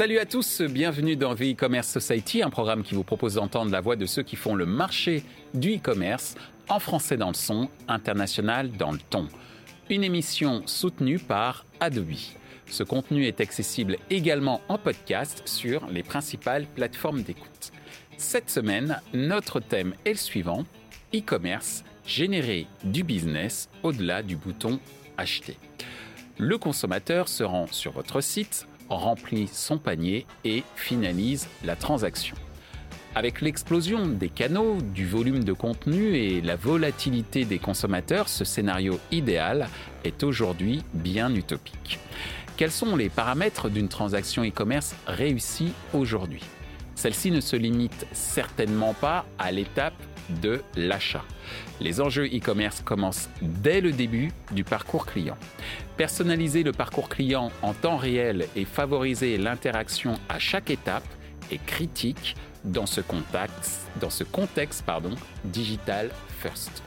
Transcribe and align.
Salut 0.00 0.18
à 0.18 0.24
tous, 0.24 0.62
bienvenue 0.62 1.14
dans 1.14 1.34
The 1.34 1.42
E-Commerce 1.42 1.86
Society, 1.86 2.42
un 2.42 2.48
programme 2.48 2.82
qui 2.82 2.94
vous 2.94 3.04
propose 3.04 3.34
d'entendre 3.34 3.70
la 3.70 3.82
voix 3.82 3.96
de 3.96 4.06
ceux 4.06 4.22
qui 4.22 4.34
font 4.34 4.54
le 4.54 4.64
marché 4.64 5.22
du 5.52 5.76
e-commerce 5.76 6.36
en 6.70 6.78
français 6.78 7.18
dans 7.18 7.28
le 7.28 7.34
son, 7.34 7.68
international 7.86 8.72
dans 8.72 8.92
le 8.92 8.98
ton. 9.10 9.28
Une 9.90 10.02
émission 10.02 10.62
soutenue 10.64 11.18
par 11.18 11.66
Adobe. 11.80 12.14
Ce 12.64 12.82
contenu 12.82 13.26
est 13.26 13.42
accessible 13.42 13.98
également 14.08 14.62
en 14.70 14.78
podcast 14.78 15.42
sur 15.44 15.86
les 15.88 16.02
principales 16.02 16.64
plateformes 16.64 17.20
d'écoute. 17.20 17.70
Cette 18.16 18.48
semaine, 18.48 19.02
notre 19.12 19.60
thème 19.60 19.92
est 20.06 20.12
le 20.12 20.16
suivant, 20.16 20.64
e-commerce, 21.14 21.84
générer 22.06 22.66
du 22.84 23.04
business 23.04 23.68
au-delà 23.82 24.22
du 24.22 24.36
bouton 24.36 24.80
acheter. 25.18 25.58
Le 26.38 26.56
consommateur 26.56 27.28
se 27.28 27.44
rend 27.44 27.66
sur 27.66 27.92
votre 27.92 28.22
site, 28.22 28.66
remplit 28.90 29.48
son 29.48 29.78
panier 29.78 30.26
et 30.44 30.62
finalise 30.76 31.48
la 31.64 31.76
transaction. 31.76 32.36
Avec 33.14 33.40
l'explosion 33.40 34.06
des 34.06 34.28
canaux, 34.28 34.78
du 34.80 35.06
volume 35.06 35.42
de 35.42 35.52
contenu 35.52 36.14
et 36.14 36.40
la 36.40 36.54
volatilité 36.54 37.44
des 37.44 37.58
consommateurs, 37.58 38.28
ce 38.28 38.44
scénario 38.44 39.00
idéal 39.10 39.68
est 40.04 40.22
aujourd'hui 40.22 40.84
bien 40.94 41.34
utopique. 41.34 41.98
Quels 42.56 42.70
sont 42.70 42.94
les 42.94 43.08
paramètres 43.08 43.68
d'une 43.68 43.88
transaction 43.88 44.44
e-commerce 44.44 44.94
réussie 45.06 45.72
aujourd'hui? 45.92 46.42
Celle-ci 46.94 47.30
ne 47.30 47.40
se 47.40 47.56
limite 47.56 48.06
certainement 48.12 48.94
pas 48.94 49.24
à 49.38 49.50
l'étape 49.50 49.94
de 50.42 50.62
l'achat. 50.76 51.24
Les 51.80 52.00
enjeux 52.00 52.26
e-commerce 52.26 52.82
commencent 52.82 53.30
dès 53.42 53.80
le 53.80 53.90
début 53.90 54.30
du 54.52 54.62
parcours 54.62 55.06
client. 55.06 55.36
Personnaliser 56.00 56.62
le 56.62 56.72
parcours 56.72 57.10
client 57.10 57.52
en 57.60 57.74
temps 57.74 57.98
réel 57.98 58.46
et 58.56 58.64
favoriser 58.64 59.36
l'interaction 59.36 60.14
à 60.30 60.38
chaque 60.38 60.70
étape 60.70 61.04
est 61.52 61.62
critique 61.66 62.36
dans 62.64 62.86
ce 62.86 63.02
contexte, 63.02 63.86
digital 65.44 66.08
first. 66.38 66.82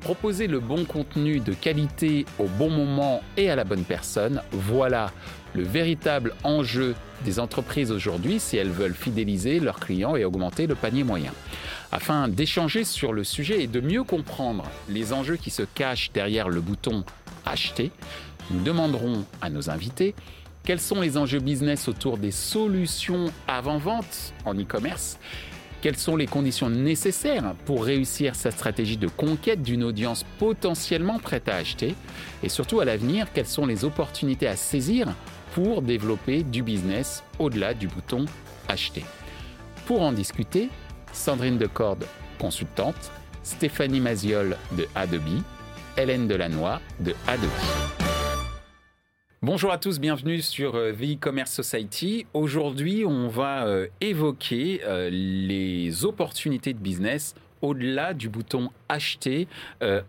Proposer 0.00 0.46
le 0.46 0.60
bon 0.60 0.84
contenu 0.84 1.40
de 1.40 1.54
qualité 1.54 2.26
au 2.38 2.48
bon 2.48 2.68
moment 2.68 3.22
et 3.38 3.48
à 3.48 3.56
la 3.56 3.64
bonne 3.64 3.84
personne, 3.84 4.42
voilà 4.52 5.10
le 5.54 5.62
véritable 5.62 6.34
enjeu 6.44 6.94
des 7.24 7.40
entreprises 7.40 7.90
aujourd'hui 7.90 8.40
si 8.40 8.58
elles 8.58 8.68
veulent 8.68 8.92
fidéliser 8.92 9.58
leurs 9.58 9.80
clients 9.80 10.16
et 10.16 10.26
augmenter 10.26 10.66
le 10.66 10.74
panier 10.74 11.02
moyen. 11.02 11.32
Afin 11.92 12.28
d'échanger 12.28 12.84
sur 12.84 13.14
le 13.14 13.24
sujet 13.24 13.62
et 13.62 13.66
de 13.66 13.80
mieux 13.80 14.04
comprendre 14.04 14.64
les 14.90 15.14
enjeux 15.14 15.36
qui 15.36 15.48
se 15.48 15.62
cachent 15.62 16.12
derrière 16.12 16.50
le 16.50 16.60
bouton 16.60 17.04
Acheter, 17.46 17.90
nous 18.50 18.62
demanderons 18.62 19.24
à 19.40 19.50
nos 19.50 19.70
invités 19.70 20.14
quels 20.64 20.80
sont 20.80 21.00
les 21.00 21.16
enjeux 21.16 21.40
business 21.40 21.88
autour 21.88 22.18
des 22.18 22.30
solutions 22.30 23.32
avant-vente 23.48 24.34
en 24.44 24.54
e-commerce. 24.54 25.18
Quelles 25.80 25.96
sont 25.96 26.16
les 26.16 26.26
conditions 26.26 26.68
nécessaires 26.68 27.54
pour 27.64 27.84
réussir 27.84 28.34
sa 28.34 28.50
stratégie 28.50 28.98
de 28.98 29.08
conquête 29.08 29.62
d'une 29.62 29.82
audience 29.82 30.26
potentiellement 30.38 31.18
prête 31.18 31.48
à 31.48 31.56
acheter? 31.56 31.94
Et 32.42 32.50
surtout 32.50 32.80
à 32.80 32.84
l'avenir, 32.84 33.28
quelles 33.32 33.46
sont 33.46 33.64
les 33.64 33.84
opportunités 33.86 34.46
à 34.46 34.56
saisir 34.56 35.08
pour 35.54 35.80
développer 35.80 36.42
du 36.42 36.62
business 36.62 37.24
au-delà 37.38 37.72
du 37.72 37.88
bouton 37.88 38.26
acheter? 38.68 39.04
Pour 39.86 40.02
en 40.02 40.12
discuter, 40.12 40.68
Sandrine 41.14 41.56
Decorde, 41.56 42.04
consultante, 42.38 43.10
Stéphanie 43.42 44.00
Maziol 44.00 44.58
de 44.76 44.86
Adobe, 44.94 45.42
Hélène 45.96 46.28
Delannoy 46.28 46.78
de 47.00 47.14
Adobe. 47.26 48.09
Bonjour 49.42 49.72
à 49.72 49.78
tous, 49.78 50.00
bienvenue 50.00 50.42
sur 50.42 50.74
euh, 50.74 50.92
The 50.92 51.14
E-Commerce 51.14 51.50
Society. 51.50 52.26
Aujourd'hui, 52.34 53.06
on 53.06 53.28
va 53.28 53.66
euh, 53.66 53.86
évoquer 54.02 54.82
euh, 54.84 55.08
les 55.10 56.04
opportunités 56.04 56.74
de 56.74 56.78
business 56.78 57.34
au-delà 57.62 58.12
du 58.12 58.28
bouton 58.28 58.68
acheter 58.90 59.48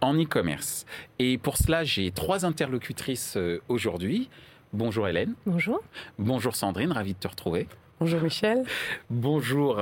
en 0.02 0.16
e-commerce. 0.22 0.86
Et 1.20 1.38
pour 1.38 1.56
cela, 1.58 1.86
j'ai 1.86 2.12
trois 2.12 2.46
interlocutrices 2.46 3.38
aujourd'hui. 3.68 4.30
Bonjour 4.72 5.08
Hélène. 5.08 5.34
Bonjour. 5.46 5.82
Bonjour 6.18 6.56
Sandrine, 6.56 6.94
ravi 6.94 7.14
de 7.14 7.20
te 7.20 7.28
retrouver. 7.28 7.68
Bonjour 8.00 8.22
Michel. 8.22 8.64
Bonjour 9.10 9.82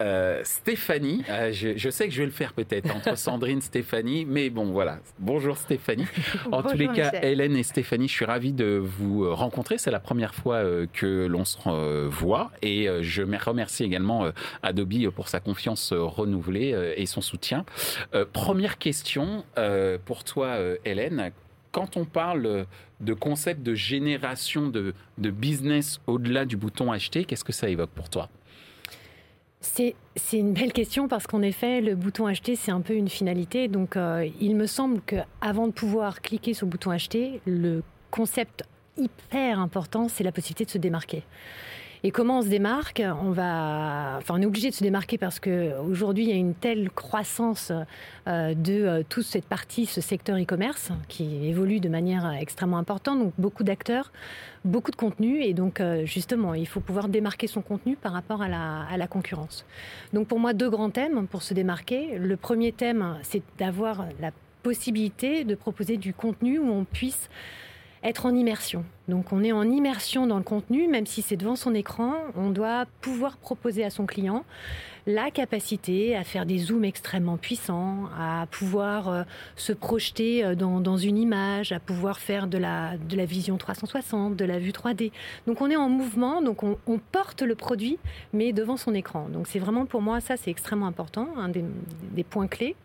euh, 0.00 0.40
Stéphanie, 0.44 1.22
euh, 1.28 1.52
je, 1.52 1.90
sais 1.90 2.08
que 2.08 2.14
je 2.14 2.20
vais 2.20 2.26
le 2.26 2.32
faire 2.32 2.54
peut-être 2.54 2.94
entre 2.94 3.14
Sandrine, 3.18 3.58
et 3.58 3.60
Stéphanie, 3.60 4.24
mais 4.24 4.48
bon 4.48 4.70
voilà. 4.70 4.98
Bonjour 5.18 5.58
Stéphanie. 5.58 6.06
En 6.52 6.62
tous 6.62 6.76
les 6.76 6.88
cas, 6.88 7.12
Hélène 7.22 7.56
et 7.56 7.62
Stéphanie, 7.62 8.08
je 8.08 8.14
suis 8.14 8.24
ravi 8.24 8.52
de 8.52 8.80
vous 8.82 9.34
rencontrer. 9.34 9.76
C'est 9.76 9.90
la 9.90 10.00
première 10.00 10.34
fois 10.34 10.56
euh, 10.56 10.86
que 10.92 11.26
l'on 11.26 11.44
se 11.44 12.06
voit 12.06 12.50
et 12.62 12.88
je 13.00 13.22
remercie 13.22 13.84
également 13.84 14.26
Adobe 14.62 15.10
pour 15.10 15.28
sa 15.28 15.40
confiance 15.40 15.92
renouvelée 15.92 16.94
et 16.96 17.06
son 17.06 17.20
soutien. 17.20 17.64
Première 18.32 18.78
question 18.78 19.44
pour 20.04 20.24
toi, 20.24 20.56
Hélène. 20.84 21.32
Quand 21.72 21.96
on 21.96 22.04
parle 22.04 22.66
de 23.00 23.14
concept 23.14 23.62
de 23.62 23.74
génération 23.74 24.68
de 24.68 25.30
business 25.30 26.00
au-delà 26.06 26.44
du 26.44 26.56
bouton 26.56 26.90
acheter, 26.92 27.24
qu'est-ce 27.24 27.44
que 27.44 27.52
ça 27.52 27.68
évoque 27.68 27.90
pour 27.90 28.08
toi? 28.08 28.28
C'est 29.60 29.94
une 30.32 30.52
belle 30.52 30.72
question 30.72 31.06
parce 31.06 31.26
qu'en 31.26 31.42
effet, 31.42 31.80
le 31.80 31.94
bouton 31.94 32.26
acheter, 32.26 32.56
c'est 32.56 32.70
un 32.70 32.80
peu 32.80 32.94
une 32.94 33.08
finalité. 33.08 33.68
Donc, 33.68 33.96
euh, 33.96 34.28
il 34.40 34.56
me 34.56 34.66
semble 34.66 35.00
qu'avant 35.02 35.66
de 35.66 35.72
pouvoir 35.72 36.22
cliquer 36.22 36.54
sur 36.54 36.66
le 36.66 36.70
bouton 36.70 36.90
acheter, 36.90 37.40
le 37.46 37.82
concept 38.10 38.64
hyper 38.96 39.60
important, 39.60 40.08
c'est 40.08 40.24
la 40.24 40.32
possibilité 40.32 40.64
de 40.64 40.70
se 40.70 40.78
démarquer. 40.78 41.22
Et 42.02 42.12
comment 42.12 42.38
on 42.38 42.42
se 42.42 42.48
démarque 42.48 43.02
On 43.22 43.30
va, 43.30 44.14
enfin, 44.16 44.34
on 44.38 44.40
est 44.40 44.46
obligé 44.46 44.70
de 44.70 44.74
se 44.74 44.82
démarquer 44.82 45.18
parce 45.18 45.38
que 45.38 45.78
aujourd'hui, 45.80 46.24
il 46.24 46.30
y 46.30 46.32
a 46.32 46.36
une 46.36 46.54
telle 46.54 46.90
croissance 46.90 47.72
euh, 48.26 48.54
de 48.54 48.72
euh, 48.72 49.02
toute 49.06 49.24
cette 49.24 49.44
partie, 49.44 49.84
ce 49.84 50.00
secteur 50.00 50.38
e-commerce 50.38 50.92
qui 51.08 51.46
évolue 51.46 51.78
de 51.78 51.90
manière 51.90 52.32
extrêmement 52.32 52.78
importante. 52.78 53.18
Donc, 53.18 53.34
beaucoup 53.36 53.64
d'acteurs, 53.64 54.12
beaucoup 54.64 54.90
de 54.90 54.96
contenu, 54.96 55.42
et 55.42 55.52
donc 55.52 55.80
euh, 55.80 56.06
justement, 56.06 56.54
il 56.54 56.66
faut 56.66 56.80
pouvoir 56.80 57.08
démarquer 57.08 57.46
son 57.46 57.60
contenu 57.60 57.96
par 57.96 58.12
rapport 58.12 58.40
à 58.40 58.48
la, 58.48 58.86
à 58.90 58.96
la 58.96 59.06
concurrence. 59.06 59.66
Donc, 60.14 60.26
pour 60.26 60.38
moi, 60.38 60.54
deux 60.54 60.70
grands 60.70 60.90
thèmes 60.90 61.26
pour 61.26 61.42
se 61.42 61.52
démarquer. 61.52 62.16
Le 62.18 62.36
premier 62.38 62.72
thème, 62.72 63.18
c'est 63.22 63.42
d'avoir 63.58 64.06
la 64.20 64.30
possibilité 64.62 65.44
de 65.44 65.54
proposer 65.54 65.98
du 65.98 66.14
contenu 66.14 66.58
où 66.58 66.70
on 66.70 66.84
puisse 66.84 67.28
être 68.02 68.26
en 68.26 68.34
immersion. 68.34 68.84
Donc 69.08 69.32
on 69.32 69.42
est 69.42 69.52
en 69.52 69.68
immersion 69.68 70.26
dans 70.26 70.38
le 70.38 70.42
contenu, 70.42 70.88
même 70.88 71.06
si 71.06 71.22
c'est 71.22 71.36
devant 71.36 71.56
son 71.56 71.74
écran, 71.74 72.14
on 72.36 72.50
doit 72.50 72.86
pouvoir 73.00 73.36
proposer 73.36 73.84
à 73.84 73.90
son 73.90 74.06
client 74.06 74.44
la 75.06 75.30
capacité 75.30 76.14
à 76.14 76.24
faire 76.24 76.46
des 76.46 76.58
zooms 76.58 76.84
extrêmement 76.84 77.36
puissants, 77.36 78.08
à 78.18 78.46
pouvoir 78.50 79.08
euh, 79.08 79.22
se 79.56 79.72
projeter 79.72 80.44
euh, 80.44 80.54
dans, 80.54 80.96
une 80.96 81.18
image, 81.18 81.72
à 81.72 81.80
pouvoir 81.80 82.18
faire 82.18 82.46
de 82.46 82.58
la, 82.58 82.96
de 82.96 83.16
la 83.16 83.24
vision 83.24 83.56
360, 83.56 84.36
de 84.36 84.44
la 84.44 84.58
vue 84.58 84.70
3D. 84.70 85.10
Donc 85.46 85.60
on 85.60 85.70
est 85.70 85.76
en 85.76 85.88
mouvement, 85.88 86.42
donc 86.42 86.62
on, 86.62 86.76
porte 87.12 87.42
le 87.42 87.54
produit, 87.54 87.98
mais 88.32 88.52
devant 88.52 88.76
son 88.76 88.94
écran. 88.94 89.28
Donc 89.30 89.46
c'est 89.48 89.58
vraiment 89.58 89.86
pour 89.86 90.02
moi, 90.02 90.20
ça 90.20 90.36
c'est 90.36 90.50
extrêmement 90.50 90.86
important, 90.86 91.28
un 91.38 91.48
des 91.48 92.24
points 92.24 92.46
clés. 92.46 92.76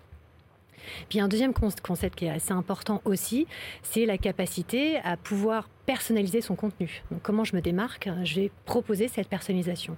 Puis 1.09 1.19
un 1.19 1.27
deuxième 1.27 1.53
concept 1.53 2.15
qui 2.15 2.25
est 2.25 2.29
assez 2.29 2.53
important 2.53 3.01
aussi, 3.05 3.47
c'est 3.83 4.05
la 4.05 4.17
capacité 4.17 4.97
à 5.03 5.17
pouvoir 5.17 5.69
personnaliser 5.85 6.41
son 6.41 6.55
contenu. 6.55 7.03
Comment 7.21 7.43
je 7.43 7.55
me 7.55 7.61
démarque 7.61 8.09
Je 8.23 8.35
vais 8.35 8.51
proposer 8.65 9.07
cette 9.07 9.27
personnalisation. 9.27 9.97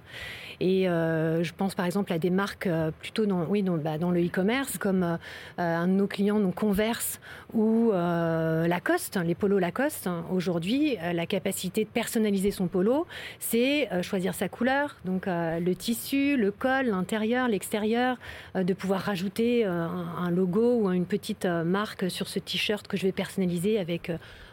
Et 0.60 0.88
euh, 0.88 1.42
je 1.42 1.52
pense 1.54 1.74
par 1.74 1.86
exemple 1.86 2.12
à 2.12 2.18
des 2.18 2.30
marques 2.30 2.66
euh, 2.66 2.90
plutôt 2.90 3.26
dans, 3.26 3.44
oui, 3.44 3.62
dans, 3.62 3.76
bah, 3.76 3.98
dans 3.98 4.10
le 4.10 4.24
e-commerce, 4.24 4.78
comme 4.78 5.02
euh, 5.02 5.16
un 5.56 5.86
de 5.86 5.92
nos 5.92 6.06
clients, 6.06 6.40
donc 6.40 6.56
Converse 6.56 7.20
ou 7.54 7.92
Lacoste, 7.92 9.18
les 9.24 9.34
polos 9.34 9.60
Lacoste. 9.60 10.08
Aujourd'hui, 10.30 10.96
la 11.12 11.26
capacité 11.26 11.84
de 11.84 11.88
personnaliser 11.88 12.50
son 12.50 12.66
polo, 12.66 13.06
c'est 13.38 13.88
choisir 14.02 14.34
sa 14.34 14.48
couleur, 14.48 14.96
donc 15.04 15.26
le 15.26 15.72
tissu, 15.74 16.36
le 16.36 16.50
col, 16.50 16.86
l'intérieur, 16.86 17.48
l'extérieur, 17.48 18.16
de 18.54 18.74
pouvoir 18.74 19.00
rajouter 19.00 19.64
un, 19.64 20.30
logo 20.30 20.82
ou 20.82 20.90
une 20.90 21.06
petite 21.06 21.46
marque 21.46 22.10
sur 22.10 22.28
ce 22.28 22.38
t-shirt 22.38 22.86
que 22.86 22.96
je 22.96 23.04
vais 23.04 23.12
personnaliser 23.12 23.78
avec 23.78 24.10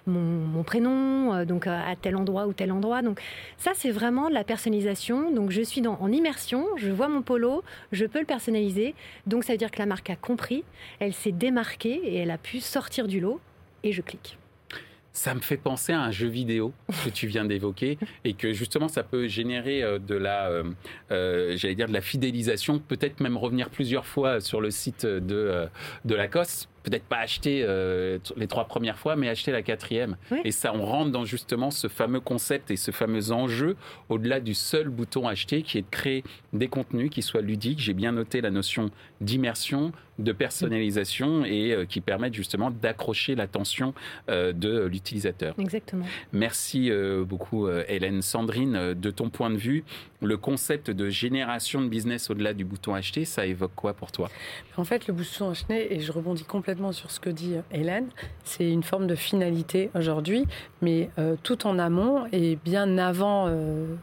mon, 0.07 0.63
prénom, 0.63 1.24
euh, 1.33 1.45
donc 1.45 1.67
euh, 1.67 1.71
à 1.71 1.95
tel 1.95 2.15
endroit 2.15 2.47
ou 2.47 2.53
tel 2.53 2.71
endroit. 2.71 3.01
Donc 3.01 3.21
ça, 3.57 3.71
c'est 3.75 3.91
vraiment 3.91 4.29
de 4.29 4.33
la 4.33 4.43
personnalisation. 4.43 5.31
Donc 5.31 5.51
je 5.51 5.61
suis 5.61 5.81
dans, 5.81 5.97
en 5.99 6.11
immersion, 6.11 6.65
je 6.77 6.91
vois 6.91 7.07
mon 7.07 7.21
polo, 7.21 7.63
je 7.91 8.05
peux 8.05 8.19
le 8.19 8.25
personnaliser. 8.25 8.95
Donc 9.27 9.43
ça 9.43 9.53
veut 9.53 9.57
dire 9.57 9.71
que 9.71 9.79
la 9.79 9.85
marque 9.85 10.09
a 10.09 10.15
compris, 10.15 10.63
elle 10.99 11.13
s'est 11.13 11.31
démarquée 11.31 12.01
et 12.03 12.17
elle 12.17 12.31
a 12.31 12.37
pu 12.37 12.59
sortir 12.59 13.07
du 13.07 13.19
lot 13.19 13.39
et 13.83 13.91
je 13.91 14.01
clique. 14.01 14.37
Ça 15.13 15.33
me 15.33 15.39
fait 15.39 15.55
penser 15.55 15.93
à 15.93 16.01
un 16.01 16.11
jeu 16.11 16.27
vidéo 16.27 16.73
que 17.05 17.09
tu 17.09 17.27
viens 17.27 17.45
d'évoquer 17.45 17.97
et 18.25 18.33
que 18.33 18.51
justement 18.51 18.89
ça 18.89 19.01
peut 19.01 19.27
générer 19.27 19.81
euh, 19.81 19.97
de 19.97 20.15
la, 20.15 20.63
j'allais 21.09 21.75
dire 21.75 21.87
de 21.87 21.93
la 21.93 22.01
fidélisation, 22.01 22.79
peut-être 22.79 23.21
même 23.21 23.37
revenir 23.37 23.69
plusieurs 23.69 24.05
fois 24.05 24.41
sur 24.41 24.59
le 24.59 24.71
site 24.71 25.05
de, 25.05 25.67
de 26.03 26.15
Lacoste 26.15 26.69
peut-être 26.85 27.05
pas 27.05 27.17
acheter 27.17 27.63
euh, 27.63 28.19
les 28.37 28.47
trois 28.47 28.65
premières 28.65 28.97
fois, 28.97 29.15
mais 29.15 29.27
acheter 29.27 29.51
la 29.51 29.63
quatrième. 29.63 30.17
Et 30.43 30.51
ça, 30.51 30.73
on 30.73 30.85
rentre 30.85 31.11
dans 31.11 31.25
justement 31.25 31.71
ce 31.71 31.87
fameux 31.87 32.19
concept 32.19 32.71
et 32.71 32.77
ce 32.77 32.91
fameux 32.91 33.31
enjeu 33.31 33.75
au-delà 34.09 34.39
du 34.39 34.53
seul 34.53 34.89
bouton 34.89 35.27
acheter, 35.27 35.63
qui 35.63 35.79
est 35.79 35.81
de 35.81 35.89
créer 35.89 36.23
des 36.53 36.67
contenus 36.67 37.09
qui 37.09 37.21
soient 37.21 37.41
ludiques. 37.41 37.79
J'ai 37.79 37.93
bien 37.93 38.11
noté 38.11 38.41
la 38.41 38.51
notion 38.51 38.91
d'immersion, 39.19 39.91
de 40.19 40.31
personnalisation 40.31 41.43
et 41.43 41.73
euh, 41.73 41.85
qui 41.85 41.99
permettent 41.99 42.35
justement 42.35 42.71
d'accrocher 42.71 43.35
l'attention 43.35 43.93
euh, 44.29 44.53
de 44.53 44.85
l'utilisateur. 44.85 45.55
Exactement. 45.59 46.05
Merci 46.31 46.91
beaucoup, 47.27 47.67
Hélène. 47.67 48.21
Sandrine, 48.21 48.93
de 48.93 49.11
ton 49.11 49.29
point 49.29 49.49
de 49.49 49.57
vue, 49.57 49.83
le 50.21 50.37
concept 50.37 50.91
de 50.91 51.09
génération 51.09 51.81
de 51.81 51.87
business 51.87 52.29
au-delà 52.29 52.53
du 52.53 52.65
bouton 52.65 52.93
acheter, 52.93 53.25
ça 53.25 53.45
évoque 53.45 53.73
quoi 53.75 53.93
pour 53.93 54.11
toi? 54.11 54.29
En 54.77 54.83
fait, 54.83 55.07
le 55.07 55.13
bouton 55.13 55.49
acheter, 55.49 55.93
et 55.93 55.99
je 55.99 56.11
rebondis 56.11 56.43
complètement 56.43 56.74
sur 56.91 57.11
ce 57.11 57.19
que 57.19 57.29
dit 57.29 57.55
euh, 57.55 57.61
Hélène, 57.71 58.09
c'est 58.43 58.69
une 58.69 58.83
forme 58.83 59.07
de 59.07 59.15
finalité 59.15 59.89
aujourd'hui, 59.95 60.45
mais 60.81 61.09
euh, 61.17 61.35
tout 61.41 61.67
en 61.67 61.79
amont 61.79 62.25
et 62.31 62.57
bien 62.63 62.97
avant 62.97 63.47
euh, 63.47 63.95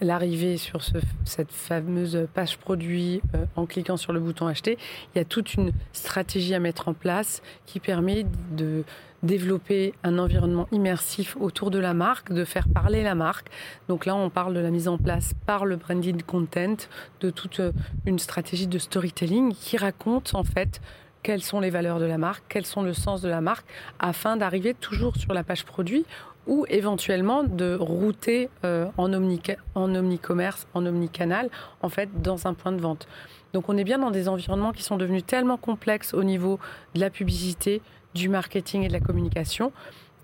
l'arrivée 0.00 0.56
sur 0.56 0.82
cette 1.24 1.52
fameuse 1.52 2.26
page 2.34 2.58
produit 2.58 3.20
en 3.56 3.66
cliquant 3.66 3.96
sur 3.96 4.12
le 4.12 4.20
bouton 4.20 4.46
acheter, 4.46 4.78
il 5.14 5.18
y 5.18 5.20
a 5.20 5.24
toute 5.24 5.54
une 5.54 5.72
stratégie 5.92 6.54
à 6.54 6.60
mettre 6.60 6.88
en 6.88 6.94
place 6.94 7.42
qui 7.66 7.78
permet 7.78 8.26
de 8.50 8.84
développer 9.22 9.94
un 10.04 10.18
environnement 10.18 10.68
immersif 10.72 11.36
autour 11.40 11.70
de 11.70 11.78
la 11.78 11.94
marque, 11.94 12.32
de 12.32 12.44
faire 12.44 12.68
parler 12.68 13.02
la 13.02 13.14
marque. 13.14 13.48
Donc 13.88 14.06
là, 14.06 14.14
on 14.14 14.30
parle 14.30 14.54
de 14.54 14.60
la 14.60 14.70
mise 14.70 14.88
en 14.88 14.98
place 14.98 15.34
par 15.46 15.66
le 15.66 15.76
branded 15.76 16.22
content, 16.24 16.76
de 17.20 17.30
toute 17.30 17.60
une 18.06 18.18
stratégie 18.18 18.66
de 18.66 18.78
storytelling 18.78 19.54
qui 19.54 19.76
raconte 19.76 20.34
en 20.34 20.44
fait 20.44 20.80
quelles 21.28 21.42
sont 21.42 21.60
les 21.60 21.68
valeurs 21.68 21.98
de 21.98 22.06
la 22.06 22.16
marque, 22.16 22.42
quels 22.48 22.64
sont 22.64 22.80
le 22.80 22.94
sens 22.94 23.20
de 23.20 23.28
la 23.28 23.42
marque, 23.42 23.66
afin 23.98 24.38
d'arriver 24.38 24.72
toujours 24.72 25.14
sur 25.16 25.34
la 25.34 25.44
page 25.44 25.66
produit 25.66 26.06
ou 26.46 26.64
éventuellement 26.70 27.44
de 27.44 27.76
router 27.78 28.48
euh, 28.64 28.86
en, 28.96 29.12
omni 29.12 29.38
en 29.74 29.94
omnicommerce, 29.94 30.66
en 30.72 30.86
omnicanal, 30.86 31.50
en 31.82 31.90
fait, 31.90 32.08
dans 32.22 32.46
un 32.46 32.54
point 32.54 32.72
de 32.72 32.80
vente. 32.80 33.06
Donc 33.52 33.68
on 33.68 33.76
est 33.76 33.84
bien 33.84 33.98
dans 33.98 34.10
des 34.10 34.26
environnements 34.26 34.72
qui 34.72 34.82
sont 34.82 34.96
devenus 34.96 35.26
tellement 35.26 35.58
complexes 35.58 36.14
au 36.14 36.24
niveau 36.24 36.58
de 36.94 37.00
la 37.00 37.10
publicité, 37.10 37.82
du 38.14 38.30
marketing 38.30 38.84
et 38.84 38.88
de 38.88 38.94
la 38.94 39.00
communication 39.00 39.70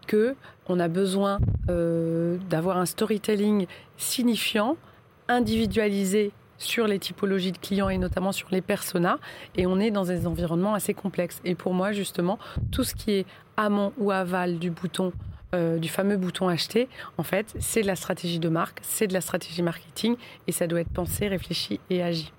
que 0.06 0.34
on 0.70 0.80
a 0.80 0.88
besoin 0.88 1.38
euh, 1.68 2.38
d'avoir 2.48 2.78
un 2.78 2.86
storytelling 2.86 3.66
signifiant, 3.98 4.78
individualisé 5.28 6.32
sur 6.58 6.86
les 6.86 6.98
typologies 6.98 7.52
de 7.52 7.58
clients 7.58 7.88
et 7.88 7.98
notamment 7.98 8.32
sur 8.32 8.48
les 8.50 8.60
personas. 8.60 9.18
Et 9.56 9.66
on 9.66 9.78
est 9.80 9.90
dans 9.90 10.04
des 10.04 10.26
environnements 10.26 10.74
assez 10.74 10.94
complexes. 10.94 11.40
Et 11.44 11.54
pour 11.54 11.74
moi, 11.74 11.92
justement, 11.92 12.38
tout 12.70 12.84
ce 12.84 12.94
qui 12.94 13.12
est 13.12 13.26
amont 13.56 13.92
ou 13.98 14.10
aval 14.10 14.58
du 14.58 14.70
bouton, 14.70 15.12
euh, 15.54 15.78
du 15.78 15.88
fameux 15.88 16.16
bouton 16.16 16.48
acheter, 16.48 16.88
en 17.18 17.22
fait, 17.22 17.54
c'est 17.58 17.82
de 17.82 17.86
la 17.86 17.96
stratégie 17.96 18.38
de 18.38 18.48
marque, 18.48 18.80
c'est 18.82 19.06
de 19.06 19.12
la 19.12 19.20
stratégie 19.20 19.62
marketing 19.62 20.16
et 20.46 20.52
ça 20.52 20.66
doit 20.66 20.80
être 20.80 20.92
pensé, 20.92 21.28
réfléchi 21.28 21.80
et 21.90 22.02
agi. 22.02 22.32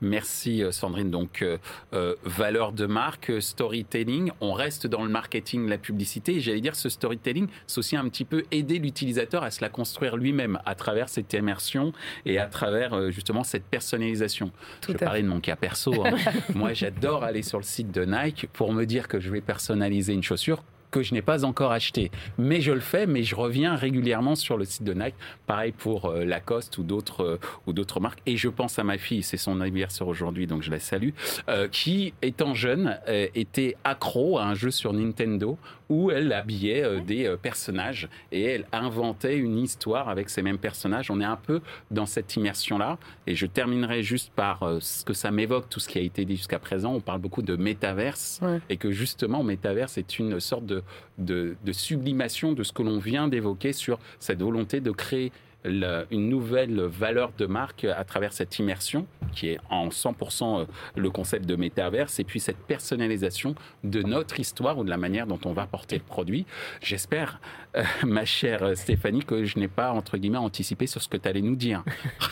Merci 0.00 0.62
euh, 0.62 0.70
Sandrine. 0.70 1.10
Donc, 1.10 1.42
euh, 1.42 1.58
euh, 1.92 2.14
valeur 2.24 2.72
de 2.72 2.86
marque, 2.86 3.32
storytelling. 3.40 4.30
On 4.40 4.52
reste 4.52 4.86
dans 4.86 5.02
le 5.02 5.10
marketing, 5.10 5.68
la 5.68 5.78
publicité. 5.78 6.36
Et 6.36 6.40
j'allais 6.40 6.60
dire, 6.60 6.76
ce 6.76 6.88
storytelling, 6.88 7.48
c'est 7.66 7.78
aussi 7.78 7.96
un 7.96 8.08
petit 8.08 8.24
peu 8.24 8.44
aider 8.50 8.78
l'utilisateur 8.78 9.42
à 9.42 9.50
se 9.50 9.60
la 9.60 9.68
construire 9.68 10.16
lui-même 10.16 10.58
à 10.66 10.74
travers 10.74 11.08
cette 11.08 11.32
immersion 11.32 11.92
et 12.26 12.38
à 12.38 12.46
travers 12.46 13.10
justement 13.10 13.44
cette 13.44 13.64
personnalisation. 13.64 14.50
je 14.86 14.92
vais 14.92 14.98
parler 14.98 15.22
de 15.22 15.28
mon 15.28 15.40
cas 15.40 15.56
perso. 15.56 16.04
Hein. 16.04 16.16
Moi, 16.54 16.72
j'adore 16.72 17.24
aller 17.24 17.42
sur 17.42 17.58
le 17.58 17.64
site 17.64 17.90
de 17.90 18.04
Nike 18.04 18.48
pour 18.52 18.72
me 18.72 18.84
dire 18.84 19.08
que 19.08 19.20
je 19.20 19.30
vais 19.30 19.40
personnaliser 19.40 20.12
une 20.12 20.22
chaussure 20.22 20.62
que 20.90 21.02
je 21.02 21.14
n'ai 21.14 21.22
pas 21.22 21.44
encore 21.44 21.72
acheté. 21.72 22.10
Mais 22.38 22.60
je 22.60 22.72
le 22.72 22.80
fais, 22.80 23.06
mais 23.06 23.22
je 23.22 23.34
reviens 23.34 23.76
régulièrement 23.76 24.34
sur 24.34 24.56
le 24.56 24.64
site 24.64 24.84
de 24.84 24.94
Nike. 24.94 25.14
Pareil 25.46 25.72
pour 25.72 26.06
euh, 26.06 26.24
Lacoste 26.24 26.78
ou 26.78 26.82
d'autres 26.82 27.22
euh, 27.22 27.40
ou 27.66 27.72
d'autres 27.72 28.00
marques. 28.00 28.20
Et 28.26 28.36
je 28.36 28.48
pense 28.48 28.78
à 28.78 28.84
ma 28.84 28.98
fille, 28.98 29.22
c'est 29.22 29.36
son 29.36 29.60
anniversaire 29.60 30.08
aujourd'hui, 30.08 30.46
donc 30.46 30.62
je 30.62 30.70
la 30.70 30.80
salue, 30.80 31.10
euh, 31.48 31.68
qui 31.68 32.14
étant 32.22 32.54
jeune 32.54 32.98
était 33.34 33.76
accro 33.84 34.38
à 34.38 34.44
un 34.44 34.54
jeu 34.54 34.70
sur 34.70 34.92
Nintendo 34.92 35.58
où 35.88 36.10
elle 36.10 36.32
habillait 36.32 37.00
des 37.00 37.34
personnages 37.40 38.08
et 38.30 38.42
elle 38.42 38.66
inventait 38.72 39.36
une 39.36 39.58
histoire 39.58 40.08
avec 40.08 40.28
ces 40.28 40.42
mêmes 40.42 40.58
personnages. 40.58 41.10
On 41.10 41.20
est 41.20 41.24
un 41.24 41.36
peu 41.36 41.60
dans 41.90 42.04
cette 42.04 42.36
immersion-là. 42.36 42.98
Et 43.26 43.34
je 43.34 43.46
terminerai 43.46 44.02
juste 44.02 44.30
par 44.34 44.68
ce 44.80 45.04
que 45.04 45.14
ça 45.14 45.30
m'évoque, 45.30 45.68
tout 45.70 45.80
ce 45.80 45.88
qui 45.88 45.98
a 45.98 46.02
été 46.02 46.26
dit 46.26 46.36
jusqu'à 46.36 46.58
présent. 46.58 46.92
On 46.92 47.00
parle 47.00 47.20
beaucoup 47.20 47.42
de 47.42 47.56
métaverse 47.56 48.40
et 48.68 48.76
que 48.76 48.90
justement, 48.90 49.42
métaverse 49.42 49.96
est 49.96 50.18
une 50.18 50.40
sorte 50.40 50.66
de 50.66 50.77
de, 51.18 51.56
sublimation 51.72 52.52
de 52.52 52.62
ce 52.62 52.72
que 52.72 52.82
l'on 52.82 52.98
vient 52.98 53.28
d'évoquer 53.28 53.72
sur 53.72 53.98
cette 54.18 54.40
volonté 54.40 54.80
de 54.80 54.90
créer 54.90 55.32
une 55.64 56.28
nouvelle 56.28 56.80
valeur 56.82 57.32
de 57.36 57.46
marque 57.46 57.84
à 57.84 58.04
travers 58.04 58.32
cette 58.32 58.58
immersion, 58.58 59.06
qui 59.32 59.48
est 59.48 59.58
en 59.70 59.88
100% 59.88 60.60
euh, 60.60 60.64
le 60.96 61.10
concept 61.10 61.46
de 61.46 61.56
métaverse, 61.56 62.20
et 62.20 62.24
puis 62.24 62.40
cette 62.40 62.58
personnalisation 62.58 63.54
de 63.82 64.02
notre 64.02 64.38
histoire 64.38 64.78
ou 64.78 64.84
de 64.84 64.90
la 64.90 64.96
manière 64.96 65.26
dont 65.26 65.40
on 65.44 65.52
va 65.52 65.66
porter 65.66 65.96
le 65.96 66.04
produit. 66.04 66.46
J'espère, 66.80 67.40
euh, 67.76 67.82
ma 68.06 68.24
chère 68.24 68.76
Stéphanie, 68.76 69.24
que 69.24 69.44
je 69.44 69.58
n'ai 69.58 69.68
pas, 69.68 69.90
entre 69.90 70.16
guillemets, 70.16 70.38
anticipé 70.38 70.86
sur 70.86 71.02
ce 71.02 71.08
que 71.08 71.16
tu 71.16 71.28
allais 71.28 71.42
nous 71.42 71.56
dire. 71.56 71.82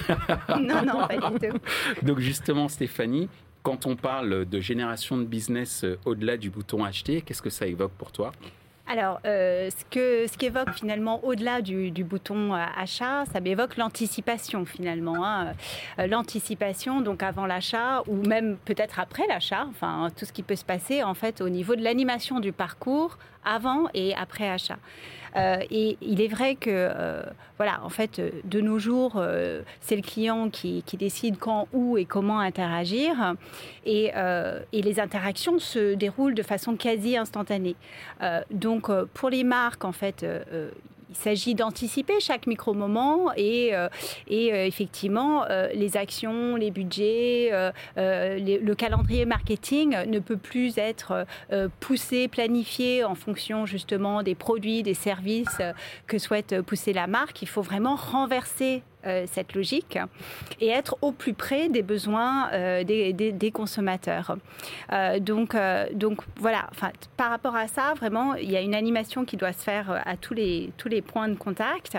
non, 0.49 0.82
non, 0.84 1.06
pas 1.06 1.31
du 1.31 1.49
tout. 1.49 1.58
Donc 2.02 2.20
justement, 2.20 2.69
Stéphanie, 2.69 3.28
quand 3.66 3.84
on 3.84 3.96
parle 3.96 4.44
de 4.44 4.60
génération 4.60 5.18
de 5.18 5.24
business 5.24 5.82
euh, 5.82 5.98
au-delà 6.04 6.36
du 6.36 6.50
bouton 6.50 6.84
acheter, 6.84 7.20
qu'est-ce 7.20 7.42
que 7.42 7.50
ça 7.50 7.66
évoque 7.66 7.90
pour 7.98 8.12
toi? 8.12 8.30
Alors, 8.86 9.18
euh, 9.26 9.68
ce 9.76 9.84
que 9.90 10.28
ce 10.28 10.38
qu'évoque 10.38 10.70
finalement 10.70 11.24
au-delà 11.24 11.62
du, 11.62 12.04
bouton 12.04 12.54
euh, 12.54 12.64
achat, 12.76 13.24
ça 13.32 13.40
m'évoque 13.40 13.76
l'anticipation 13.76 14.64
finalement. 14.64 15.26
Hein. 15.26 15.54
l'anticipation, 15.98 17.00
donc 17.00 17.24
avant 17.24 17.44
l'achat 17.44 18.04
ou 18.06 18.24
même 18.24 18.56
peut-être 18.64 19.00
après 19.00 19.26
l'achat. 19.26 19.66
Enfin, 19.68 20.10
tout 20.16 20.26
ce 20.26 20.32
qui 20.32 20.44
peut 20.44 20.54
se 20.54 20.64
passer 20.64 21.02
en 21.02 21.14
fait 21.14 21.40
au 21.40 21.48
niveau 21.48 21.74
de 21.74 21.82
l'animation 21.82 22.38
du 22.38 22.52
parcours 22.52 23.18
avant 23.46 23.87
et 23.94 24.14
après 24.14 24.48
achat. 24.48 24.78
Euh, 25.37 25.58
et 25.70 25.98
il 26.00 26.20
est 26.20 26.28
vrai 26.28 26.54
que, 26.54 26.70
euh, 26.70 27.22
voilà, 27.58 27.81
en 27.84 27.90
fait, 27.90 28.20
de 28.44 28.60
nos 28.60 28.78
jours, 28.78 29.14
euh, 29.16 29.62
c'est 29.81 29.96
le 29.96 30.02
client 30.02 30.48
qui, 30.48 30.82
décide 30.98 31.37
quand, 31.38 31.69
où 31.72 31.98
et 31.98 32.06
comment 32.06 32.40
interagir. 32.40 33.34
Et, 33.84 34.12
et, 34.72 34.82
les 34.82 35.00
interactions 35.00 35.59
se 35.59 35.94
déroulent 35.94 36.35
de 36.35 36.42
façon 36.42 36.76
quasi 36.76 37.16
instantanée. 37.16 37.76
donc, 38.50 38.90
pour 39.14 39.30
les 39.30 39.44
marques, 39.44 39.85
en 39.85 39.92
fait, 39.92 40.25
il 41.08 41.16
s'agit 41.16 41.54
d'anticiper 41.54 42.20
chaque 42.20 42.46
micro-moment 42.46 43.32
et, 43.36 43.75
euh, 43.75 43.88
et 44.28 44.52
euh, 44.52 44.66
effectivement, 44.66 45.44
euh, 45.48 45.68
les 45.72 45.96
actions, 45.96 46.56
les 46.56 46.70
budgets, 46.70 47.50
le 47.96 48.75
calendrier 48.75 49.25
marketing 49.25 49.96
ne 50.08 50.18
peut 50.18 50.36
plus 50.36 50.78
être 50.78 51.26
poussé, 51.80 52.28
planifié 52.28 53.04
en 53.04 53.14
fonction 53.14 53.66
justement 53.66 54.22
des 54.22 54.34
produits, 54.34 54.82
des 54.82 54.94
services 54.94 55.60
que 56.06 56.18
souhaite 56.18 56.60
pousser 56.62 56.92
la 56.92 57.06
marque. 57.06 57.42
Il 57.42 57.48
faut 57.48 57.62
vraiment 57.62 57.96
renverser 57.96 58.82
cette 59.26 59.54
logique 59.54 59.98
et 60.60 60.68
être 60.68 60.96
au 61.02 61.12
plus 61.12 61.34
près 61.34 61.68
des 61.68 61.82
besoins 61.82 62.50
euh, 62.52 62.84
des, 62.84 63.50
consommateurs. 63.52 64.36
Euh, 64.92 65.18
donc, 65.20 65.56
donc 65.92 66.20
voilà, 66.36 66.66
enfin, 66.70 66.90
par 67.16 67.30
rapport 67.30 67.54
à 67.54 67.68
ça, 67.68 67.94
vraiment, 67.94 68.34
il 68.34 68.50
y 68.50 68.56
a 68.56 68.60
une 68.60 68.75
animation 68.75 69.25
qui 69.25 69.36
doit 69.36 69.52
se 69.52 69.62
faire 69.62 70.02
à 70.04 70.16
tous 70.16 70.34
les, 70.34 70.72
tous 70.76 70.88
les 70.88 71.00
points 71.00 71.28
de 71.28 71.36
contact. 71.36 71.96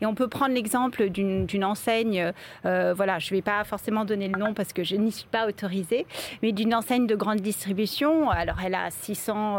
Et 0.00 0.06
on 0.06 0.14
peut 0.14 0.28
prendre 0.28 0.54
l'exemple 0.54 1.08
d'une 1.08 1.64
enseigne, 1.64 2.32
voilà, 2.64 3.18
je 3.18 3.32
ne 3.32 3.38
vais 3.38 3.42
pas 3.42 3.64
forcément 3.64 4.04
donner 4.04 4.28
le 4.28 4.38
nom 4.38 4.54
parce 4.54 4.72
que 4.72 4.84
je 4.84 4.96
n'y 4.96 5.12
suis 5.12 5.28
pas 5.30 5.46
autorisée, 5.46 6.06
mais 6.42 6.52
d'une 6.52 6.74
enseigne 6.74 7.06
de 7.06 7.14
grande 7.14 7.40
distribution. 7.40 8.30
Alors, 8.30 8.56
elle 8.64 8.74
a 8.74 8.90
600 8.90 9.58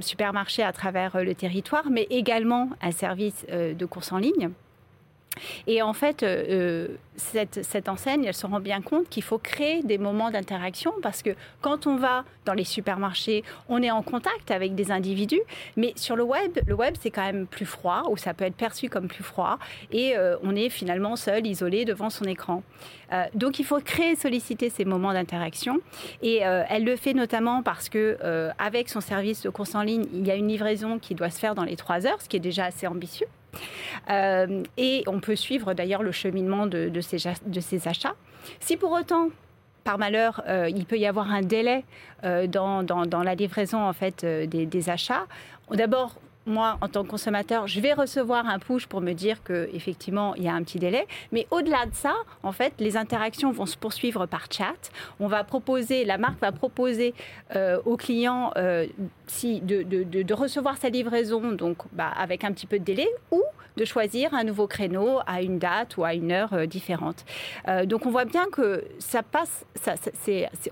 supermarchés 0.00 0.62
à 0.62 0.72
travers 0.72 1.22
le 1.22 1.34
territoire, 1.34 1.84
mais 1.90 2.06
également 2.10 2.70
un 2.80 2.92
service 2.92 3.46
de 3.50 3.86
course 3.86 4.12
en 4.12 4.18
ligne. 4.18 4.50
Et 5.66 5.82
en 5.82 5.92
fait, 5.92 6.22
euh, 6.22 6.44
euh, 6.48 6.88
cette, 7.16 7.88
enseigne, 7.88 8.24
elle 8.24 8.34
se 8.34 8.46
rend 8.46 8.60
bien 8.60 8.80
compte 8.80 9.08
qu'il 9.08 9.22
faut 9.22 9.38
créer 9.38 9.82
des 9.82 9.98
moments 9.98 10.30
d'interaction 10.30 10.92
parce 11.02 11.22
que 11.22 11.30
quand 11.60 11.86
on 11.86 11.96
va 11.96 12.24
dans 12.44 12.54
les 12.54 12.64
supermarchés, 12.64 13.44
on 13.68 13.82
est 13.82 13.90
en 13.90 14.02
contact 14.02 14.50
avec 14.50 14.74
des 14.74 14.90
individus, 14.90 15.40
mais 15.76 15.92
sur 15.96 16.16
le 16.16 16.24
web, 16.24 16.58
le 16.66 16.74
web 16.74 16.94
c'est 17.00 17.10
quand 17.10 17.24
même 17.24 17.46
plus 17.46 17.66
froid 17.66 18.02
ou 18.10 18.16
ça 18.16 18.34
peut 18.34 18.44
être 18.44 18.56
perçu 18.56 18.88
comme 18.88 19.08
plus 19.08 19.24
froid 19.24 19.58
et 19.90 20.16
euh, 20.16 20.36
on 20.42 20.54
est 20.56 20.68
finalement 20.68 21.16
seul, 21.16 21.46
isolé 21.46 21.84
devant 21.84 22.10
son 22.10 22.24
écran. 22.24 22.62
donc 23.34 23.58
il 23.60 23.64
faut 23.64 23.80
créer, 23.80 24.16
solliciter 24.16 24.68
ces 24.70 24.84
moments 24.84 25.12
d'interaction 25.12 25.78
et 26.22 26.38
elle 26.38 26.84
le 26.84 26.96
fait 26.96 27.14
notamment 27.14 27.62
parce 27.62 27.88
que 27.88 28.18
avec 28.58 28.88
son 28.88 29.00
service 29.00 29.42
de 29.42 29.50
course 29.50 29.74
en 29.74 29.82
ligne, 29.82 30.06
il 30.12 30.26
y 30.26 30.30
a 30.30 30.34
une 30.34 30.48
livraison 30.48 30.98
qui 30.98 31.14
doit 31.14 31.30
se 31.30 31.38
faire 31.38 31.54
dans 31.54 31.64
les 31.64 31.76
trois 31.76 32.06
heures, 32.06 32.20
ce 32.20 32.28
qui 32.28 32.36
est 32.36 32.40
déjà 32.40 32.64
assez 32.64 32.86
ambitieux. 32.86 33.28
Euh, 34.10 34.62
et 34.76 35.04
on 35.06 35.20
peut 35.20 35.36
suivre 35.36 35.74
d'ailleurs 35.74 36.02
le 36.02 36.12
cheminement 36.12 36.66
de, 36.66 37.00
ces, 37.00 37.26
achats. 37.88 38.14
Si 38.60 38.76
pour 38.76 38.92
autant 38.92 39.28
par 39.84 39.98
malheur, 39.98 40.42
il 40.68 40.86
peut 40.86 40.96
y 40.96 41.06
avoir 41.06 41.30
un 41.30 41.42
délai 41.42 41.84
dans, 42.22 42.82
dans, 42.82 43.22
la 43.22 43.34
livraison 43.34 43.86
en 43.86 43.92
fait 43.92 44.24
des, 44.24 44.64
des 44.64 44.90
achats. 44.90 45.26
D'abord, 45.70 46.14
moi, 46.46 46.78
en 46.80 46.88
tant 46.88 47.04
que 47.04 47.08
consommateur, 47.08 47.66
je 47.66 47.80
vais 47.80 47.92
recevoir 47.92 48.46
un 48.46 48.58
push 48.58 48.86
pour 48.86 49.00
me 49.00 49.12
dire 49.12 49.42
qu'effectivement, 49.42 50.34
il 50.34 50.44
y 50.44 50.48
a 50.48 50.54
un 50.54 50.62
petit 50.62 50.78
délai. 50.78 51.06
Mais 51.32 51.46
au-delà 51.50 51.86
de 51.86 51.94
ça, 51.94 52.14
en 52.42 52.52
fait, 52.52 52.74
les 52.78 52.96
interactions 52.96 53.50
vont 53.50 53.66
se 53.66 53.76
poursuivre 53.76 54.26
par 54.26 54.46
chat. 54.50 54.90
On 55.20 55.26
va 55.26 55.44
proposer, 55.44 56.04
la 56.04 56.18
marque 56.18 56.40
va 56.40 56.52
proposer 56.52 57.14
euh, 57.56 57.80
aux 57.84 57.96
euh, 58.56 58.86
de, 59.42 60.34
recevoir 60.34 60.76
sa 60.76 60.88
livraison 60.88 61.52
donc, 61.52 61.78
bah, 61.92 62.10
avec 62.16 62.44
un 62.44 62.52
petit 62.52 62.66
peu 62.66 62.78
de 62.78 62.84
délai 62.84 63.08
ou 63.30 63.42
de 63.76 63.84
choisir 63.84 64.34
un 64.34 64.44
nouveau 64.44 64.66
créneau 64.66 65.20
à 65.26 65.42
une 65.42 65.58
date 65.58 65.96
ou 65.96 66.04
à 66.04 66.14
une 66.14 66.32
heure 66.32 66.52
euh, 66.52 66.66
différente. 66.66 67.24
Euh, 67.68 67.86
donc 67.86 68.06
on 68.06 68.10
voit 68.10 68.24
bien 68.24 68.46
que 68.52 68.84
ça 68.98 69.22
passe, 69.22 69.64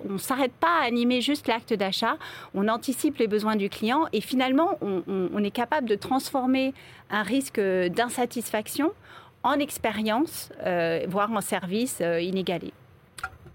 on 0.08 0.12
ne 0.12 0.18
s'arrête 0.18 0.52
pas 0.52 0.80
à 0.82 0.86
animer 0.86 1.20
juste 1.20 1.48
l'acte 1.48 1.74
d'achat, 1.74 2.16
on 2.54 2.68
anticipe 2.68 3.18
les 3.18 3.26
besoins 3.26 3.56
du 3.56 3.68
client 3.68 4.06
et 4.12 4.20
finalement 4.20 4.78
on, 4.80 5.42
est 5.42 5.50
capable 5.50 5.61
de 5.86 5.94
transformer 5.94 6.74
un 7.10 7.22
risque 7.22 7.60
d'insatisfaction 7.60 8.92
en 9.42 9.54
expérience, 9.54 10.50
euh, 10.64 11.04
voire 11.08 11.30
en 11.30 11.40
service 11.40 12.00
inégalé. 12.00 12.72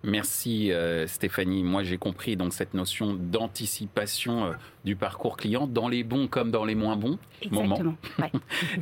Merci 0.07 0.71
Stéphanie. 1.05 1.63
Moi 1.63 1.83
j'ai 1.83 1.97
compris 1.97 2.35
donc 2.35 2.53
cette 2.53 2.73
notion 2.73 3.13
d'anticipation 3.13 4.53
du 4.87 4.95
parcours 4.95 5.35
client 5.35 5.67
dans 5.67 5.89
les 5.89 6.05
bons 6.05 6.27
comme 6.27 6.49
dans 6.49 6.63
les 6.63 6.73
moins 6.73 6.95
bons 6.95 7.19
Exactement. 7.41 7.77
moments. 7.77 7.97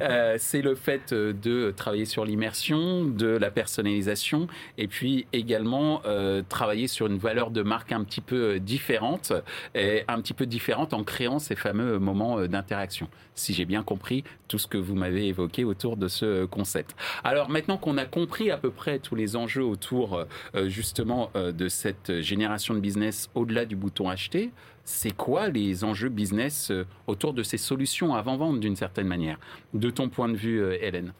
Euh, 0.02 0.36
c'est 0.38 0.62
le 0.62 0.76
fait 0.76 1.14
euh, 1.14 1.34
de 1.34 1.74
travailler 1.76 2.06
sur 2.06 2.26
l'immersion, 2.26 3.06
de 3.06 3.28
la 3.28 3.50
personnalisation 3.50 4.48
et 4.78 4.88
puis 4.88 5.26
également 5.34 6.02
euh, 6.06 6.44
travailler 6.48 6.88
sur 6.88 7.08
une 7.08 7.18
valeur 7.18 7.50
de 7.50 7.62
marque 7.62 7.92
un 7.92 8.04
petit 8.04 8.22
peu 8.22 8.60
différente 8.60 9.34
et 9.74 10.04
un 10.08 10.22
petit 10.22 10.34
peu 10.34 10.46
différente 10.46 10.94
en 10.94 11.04
créant 11.04 11.40
ces 11.40 11.56
fameux 11.56 11.98
moments 11.98 12.42
d'interaction. 12.48 13.08
Si 13.36 13.54
j'ai 13.54 13.66
bien 13.66 13.84
compris 13.84 14.24
tout 14.48 14.58
ce 14.58 14.68
que 14.68 14.78
vous 14.78 14.96
m'avez 14.96 15.28
évoqué 15.28 15.64
autour 15.64 15.98
de 15.98 16.08
ce 16.08 16.46
concept. 16.46 16.96
Alors 17.24 17.50
maintenant 17.50 17.78
qu'on 17.78 17.98
a 17.98 18.06
compris 18.06 18.52
à 18.52 18.58
peu 18.58 18.70
près 18.70 19.00
tous 19.00 19.16
les 19.16 19.36
enjeux 19.36 19.64
autour 19.64 20.24
justement 20.66 21.15
de 21.34 21.68
cette 21.68 22.22
génération 22.22 22.74
de 22.74 22.80
business 22.80 23.30
au-delà 23.36 23.66
du 23.66 23.76
bouton 23.76 24.10
acheter, 24.10 24.52
c'est 24.86 25.16
quoi 25.16 25.50
les 25.50 25.84
enjeux 25.84 26.10
business 26.10 26.70
euh, 26.72 26.86
autour 27.08 27.34
de 27.34 27.44
ces 27.44 27.58
solutions 27.58 28.14
avant-vente 28.14 28.60
d'une 28.60 28.76
certaine 28.76 29.08
manière 29.08 29.40
De 29.74 29.90
ton 29.90 30.10
point 30.10 30.30
de 30.30 30.36
vue, 30.36 30.62
euh, 30.62 30.78
Hélène? 30.80 31.12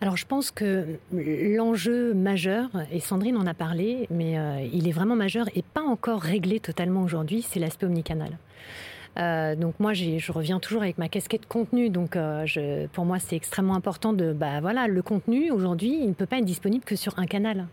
Alors 0.00 0.16
je 0.16 0.26
pense 0.26 0.50
que 0.50 0.98
l'enjeu 1.12 2.14
majeur, 2.14 2.68
et 2.92 3.00
Sandrine 3.00 3.36
en 3.36 3.46
a 3.46 3.54
parlé, 3.54 4.06
mais 4.10 4.38
euh, 4.38 4.66
il 4.72 4.88
est 4.88 4.92
vraiment 4.92 5.16
majeur 5.16 5.46
et 5.54 5.62
pas 5.62 5.82
encore 5.82 6.20
réglé 6.20 6.60
totalement 6.60 7.02
aujourd'hui, 7.02 7.42
c'est 7.42 7.58
l'aspect 7.58 7.86
omnicanal. 7.86 8.38
donc 9.16 9.78
moi, 9.80 9.94
je 9.94 10.32
reviens 10.32 10.58
toujours 10.58 10.82
avec 10.82 10.98
ma 10.98 11.08
casquette 11.08 11.46
contenu. 11.46 11.88
Donc 11.88 12.18
pour 12.92 13.04
moi, 13.04 13.18
c'est 13.18 13.36
extrêmement 13.36 13.76
important 13.76 14.12
de, 14.12 14.32
bah 14.32 14.60
voilà, 14.60 14.88
le 14.88 15.00
contenu 15.00 15.50
aujourd'hui, 15.50 15.96
il 16.02 16.08
ne 16.08 16.14
peut 16.14 16.26
pas 16.26 16.38
être 16.38 16.44
disponible 16.44 16.84
que 16.84 16.96
sur 16.96 17.18
un 17.18 17.26
canal. 17.26 17.66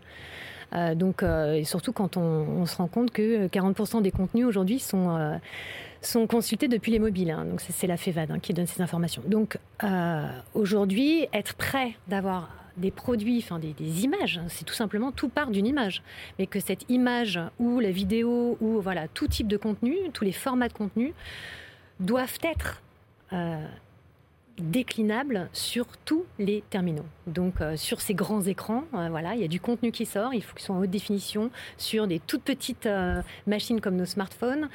Euh, 0.74 0.94
donc, 0.94 1.22
euh, 1.22 1.54
et 1.54 1.64
surtout 1.64 1.92
quand 1.92 2.16
on, 2.16 2.66
se 2.66 2.76
rend 2.76 2.86
compte 2.86 3.10
que 3.10 3.46
40% 3.48 4.02
des 4.02 4.10
contenus 4.10 4.46
aujourd'hui 4.46 4.78
sont 4.78 5.16
euh, 5.16 5.36
sont 6.00 6.26
consultés 6.26 6.68
depuis 6.68 6.92
les 6.92 6.98
mobiles. 6.98 7.30
Hein. 7.30 7.44
Donc 7.44 7.60
c'est 7.60 7.86
la 7.86 7.96
FEVAD 7.96 8.30
hein, 8.30 8.38
qui 8.40 8.54
donne 8.54 8.66
ces 8.66 8.82
informations. 8.82 9.22
Donc 9.26 9.58
aujourd'hui, 10.54 11.28
être 11.32 11.54
prêt 11.54 11.92
d'avoir 12.08 12.48
des 12.78 12.90
produits, 12.90 13.38
enfin 13.38 13.58
des, 13.58 13.74
des 13.74 14.04
images, 14.04 14.38
hein, 14.38 14.46
c'est 14.48 14.64
tout 14.64 14.74
simplement 14.74 15.12
tout 15.12 15.28
part 15.28 15.50
d'une 15.50 15.66
image, 15.66 16.02
mais 16.38 16.46
que 16.46 16.58
cette 16.58 16.88
image 16.88 17.38
ou 17.58 17.80
la 17.80 17.90
vidéo 17.90 18.56
ou 18.62 18.80
voilà 18.80 19.08
tout 19.08 19.28
type 19.28 19.46
de 19.46 19.58
contenu, 19.58 19.94
tous 20.14 20.24
les 20.24 20.32
formats 20.32 20.68
de 20.68 20.72
contenu 20.72 21.12
doivent 22.00 22.38
être 22.42 22.80
déclinable 24.58 25.48
sur 25.52 25.86
tous 26.04 26.24
les 26.38 26.62
terminaux. 26.70 27.04
Donc 27.26 27.60
euh, 27.60 27.76
sur 27.76 28.00
ces 28.00 28.14
grands 28.14 28.42
écrans, 28.42 28.84
euh, 28.94 29.08
voilà, 29.10 29.34
il 29.34 29.40
y 29.40 29.44
a 29.44 29.48
du 29.48 29.60
contenu 29.60 29.92
qui 29.92 30.06
sort, 30.06 30.34
il 30.34 30.42
faut 30.42 30.54
qu'ils 30.54 30.64
soit 30.64 30.74
en 30.74 30.80
haute 30.80 30.90
définition 30.90 31.50
sur 31.76 32.06
des 32.06 32.18
toutes 32.18 32.42
petites 32.42 32.86
euh, 32.86 33.22
machines 33.46 33.80
comme 33.80 33.96
nos 33.96 34.04
smartphones, 34.04 34.68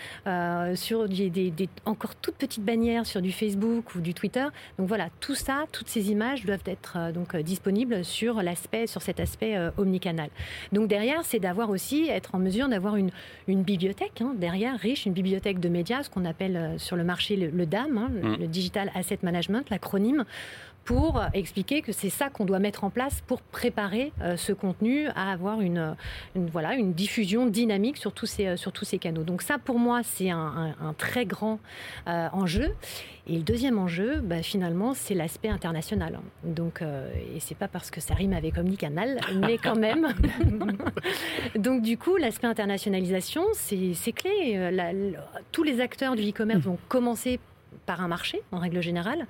sur 0.76 1.08
des, 1.08 1.54
encore 1.86 2.16
toutes 2.16 2.36
petites 2.36 2.64
bannières 2.64 3.06
sur 3.06 3.22
du 3.22 3.32
Facebook 3.32 3.96
ou 3.96 4.02
du 4.02 4.14
Twitter. 4.14 4.46
Donc 4.78 4.88
voilà, 4.88 5.10
tout 5.20 5.36
ça, 5.36 5.66
toutes 5.72 5.88
ces 5.88 6.12
images 6.12 6.46
doivent 6.46 6.64
être 6.66 7.12
donc 7.14 7.36
disponibles 7.38 8.04
sur 8.04 8.42
l'aspect, 8.42 8.88
sur 8.88 9.02
cet 9.02 9.20
aspect 9.20 9.58
omnicanal. 9.78 10.30
Donc 10.72 10.88
derrière, 10.88 11.24
c'est 11.24 11.40
d'avoir 11.40 11.70
aussi 11.70 12.08
être 12.10 12.36
en 12.36 12.40
mesure 12.40 12.68
d'avoir 12.70 12.96
une, 12.96 13.12
une 13.48 13.64
bibliothèque 13.64 14.22
hein, 14.22 14.34
derrière 14.38 14.78
riche, 14.78 15.06
une 15.06 15.14
bibliothèque 15.14 15.60
de 15.60 15.70
médias, 15.70 16.04
ce 16.04 16.10
qu'on 16.10 16.26
appelle 16.26 16.76
sur 16.78 16.96
le 16.96 17.04
marché 17.04 17.36
le, 17.36 17.66
DAM, 17.66 17.98
hein, 17.98 18.10
le, 18.14 18.30
mm. 18.30 18.36
le 18.40 18.48
Digital 18.48 18.92
Asset 18.96 19.20
Management 19.24 19.67
l'acronyme 19.70 20.26
pour 20.88 21.22
expliquer 21.34 21.82
que 21.82 21.92
c'est 21.92 22.10
ça 22.10 22.30
qu'on 22.30 22.46
doit 22.46 22.60
mettre 22.60 22.86
en 22.86 22.90
place 22.90 23.22
pour 23.28 23.42
préparer 23.42 24.14
euh, 24.22 24.38
ce 24.38 24.54
contenu 24.54 25.08
à 25.10 25.34
avoir 25.34 25.60
une, 25.60 25.98
voilà, 26.34 26.76
une 26.76 26.94
diffusion 26.94 27.46
dynamique 27.46 27.98
sur 27.98 28.14
tous 28.14 28.26
ces, 28.26 28.56
sur 28.56 28.72
tous 28.72 28.86
ces 28.86 28.98
canaux. 28.98 29.24
Donc 29.24 29.42
ça, 29.42 29.58
pour 29.58 29.80
moi, 29.80 30.00
c'est 30.02 30.30
un, 30.30 30.74
très 30.98 31.26
grand 31.26 31.60
euh, 32.08 32.30
enjeu. 32.32 32.74
Et 33.28 33.36
le 33.36 33.42
deuxième 33.42 33.78
enjeu, 33.78 34.22
bah, 34.22 34.42
finalement, 34.42 34.94
c'est 34.94 35.14
l'aspect 35.14 35.50
international. 35.50 36.22
Donc, 36.46 36.82
euh, 36.82 37.12
et 37.36 37.42
c'est 37.42 37.58
pas 37.58 37.68
parce 37.68 37.92
que 37.92 38.00
ça 38.00 38.14
rime 38.14 38.32
avec 38.32 38.58
Omnicanal, 38.58 39.20
mais 39.36 39.58
quand 39.58 39.76
même. 39.76 40.08
Donc, 41.58 41.82
du 41.82 41.98
coup, 41.98 42.16
l'aspect 42.16 42.48
internationalisation, 42.48 43.44
c'est 43.54 44.14
clé. 44.14 44.72
tous 45.52 45.64
les 45.64 45.82
acteurs 45.82 46.16
du 46.16 46.30
e-commerce 46.30 46.62
vont 46.62 46.78
commencer 46.88 47.42
par 47.86 48.02
un 48.02 48.08
marché 48.08 48.42
en 48.52 48.60
règle 48.60 48.82
générale, 48.82 49.28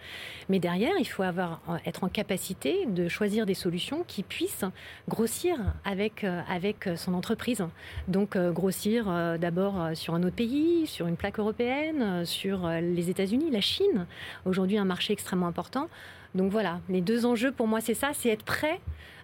mais 0.50 0.60
derrière, 0.60 0.94
il 1.00 1.06
faut 1.06 1.24
avoir, 1.24 1.62
euh, 1.70 1.78
être 1.86 2.04
en 2.04 2.10
capacité 2.10 2.86
de 2.88 3.08
choisir 3.08 3.46
des 3.46 3.54
solutions 3.54 4.04
qui 4.08 4.24
puissent 4.24 4.66
grossir 5.08 5.58
avec, 5.86 6.24
euh, 6.24 6.42
avec 6.50 6.90
son 6.96 7.14
entreprise. 7.14 7.64
Donc 8.08 8.36
euh, 8.36 8.52
grossir 8.52 9.06
d'abord 9.40 9.90
sur 9.94 10.16
un 10.16 10.24
autre 10.24 10.36
pays, 10.36 10.88
sur 10.88 11.08
une 11.08 11.16
plaque 11.16 11.40
européenne, 11.40 12.26
sur 12.26 12.68
les 12.68 13.10
États-Unis, 13.10 13.50
la 13.52 13.62
Chine, 13.62 14.06
aujourd'hui 14.46 14.78
un 14.78 14.86
marché 14.86 15.14
extrêmement 15.14 15.48
important. 15.48 15.90
Donc 16.36 16.52
voilà, 16.52 16.80
les 16.90 17.02
deux 17.02 17.26
enjeux 17.26 17.52
pour 17.52 17.68
moi 17.68 17.82
c'est 17.82 17.94
ça, 17.94 18.12
c'est 18.14 18.30
être 18.30 18.44
prêt 18.44 18.80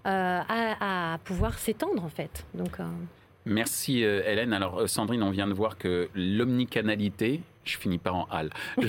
à, 0.06 1.18
pouvoir 1.24 1.58
s'étendre 1.58 2.04
en 2.04 2.10
fait. 2.10 2.46
Donc, 2.54 2.78
Merci 3.46 4.02
Hélène. 4.02 4.54
Alors 4.54 4.90
Sandrine, 4.90 5.24
on 5.24 5.32
vient 5.32 5.48
de 5.48 5.54
voir 5.54 5.78
que 5.78 6.10
l'omnicanalité 6.16 7.42
je 7.64 7.78
finis 7.78 7.98
pas 7.98 8.12
en 8.12 8.28
hal. 8.30 8.50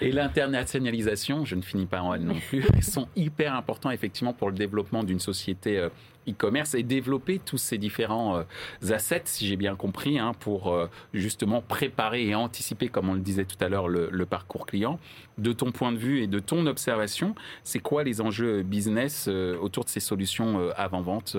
et 0.00 0.12
l'internationalisation, 0.12 1.44
je 1.44 1.54
ne 1.54 1.62
finis 1.62 1.86
pas 1.86 2.00
en 2.02 2.12
hal 2.12 2.22
non 2.22 2.38
plus, 2.48 2.64
sont 2.82 3.08
hyper 3.16 3.54
importants 3.54 3.90
effectivement 3.90 4.32
pour 4.32 4.50
le 4.50 4.56
développement 4.56 5.04
d'une 5.04 5.20
société 5.20 5.78
euh, 5.78 5.88
e-commerce 6.28 6.74
et 6.74 6.82
développer 6.82 7.38
tous 7.38 7.58
ces 7.58 7.78
différents 7.78 8.38
euh, 8.38 8.92
assets, 8.92 9.22
si 9.24 9.46
j'ai 9.46 9.56
bien 9.56 9.76
compris, 9.76 10.18
hein, 10.18 10.32
pour 10.38 10.72
euh, 10.72 10.88
justement 11.12 11.62
préparer 11.62 12.26
et 12.26 12.34
anticiper, 12.34 12.88
comme 12.88 13.08
on 13.08 13.14
le 13.14 13.20
disait 13.20 13.44
tout 13.44 13.62
à 13.62 13.68
l'heure, 13.68 13.88
le, 13.88 14.26
parcours 14.26 14.66
client. 14.66 14.98
De 15.36 15.52
ton 15.52 15.72
point 15.72 15.92
de 15.92 15.98
vue 15.98 16.22
et 16.22 16.26
de 16.26 16.38
ton 16.38 16.66
observation, 16.66 17.34
c'est 17.64 17.80
quoi 17.80 18.04
les 18.04 18.20
enjeux 18.20 18.62
business 18.62 19.28
autour 19.28 19.84
de 19.84 19.88
ces 19.90 20.00
solutions 20.00 20.70
avant-vente 20.76 21.36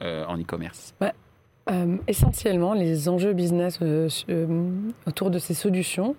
en 0.00 0.38
e-commerce? 0.38 0.94
Euh, 1.70 1.96
essentiellement, 2.08 2.74
les 2.74 3.08
enjeux 3.08 3.34
business 3.34 3.78
euh, 3.82 4.08
euh, 4.28 4.68
autour 5.06 5.30
de 5.30 5.38
ces 5.38 5.54
solutions, 5.54 6.16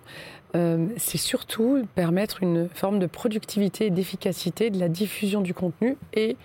c'est 0.96 1.18
surtout 1.18 1.84
permettre 1.96 2.44
une 2.44 2.68
forme 2.68 3.00
de 3.00 3.06
productivité 3.06 3.86
et 3.86 3.90
d'efficacité 3.90 4.70
de 4.70 4.78
la 4.78 4.88
diffusion 4.88 5.40
du 5.40 5.52
contenu 5.52 5.96
et 6.12 6.36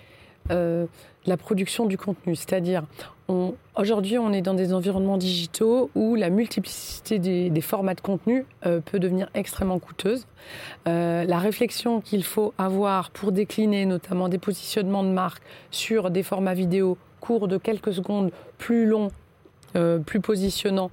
la 0.48 1.36
production 1.38 1.86
du 1.86 1.96
contenu. 1.96 2.34
C'est-à-dire, 2.34 2.82
aujourd'hui, 3.76 4.18
on 4.18 4.32
est 4.32 4.42
dans 4.42 4.54
des 4.54 4.72
environnements 4.72 5.16
digitaux 5.16 5.92
où 5.94 6.16
la 6.16 6.28
multiplicité 6.28 7.20
des, 7.20 7.50
des 7.50 7.60
formats 7.60 7.94
de 7.94 8.00
contenu 8.00 8.46
peut 8.62 8.98
devenir 8.98 9.30
extrêmement 9.34 9.78
coûteuse. 9.78 10.26
la 10.86 11.38
réflexion 11.38 12.00
qu'il 12.00 12.24
faut 12.24 12.52
avoir 12.58 13.12
pour 13.12 13.30
décliner 13.30 13.86
notamment 13.86 14.28
des 14.28 14.38
positionnements 14.38 15.04
de 15.04 15.10
marque 15.10 15.44
sur 15.70 16.10
des 16.10 16.24
formats 16.24 16.54
vidéo 16.54 16.98
court 17.20 17.48
de 17.48 17.58
quelques 17.58 17.92
secondes, 17.92 18.32
plus 18.58 18.86
long, 18.86 19.08
euh, 19.76 19.98
plus 19.98 20.20
positionnant, 20.20 20.90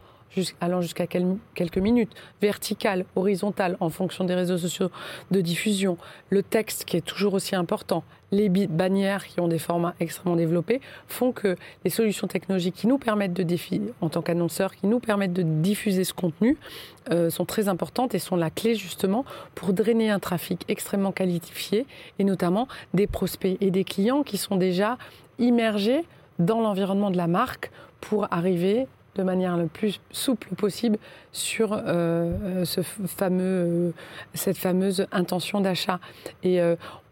allant 0.61 0.81
jusqu'à 0.81 1.07
quelques 1.07 1.77
minutes, 1.77 2.11
vertical, 2.41 3.05
horizontal, 3.15 3.77
en 3.79 3.89
fonction 3.89 4.23
des 4.23 4.35
réseaux 4.35 4.57
sociaux 4.57 4.89
de 5.31 5.41
diffusion, 5.41 5.97
le 6.29 6.43
texte 6.43 6.85
qui 6.85 6.97
est 6.97 7.01
toujours 7.01 7.33
aussi 7.33 7.55
important, 7.55 8.03
les 8.31 8.49
bannières 8.49 9.25
qui 9.25 9.39
ont 9.39 9.47
des 9.47 9.59
formats 9.59 9.95
extrêmement 9.99 10.35
développés, 10.35 10.81
font 11.07 11.31
que 11.31 11.55
les 11.85 11.89
solutions 11.89 12.27
technologiques 12.27 12.75
qui 12.75 12.87
nous 12.87 12.97
permettent 12.97 13.33
de 13.33 13.43
défier, 13.43 13.81
en 14.01 14.09
tant 14.09 14.21
qu'annonceurs, 14.21 14.75
qui 14.75 14.87
nous 14.87 14.99
permettent 14.99 15.33
de 15.33 15.43
diffuser 15.43 16.03
ce 16.03 16.13
contenu, 16.13 16.57
euh, 17.11 17.29
sont 17.29 17.45
très 17.45 17.69
importantes 17.69 18.13
et 18.15 18.19
sont 18.19 18.35
la 18.35 18.49
clé 18.49 18.75
justement 18.75 19.23
pour 19.55 19.71
drainer 19.71 20.09
un 20.09 20.19
trafic 20.19 20.65
extrêmement 20.67 21.13
qualifié 21.13 21.85
et 22.19 22.23
notamment 22.25 22.67
des 22.93 23.07
prospects 23.07 23.57
et 23.61 23.71
des 23.71 23.85
clients 23.85 24.23
qui 24.23 24.37
sont 24.37 24.57
déjà 24.57 24.97
immergés 25.39 26.03
dans 26.39 26.61
l'environnement 26.61 27.11
de 27.11 27.17
la 27.17 27.27
marque 27.27 27.71
pour 28.01 28.27
arriver 28.31 28.87
de 29.15 29.23
manière 29.23 29.57
le 29.57 29.65
plus 29.65 29.99
souple 30.11 30.49
possible 30.55 30.99
sur 31.31 31.69
euh, 31.73 32.65
ce 32.65 32.81
fameux, 32.81 33.93
cette 34.35 34.57
fameuse 34.57 35.07
intention 35.11 35.59
d'achat. 35.59 35.99
Et 36.43 36.59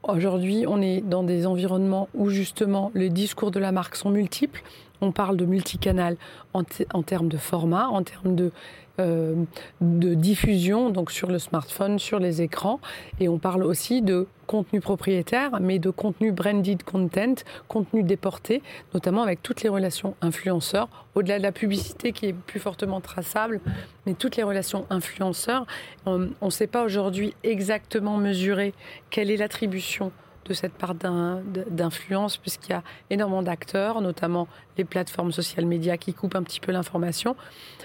aujourd'hui, 0.03 0.65
on 0.67 0.81
est 0.81 1.01
dans 1.01 1.23
des 1.23 1.47
environnements 1.47 2.07
où 2.13 2.29
justement 2.29 2.91
les 2.93 3.09
discours 3.09 3.49
de 3.49 3.59
la 3.59 3.71
marque 3.71 3.95
sont 3.95 4.11
multiples. 4.11 4.61
On 5.01 5.11
parle 5.11 5.35
de 5.35 5.45
multicanal 5.45 6.15
en, 6.53 6.61
en 6.93 7.01
termes 7.01 7.27
de 7.27 7.37
format, 7.37 7.87
en 7.87 8.03
termes 8.03 8.35
de 8.35 8.51
euh, 8.99 9.35
de 9.81 10.13
diffusion, 10.13 10.89
donc 10.89 11.11
sur 11.11 11.29
le 11.29 11.39
smartphone, 11.39 11.99
sur 11.99 12.19
les 12.19 12.41
écrans. 12.41 12.79
Et 13.19 13.27
on 13.27 13.37
parle 13.37 13.63
aussi 13.63 14.01
de 14.01 14.27
contenu 14.47 14.79
propriétaire, 14.79 15.59
mais 15.59 15.79
de 15.79 15.89
contenu 15.89 16.31
branded 16.31 16.83
content, 16.83 17.35
contenu 17.67 18.03
déporté, 18.03 18.61
notamment 18.93 19.23
avec 19.23 19.41
toutes 19.41 19.63
les 19.63 19.69
relations 19.69 20.15
influenceurs, 20.21 20.87
au-delà 21.15 21.39
de 21.39 21.43
la 21.43 21.51
publicité 21.51 22.11
qui 22.11 22.27
est 22.27 22.33
plus 22.33 22.59
fortement 22.59 23.01
traçable, 23.01 23.59
mais 24.05 24.13
toutes 24.13 24.37
les 24.37 24.43
relations 24.43 24.85
influenceurs. 24.89 25.65
On 26.05 26.29
ne 26.41 26.49
sait 26.49 26.67
pas 26.67 26.83
aujourd'hui 26.83 27.33
exactement 27.43 28.17
mesurer 28.17 28.73
quelle 29.09 29.31
est 29.31 29.37
l'attribution 29.37 30.11
de 30.45 30.53
cette 30.53 30.73
part 30.73 30.95
d'influence, 30.95 32.37
puisqu'il 32.37 32.71
y 32.71 32.75
a 32.75 32.83
énormément 33.09 33.41
d'acteurs, 33.41 34.01
notamment 34.01 34.47
les 34.77 34.85
plateformes 34.85 35.31
social 35.31 35.65
médias 35.65 35.97
qui 35.97 36.13
coupent 36.13 36.35
un 36.35 36.43
petit 36.43 36.59
peu 36.59 36.71
l'information. 36.71 37.35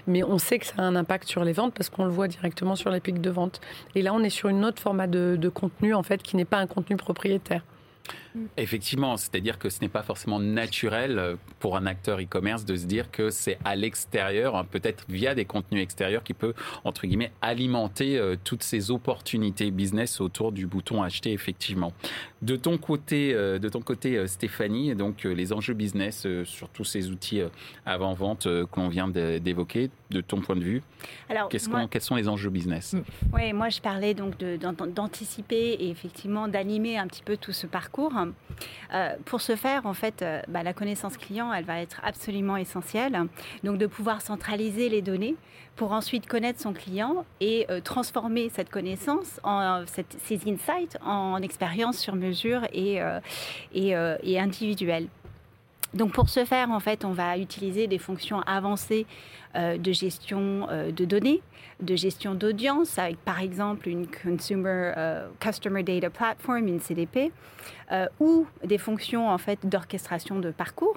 Mais 0.07 0.23
on 0.23 0.39
sait 0.39 0.59
que 0.59 0.67
ça 0.67 0.75
a 0.79 0.83
un 0.83 0.97
impact 0.97 1.29
sur 1.29 1.45
les 1.45 1.53
ventes 1.53 1.75
parce 1.75 1.89
qu'on 1.89 2.05
le 2.05 2.11
voit 2.11 2.29
directement 2.29 2.77
sur 2.77 2.91
les 2.91 3.01
pics 3.01 3.21
de 3.21 3.31
vente. 3.31 3.61
Et 3.95 4.03
là, 4.03 4.13
on 4.15 4.21
est 4.21 4.31
sur 4.31 4.49
une 4.49 4.65
autre 4.65 4.81
format 4.81 5.07
de, 5.07 5.37
de 5.39 5.49
contenu, 5.49 5.95
en 5.95 6.03
fait, 6.03 6.23
qui 6.23 6.37
n'est 6.37 6.45
pas 6.45 6.59
un 6.59 6.67
contenu 6.67 6.97
propriétaire. 6.97 7.63
Effectivement, 8.57 9.17
c'est-à-dire 9.17 9.59
que 9.59 9.69
ce 9.69 9.81
n'est 9.81 9.89
pas 9.89 10.03
forcément 10.03 10.39
naturel 10.39 11.19
euh, 11.19 11.37
pour 11.59 11.77
un 11.77 11.87
acteur 11.87 12.21
e-commerce 12.21 12.65
de 12.65 12.77
se 12.77 12.87
dire 12.87 13.11
que 13.11 13.31
c'est 13.31 13.59
à 13.65 13.75
l'extérieur, 13.75 14.57
hein, 14.57 14.65
peut-être 14.71 15.05
via 15.09 15.35
des 15.35 15.45
contenus 15.45 15.83
extérieurs, 15.83 16.23
qui 16.23 16.35
peut, 16.35 16.55
entre 16.85 17.07
guillemets, 17.07 17.33
alimenter 17.43 18.19
euh, 18.19 18.37
toutes 18.43 18.63
ces 18.63 18.91
opportunités 18.91 19.71
business 19.71 20.21
autour 20.21 20.53
du 20.53 20.67
bouton 20.67 21.03
acheter, 21.03 21.33
effectivement. 21.33 21.93
De 22.43 22.57
ton 22.57 22.79
côté, 22.79 23.35
euh, 23.35 23.59
de 23.59 23.69
ton 23.69 23.81
côté 23.81 24.27
Stéphanie, 24.27 24.95
donc 24.95 25.25
les 25.25 25.53
enjeux 25.53 25.75
business 25.75 26.27
sur 26.45 26.69
tous 26.69 26.85
ces 26.85 27.11
outils 27.11 27.41
avant-vente 27.85 28.47
qu'on 28.71 28.89
vient 28.89 29.09
d'évoquer, 29.09 29.91
de 30.11 30.21
ton 30.21 30.41
point 30.41 30.57
de 30.57 30.65
vue, 30.65 30.83
Alors, 31.29 31.49
quels 31.49 32.01
sont 32.01 32.17
les 32.17 32.29
enjeux 32.29 32.51
business? 32.51 32.97
Oui, 33.33 33.53
moi 33.53 33.69
je 33.69 33.81
parlais 33.81 34.15
donc 34.15 34.35
d'anticiper 34.39 35.77
et 35.81 35.91
effectivement 35.91 36.49
d'animer 36.49 36.99
un 36.99 37.07
petit 37.07 37.23
peu 37.23 37.37
tout 37.37 37.53
ce 37.53 37.67
parcours. 37.67 38.00
Euh, 38.93 39.15
pour 39.25 39.41
ce 39.41 39.57
faire, 39.57 39.87
en 39.87 39.95
fait, 39.95 40.23
euh, 40.23 40.43
bah, 40.49 40.63
la 40.63 40.73
connaissance 40.73 41.17
client, 41.17 41.53
elle 41.53 41.65
va 41.65 41.81
être 41.81 42.01
absolument 42.05 42.57
essentielle. 42.57 43.27
Donc, 43.65 43.79
de 43.79 43.87
pouvoir 43.87 44.21
centraliser 44.21 44.89
les 44.89 45.03
données 45.03 45.37
pour 45.77 45.93
ensuite 45.93 46.27
connaître 46.27 46.61
son 46.61 46.73
client 46.73 47.25
et 47.41 47.67
euh, 47.71 47.81
transformer 47.81 48.51
cette 48.51 48.71
connaissance, 48.71 49.41
en, 49.45 49.85
ces 49.87 50.41
insights, 50.47 50.99
en 51.05 51.41
expérience 51.43 51.99
sur 51.99 52.15
mesure 52.15 52.63
et, 52.73 53.01
et, 53.73 53.95
et 54.23 54.41
individuelle. 54.41 55.09
Donc 55.95 56.13
pour 56.13 56.29
ce 56.29 56.45
faire, 56.45 56.71
en 56.71 56.81
fait, 56.81 57.05
on 57.05 57.13
va 57.13 57.37
utiliser 57.37 57.87
des 57.87 57.99
fonctions 57.99 58.41
avancées 58.43 59.07
de 59.57 59.93
gestion 59.93 60.69
de 60.69 61.05
données, 61.05 61.43
de 61.81 61.97
gestion 61.97 62.37
d'audience, 62.37 62.97
avec 62.99 63.17
par 63.25 63.41
exemple 63.41 63.89
une 63.89 64.07
Consumer 64.07 64.93
Customer 65.41 65.83
Data 65.83 66.09
Platform, 66.09 66.69
une 66.69 66.79
CDP, 66.79 67.33
euh, 67.93 68.07
ou 68.21 68.47
des 68.65 68.79
fonctions 68.79 69.29
en 69.29 69.39
fait 69.39 69.67
d'orchestration 69.67 70.39
de 70.39 70.53
parcours. 70.53 70.97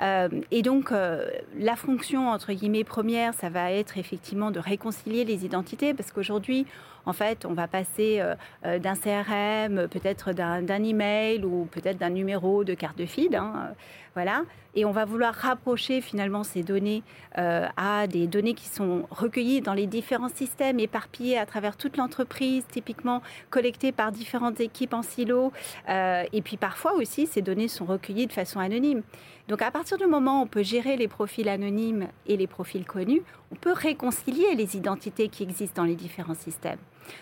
Euh, 0.00 0.28
et 0.50 0.62
donc, 0.62 0.92
euh, 0.92 1.28
la 1.58 1.76
fonction, 1.76 2.28
entre 2.28 2.52
guillemets, 2.52 2.84
première, 2.84 3.34
ça 3.34 3.48
va 3.48 3.72
être 3.72 3.98
effectivement 3.98 4.50
de 4.50 4.58
réconcilier 4.58 5.24
les 5.24 5.44
identités, 5.44 5.94
parce 5.94 6.12
qu'aujourd'hui, 6.12 6.66
en 7.04 7.12
fait, 7.12 7.44
on 7.44 7.52
va 7.52 7.66
passer 7.66 8.22
d'un 8.62 8.94
CRM, 8.94 9.88
peut-être 9.88 10.30
d'un 10.32 10.84
email 10.84 11.44
ou 11.44 11.66
peut-être 11.72 11.98
d'un 11.98 12.10
numéro 12.10 12.62
de 12.62 12.74
carte 12.74 12.96
de 12.96 13.06
feed. 13.06 13.34
Hein, 13.34 13.74
voilà. 14.14 14.44
Et 14.74 14.84
on 14.84 14.90
va 14.90 15.04
vouloir 15.04 15.34
rapprocher 15.34 16.00
finalement 16.00 16.44
ces 16.44 16.62
données 16.62 17.02
euh, 17.36 17.66
à 17.76 18.06
des 18.06 18.26
données 18.26 18.54
qui 18.54 18.68
sont 18.68 19.06
recueillies 19.10 19.60
dans 19.60 19.74
les 19.74 19.86
différents 19.86 20.30
systèmes 20.30 20.80
éparpillés 20.80 21.38
à 21.38 21.44
travers 21.44 21.76
toute 21.76 21.96
l'entreprise, 21.96 22.64
typiquement 22.70 23.22
collectées 23.50 23.92
par 23.92 24.12
différentes 24.12 24.60
équipes 24.60 24.94
en 24.94 25.02
silo. 25.02 25.52
Euh, 25.88 26.24
et 26.32 26.42
puis 26.42 26.56
parfois 26.56 26.94
aussi, 26.94 27.26
ces 27.26 27.42
données 27.42 27.68
sont 27.68 27.84
recueillies 27.84 28.26
de 28.26 28.32
façon 28.32 28.60
anonyme. 28.60 29.02
Donc 29.48 29.60
à 29.60 29.70
partir 29.70 29.98
du 29.98 30.06
moment 30.06 30.40
où 30.40 30.44
on 30.44 30.46
peut 30.46 30.62
gérer 30.62 30.96
les 30.96 31.08
profils 31.08 31.48
anonymes 31.48 32.08
et 32.26 32.36
les 32.36 32.46
profils 32.46 32.86
connus, 32.86 33.22
on 33.50 33.56
peut 33.56 33.72
réconcilier 33.72 34.54
les 34.54 34.76
identités 34.76 35.28
qui 35.28 35.42
existent 35.42 35.82
dans 35.82 35.88
les 35.88 35.96
différents 35.96 36.34
systèmes. 36.34 36.78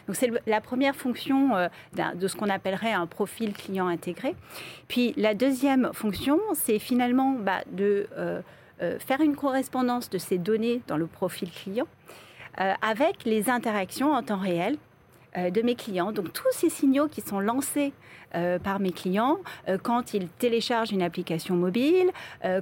Donc 0.06 0.16
c'est 0.16 0.30
la 0.46 0.60
première 0.60 0.94
fonction 0.94 1.56
euh, 1.56 1.68
de 2.14 2.28
ce 2.28 2.36
qu'on 2.36 2.48
appellerait 2.48 2.92
un 2.92 3.06
profil 3.06 3.52
client 3.52 3.86
intégré. 3.86 4.34
Puis 4.88 5.14
la 5.16 5.34
deuxième 5.34 5.90
fonction, 5.92 6.38
c'est 6.54 6.78
finalement 6.78 7.32
bah, 7.32 7.62
de 7.70 8.06
euh, 8.16 8.40
euh, 8.82 8.98
faire 8.98 9.20
une 9.20 9.36
correspondance 9.36 10.10
de 10.10 10.18
ces 10.18 10.38
données 10.38 10.82
dans 10.86 10.96
le 10.96 11.06
profil 11.06 11.50
client 11.50 11.86
avec 12.82 13.24
les 13.24 13.48
interactions 13.48 14.12
en 14.12 14.22
temps 14.22 14.36
réel 14.36 14.76
de 15.34 15.62
mes 15.62 15.76
clients. 15.76 16.12
Donc 16.12 16.32
tous 16.32 16.50
ces 16.50 16.68
signaux 16.68 17.06
qui 17.06 17.22
sont 17.22 17.40
lancés 17.40 17.94
par 18.32 18.80
mes 18.80 18.90
clients 18.90 19.38
quand 19.82 20.12
ils 20.12 20.28
téléchargent 20.28 20.90
une 20.90 21.00
application 21.00 21.54
mobile, 21.54 22.10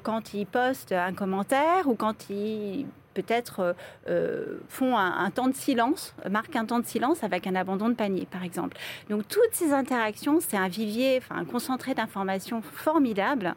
quand 0.04 0.34
ils 0.34 0.46
postent 0.46 0.92
un 0.92 1.14
commentaire 1.14 1.88
ou 1.88 1.94
quand 1.94 2.30
ils 2.30 2.86
peut-être 3.14 3.60
euh, 3.60 3.72
euh, 4.08 4.58
font 4.68 4.96
un, 4.96 5.30
temps 5.30 5.48
de 5.48 5.54
silence, 5.54 6.14
marquent 6.30 6.56
un 6.56 6.64
temps 6.64 6.80
de 6.80 6.86
silence 6.86 7.24
avec 7.24 7.46
un 7.46 7.54
abandon 7.54 7.88
de 7.88 7.94
panier, 7.94 8.26
par 8.30 8.44
exemple. 8.44 8.76
Donc 9.10 9.26
toutes 9.28 9.52
ces 9.52 9.72
interactions, 9.72 10.38
c'est 10.40 10.56
un 10.56 10.68
vivier, 10.68 11.18
enfin 11.18 11.36
un 11.40 11.44
concentré 11.44 11.94
d'informations 11.94 12.62
formidable 12.62 13.54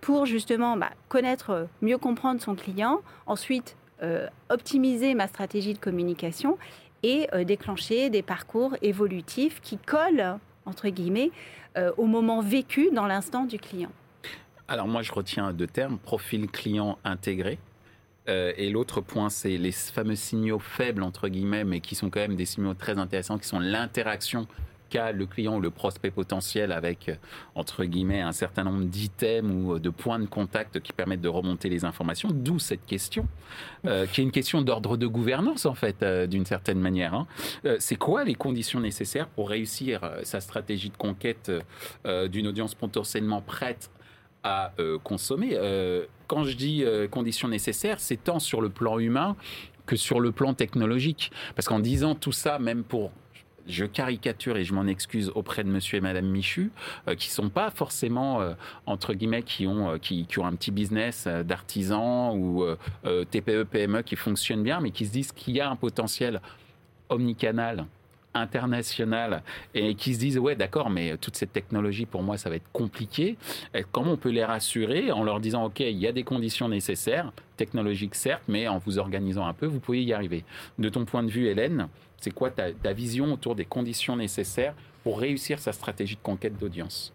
pour 0.00 0.26
justement 0.26 0.76
bah, 0.76 0.90
connaître, 1.08 1.68
mieux 1.82 1.98
comprendre 1.98 2.40
son 2.40 2.54
client, 2.54 3.00
ensuite 3.26 3.76
euh, 4.02 4.28
optimiser 4.48 5.14
ma 5.14 5.28
stratégie 5.28 5.74
de 5.74 5.78
communication 5.78 6.58
et 7.02 7.28
déclencher 7.44 8.08
des 8.08 8.22
parcours 8.22 8.76
évolutifs 8.80 9.60
qui 9.60 9.76
collent, 9.76 10.38
entre 10.64 10.88
guillemets, 10.88 11.32
au 11.98 12.06
moment 12.06 12.40
vécu 12.40 12.88
dans 12.94 13.06
l'instant 13.06 13.44
du 13.44 13.58
client. 13.58 13.90
Alors 14.68 14.88
moi, 14.88 15.02
je 15.02 15.12
retiens 15.12 15.52
deux 15.52 15.66
termes, 15.66 15.98
profil 15.98 16.50
client 16.50 16.96
intégré 17.04 17.58
euh, 18.28 18.52
et 18.56 18.70
l'autre 18.70 19.00
point, 19.00 19.28
c'est 19.28 19.56
les 19.56 19.72
fameux 19.72 20.16
signaux 20.16 20.58
faibles, 20.58 21.02
entre 21.02 21.28
guillemets, 21.28 21.64
mais 21.64 21.80
qui 21.80 21.94
sont 21.94 22.10
quand 22.10 22.20
même 22.20 22.36
des 22.36 22.46
signaux 22.46 22.74
très 22.74 22.98
intéressants, 22.98 23.38
qui 23.38 23.46
sont 23.46 23.60
l'interaction 23.60 24.46
qu'a 24.90 25.12
le 25.12 25.26
client 25.26 25.56
ou 25.56 25.60
le 25.60 25.70
prospect 25.70 26.10
potentiel 26.10 26.70
avec, 26.70 27.08
euh, 27.08 27.16
entre 27.54 27.84
guillemets, 27.84 28.20
un 28.20 28.32
certain 28.32 28.64
nombre 28.64 28.84
d'items 28.84 29.50
ou 29.50 29.78
de 29.78 29.90
points 29.90 30.18
de 30.18 30.26
contact 30.26 30.80
qui 30.80 30.92
permettent 30.92 31.22
de 31.22 31.28
remonter 31.28 31.68
les 31.68 31.84
informations. 31.84 32.30
D'où 32.32 32.58
cette 32.58 32.86
question, 32.86 33.26
euh, 33.86 34.06
qui 34.06 34.20
est 34.20 34.24
une 34.24 34.30
question 34.30 34.62
d'ordre 34.62 34.96
de 34.96 35.06
gouvernance, 35.06 35.66
en 35.66 35.74
fait, 35.74 36.04
d'une 36.28 36.46
certaine 36.46 36.80
manière. 36.80 37.14
Hein. 37.14 37.26
c'est 37.78 37.96
quoi 37.96 38.24
les 38.24 38.34
conditions 38.34 38.80
nécessaires 38.80 39.26
pour 39.28 39.50
réussir 39.50 40.00
sa 40.22 40.40
stratégie 40.40 40.90
de 40.90 40.96
conquête 40.96 41.50
d'une 42.04 42.46
audience 42.46 42.74
potentiellement 42.74 43.40
prête 43.40 43.90
à 44.44 44.72
consommer 45.02 45.58
quand 46.26 46.44
je 46.44 46.56
dis 46.56 46.82
euh, 46.84 47.08
conditions 47.08 47.48
nécessaires, 47.48 48.00
c'est 48.00 48.22
tant 48.22 48.38
sur 48.38 48.60
le 48.60 48.68
plan 48.68 48.98
humain 48.98 49.36
que 49.86 49.96
sur 49.96 50.20
le 50.20 50.32
plan 50.32 50.54
technologique. 50.54 51.30
Parce 51.54 51.68
qu'en 51.68 51.80
disant 51.80 52.14
tout 52.14 52.32
ça, 52.32 52.58
même 52.58 52.84
pour 52.84 53.12
je 53.66 53.86
caricature 53.86 54.58
et 54.58 54.64
je 54.64 54.74
m'en 54.74 54.86
excuse 54.86 55.32
auprès 55.34 55.64
de 55.64 55.70
monsieur 55.70 55.96
et 55.96 56.00
madame 56.02 56.26
Michu, 56.26 56.70
euh, 57.08 57.14
qui 57.14 57.30
sont 57.30 57.48
pas 57.48 57.70
forcément, 57.70 58.42
euh, 58.42 58.52
entre 58.84 59.14
guillemets, 59.14 59.42
qui 59.42 59.66
ont, 59.66 59.98
qui, 59.98 60.26
ont 60.36 60.44
un 60.44 60.54
petit 60.54 60.70
business 60.70 61.26
d'artisans 61.26 62.36
ou 62.36 62.64
TPE, 63.04 63.64
PME 63.64 64.02
qui 64.02 64.16
fonctionne 64.16 64.62
bien, 64.62 64.80
mais 64.80 64.90
qui 64.90 65.06
se 65.06 65.12
disent 65.12 65.32
qu'il 65.32 65.54
y 65.54 65.60
a 65.60 65.70
un 65.70 65.76
potentiel 65.76 66.42
omnicanal 67.08 67.86
internationales 68.34 69.42
et 69.74 69.94
qui 69.94 70.14
se 70.14 70.18
disent 70.18 70.38
ouais 70.38 70.56
d'accord 70.56 70.90
mais 70.90 71.16
toute 71.16 71.36
cette 71.36 71.52
technologie 71.52 72.06
pour 72.06 72.22
moi 72.22 72.36
ça 72.36 72.50
va 72.50 72.56
être 72.56 72.70
compliqué. 72.72 73.36
Comment 73.92 74.12
on 74.12 74.16
peut 74.16 74.30
les 74.30 74.44
rassurer 74.44 75.12
en 75.12 75.22
leur 75.22 75.40
disant 75.40 75.64
ok 75.64 75.80
il 75.80 75.98
y 75.98 76.06
a 76.06 76.12
des 76.12 76.24
conditions 76.24 76.68
nécessaires 76.68 77.32
technologiques 77.56 78.14
certes 78.14 78.42
mais 78.48 78.68
en 78.68 78.78
vous 78.78 78.98
organisant 78.98 79.46
un 79.46 79.54
peu 79.54 79.66
vous 79.66 79.80
pouvez 79.80 80.02
y 80.02 80.12
arriver. 80.12 80.44
De 80.78 80.88
ton 80.88 81.04
point 81.04 81.22
de 81.22 81.30
vue 81.30 81.46
Hélène 81.46 81.88
c'est 82.18 82.32
quoi 82.32 82.50
ta, 82.50 82.72
ta 82.72 82.92
vision 82.92 83.32
autour 83.32 83.54
des 83.54 83.64
conditions 83.64 84.16
nécessaires 84.16 84.74
pour 85.02 85.20
réussir 85.20 85.58
sa 85.58 85.72
stratégie 85.72 86.16
de 86.16 86.22
conquête 86.22 86.58
d'audience? 86.58 87.12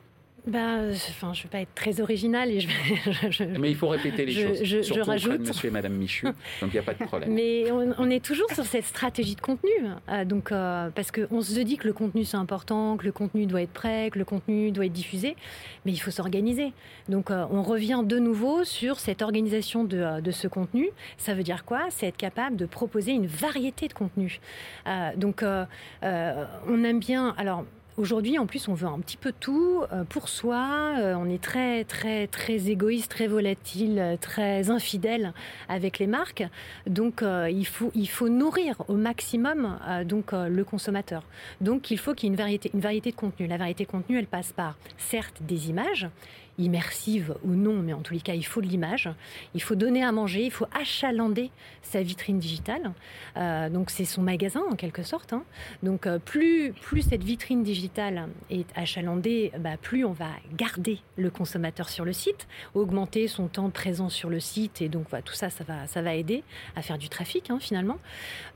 Bah, 0.48 0.78
enfin, 1.10 1.34
je 1.34 1.40
ne 1.40 1.44
vais 1.44 1.50
pas 1.50 1.60
être 1.62 1.74
très 1.76 2.02
original 2.02 2.50
et 2.52 2.60
je, 3.30 3.44
Mais 3.60 3.72
il 3.72 3.76
faut 3.76 3.88
répéter 3.88 4.26
les 4.26 4.34
choses. 4.34 4.64
Je, 4.64 4.82
Surtout 4.82 5.04
rajoute. 5.04 5.40
Monsieur 5.40 5.70
et 5.70 5.72
Madame 5.72 5.94
Michu, 5.94 6.26
donc 6.62 6.70
il 6.70 6.72
n'y 6.72 6.80
a 6.80 6.84
pas 6.84 6.94
de 6.94 7.04
problème. 7.04 7.34
Mais 7.34 7.72
on, 7.72 8.10
est 8.10 8.24
toujours 8.24 8.50
sur 8.52 8.66
cette 8.66 8.86
stratégie 8.86 9.36
de 9.36 9.42
contenu, 9.42 9.70
euh, 10.10 10.26
donc 10.26 10.52
euh, 10.52 10.90
parce 10.96 11.12
qu'on 11.12 11.42
se 11.42 11.60
dit 11.60 11.78
que 11.78 11.88
le 11.88 11.94
contenu 11.94 12.26
c'est 12.26 12.38
important, 12.38 12.98
que 12.98 13.06
le 13.06 13.12
contenu 13.12 13.46
doit 13.46 13.62
être 13.62 13.72
prêt, 13.72 14.10
que 14.12 14.20
le 14.20 14.26
contenu 14.26 14.72
doit 14.72 14.86
être 14.86 14.94
diffusé, 14.94 15.36
mais 15.86 15.92
il 15.92 15.98
faut 15.98 16.12
s'organiser. 16.12 16.74
Donc 17.08 17.32
euh, 17.32 17.46
on 17.52 17.62
revient 17.62 18.02
de 18.06 18.20
nouveau 18.20 18.64
sur 18.64 19.00
cette 19.00 19.22
organisation 19.22 19.84
de, 19.84 20.22
de, 20.22 20.32
ce 20.32 20.48
contenu. 20.48 20.90
Ça 21.18 21.34
veut 21.34 21.44
dire 21.44 21.66
quoi? 21.66 21.88
C'est 21.90 22.08
être 22.08 22.18
capable 22.18 22.56
de 22.56 22.66
proposer 22.66 23.12
une 23.12 23.28
variété 23.28 23.88
de 23.88 23.94
contenus. 23.94 24.40
donc 25.16 25.44
on 25.44 26.84
aime 26.84 27.00
bien. 27.00 27.34
Alors 27.38 27.66
Aujourd'hui, 28.00 28.40
en 28.40 28.46
plus, 28.46 28.70
on 28.70 28.74
veut 28.74 28.88
un 28.88 29.00
petit 29.00 29.18
peu 29.18 29.34
tout 29.38 29.84
euh, 29.92 30.06
pour 30.06 30.30
soi. 30.30 30.96
Euh, 30.98 31.16
on 31.18 31.30
est 31.30 31.44
très, 31.44 31.84
très, 31.84 32.28
très 32.28 32.70
égoïste, 32.70 33.12
très 33.12 33.28
volatile, 33.28 34.18
très 34.22 34.70
infidèle 34.70 35.34
avec 35.68 36.00
les 36.00 36.08
marques. 36.08 36.46
Donc, 36.88 37.22
euh, 37.22 37.50
il, 37.52 37.68
faut, 37.68 37.92
il 37.96 38.08
faut 38.08 38.30
nourrir 38.30 38.82
au 38.88 38.94
maximum 38.94 39.78
donc, 40.06 40.32
le 40.32 40.64
consommateur. 40.64 41.24
Donc, 41.60 41.92
il 41.92 41.98
faut 41.98 42.14
qu'il 42.14 42.28
y 42.28 42.32
ait 42.32 42.34
une 42.34 42.38
variété, 42.38 42.72
une 42.74 42.80
variété 42.80 43.12
de 43.12 43.18
contenu. 43.18 43.48
La 43.48 43.58
variété 43.58 43.84
de 43.84 43.92
contenu, 43.92 44.18
elle 44.18 44.28
passe 44.28 44.54
par, 44.54 44.78
certes, 44.98 45.42
des 45.42 45.70
images 45.70 46.08
immersive 46.60 47.36
ou 47.44 47.54
non, 47.54 47.76
mais 47.76 47.94
en 47.94 48.02
tous 48.02 48.14
les 48.14 48.20
cas, 48.20 48.34
il 48.34 48.46
faut 48.46 48.62
de 48.62 48.68
l'image. 48.68 49.10
Il 49.56 49.62
faut 49.62 49.76
donner 49.76 50.04
à 50.04 50.12
manger, 50.12 50.44
il 50.44 50.52
faut 50.52 50.68
achalander 50.80 51.50
sa 51.82 52.02
vitrine 52.02 52.40
digitale. 52.40 52.92
Euh, 53.38 53.70
donc 53.70 53.90
c'est 53.90 54.06
son 54.06 54.22
magasin 54.22 54.62
en 54.70 54.76
quelque 54.76 55.04
sorte. 55.04 55.34
Hein. 55.34 55.44
Donc 55.84 56.06
euh, 56.06 56.20
plus, 56.20 56.74
plus 56.74 57.02
cette 57.02 57.24
vitrine 57.24 57.64
digitale 57.64 58.28
est 58.50 58.68
achalandée, 58.76 59.52
bah, 59.60 59.78
plus 59.82 60.06
on 60.06 60.12
va 60.12 60.30
garder 60.56 61.00
le 61.16 61.30
consommateur 61.30 61.90
sur 61.90 62.06
le 62.06 62.14
site, 62.14 62.48
augmenter 62.76 63.28
son 63.28 63.48
temps 63.48 63.68
de 63.68 63.74
présence 63.74 64.14
sur 64.14 64.30
le 64.30 64.40
site 64.40 64.82
et 64.82 64.90
donc 64.90 65.08
voilà, 65.10 65.24
tout 65.24 65.34
ça, 65.34 65.50
ça 65.50 65.64
va, 65.64 65.88
ça 65.88 66.02
va 66.02 66.14
aider 66.14 66.44
à 66.76 66.82
faire 66.82 66.98
du 66.98 67.10
trafic 67.10 67.50
hein, 67.50 67.58
finalement. 67.60 67.98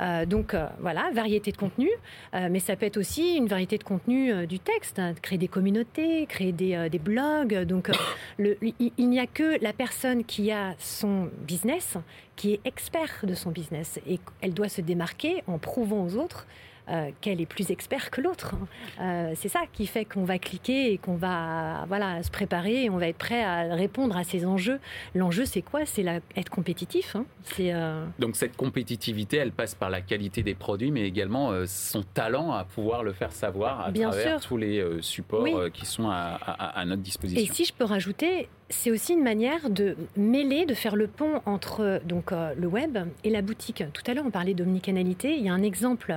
Euh, 0.01 0.25
donc 0.25 0.55
voilà, 0.79 1.09
variété 1.13 1.51
de 1.51 1.57
contenu, 1.57 1.89
mais 2.33 2.59
ça 2.59 2.75
peut 2.75 2.85
être 2.85 2.97
aussi 2.97 3.35
une 3.35 3.47
variété 3.47 3.77
de 3.77 3.83
contenu 3.83 4.45
du 4.47 4.59
texte, 4.59 4.99
hein, 4.99 5.13
créer 5.21 5.37
des 5.37 5.47
communautés, 5.47 6.25
créer 6.27 6.51
des, 6.51 6.89
des 6.89 6.99
blogs. 6.99 7.63
Donc 7.63 7.89
le, 8.37 8.57
il 8.61 9.09
n'y 9.09 9.19
a 9.19 9.27
que 9.27 9.61
la 9.63 9.73
personne 9.73 10.23
qui 10.23 10.51
a 10.51 10.75
son 10.79 11.29
business 11.47 11.97
qui 12.35 12.53
est 12.53 12.61
expert 12.65 13.09
de 13.23 13.33
son 13.33 13.51
business 13.51 13.99
et 14.07 14.19
elle 14.41 14.53
doit 14.53 14.69
se 14.69 14.81
démarquer 14.81 15.43
en 15.47 15.57
prouvant 15.57 16.03
aux 16.03 16.15
autres 16.15 16.47
euh, 16.89 17.11
qu'elle 17.21 17.39
est 17.39 17.45
plus 17.45 17.71
expert 17.71 18.11
que 18.11 18.19
l'autre. 18.21 18.55
Euh, 18.99 19.31
c'est 19.35 19.49
ça 19.49 19.61
qui 19.71 19.87
fait 19.87 20.05
qu'on 20.05 20.25
va 20.25 20.37
cliquer 20.37 20.91
et 20.91 20.97
qu'on 20.97 21.15
va 21.15 21.85
voilà, 21.87 22.21
se 22.23 22.29
préparer 22.29 22.83
et 22.85 22.89
on 22.89 22.97
va 22.97 23.07
être 23.07 23.17
prêt 23.17 23.43
à 23.43 23.73
répondre 23.73 24.17
à 24.17 24.23
ces 24.23 24.45
enjeux. 24.45 24.79
L'enjeu, 25.15 25.45
c'est 25.45 25.61
quoi? 25.61 25.85
C'est 25.85 26.05
être 26.35 26.49
compétitif. 26.49 27.15
Hein. 27.15 27.25
Euh, 27.59 28.05
Donc 28.19 28.35
cette 28.35 28.57
compétitivité, 28.57 29.37
elle 29.37 29.51
passe 29.51 29.75
par 29.75 29.89
la 29.89 30.01
qualité 30.01 30.43
des 30.43 30.55
produits, 30.55 30.91
mais 30.91 31.07
également 31.07 31.51
son 31.65 32.03
talent 32.03 32.51
à 32.51 32.65
pouvoir 32.65 33.03
le 33.03 33.13
faire 33.13 33.31
savoir 33.31 33.81
à 33.87 33.91
travers 33.91 34.41
tous 34.41 34.57
les 34.57 34.85
supports 35.01 35.71
qui 35.71 35.85
sont 35.85 36.09
à, 36.09 36.35
à 36.35 36.85
notre 36.85 37.01
disposition. 37.01 37.41
Et 37.41 37.53
si 37.53 37.65
je 37.65 37.73
peux 37.73 37.85
rajouter, 37.85 38.49
c'est 38.73 38.91
aussi 38.91 39.13
une 39.13 39.23
manière 39.23 39.69
de 39.69 39.95
mêler, 40.17 40.65
de 40.65 40.73
faire 40.73 40.95
le 40.95 41.07
pont 41.07 41.41
entre 41.45 42.01
donc, 42.05 42.31
euh, 42.31 42.53
le 42.57 42.67
web 42.67 42.97
et 43.23 43.29
la 43.29 43.41
boutique. 43.41 43.83
Tout 43.93 44.03
à 44.07 44.13
l'heure, 44.13 44.25
on 44.25 44.31
parlait 44.31 44.53
d'omnicanalité. 44.53 45.35
Il 45.37 45.45
y 45.45 45.49
a 45.49 45.53
un 45.53 45.63
exemple 45.63 46.15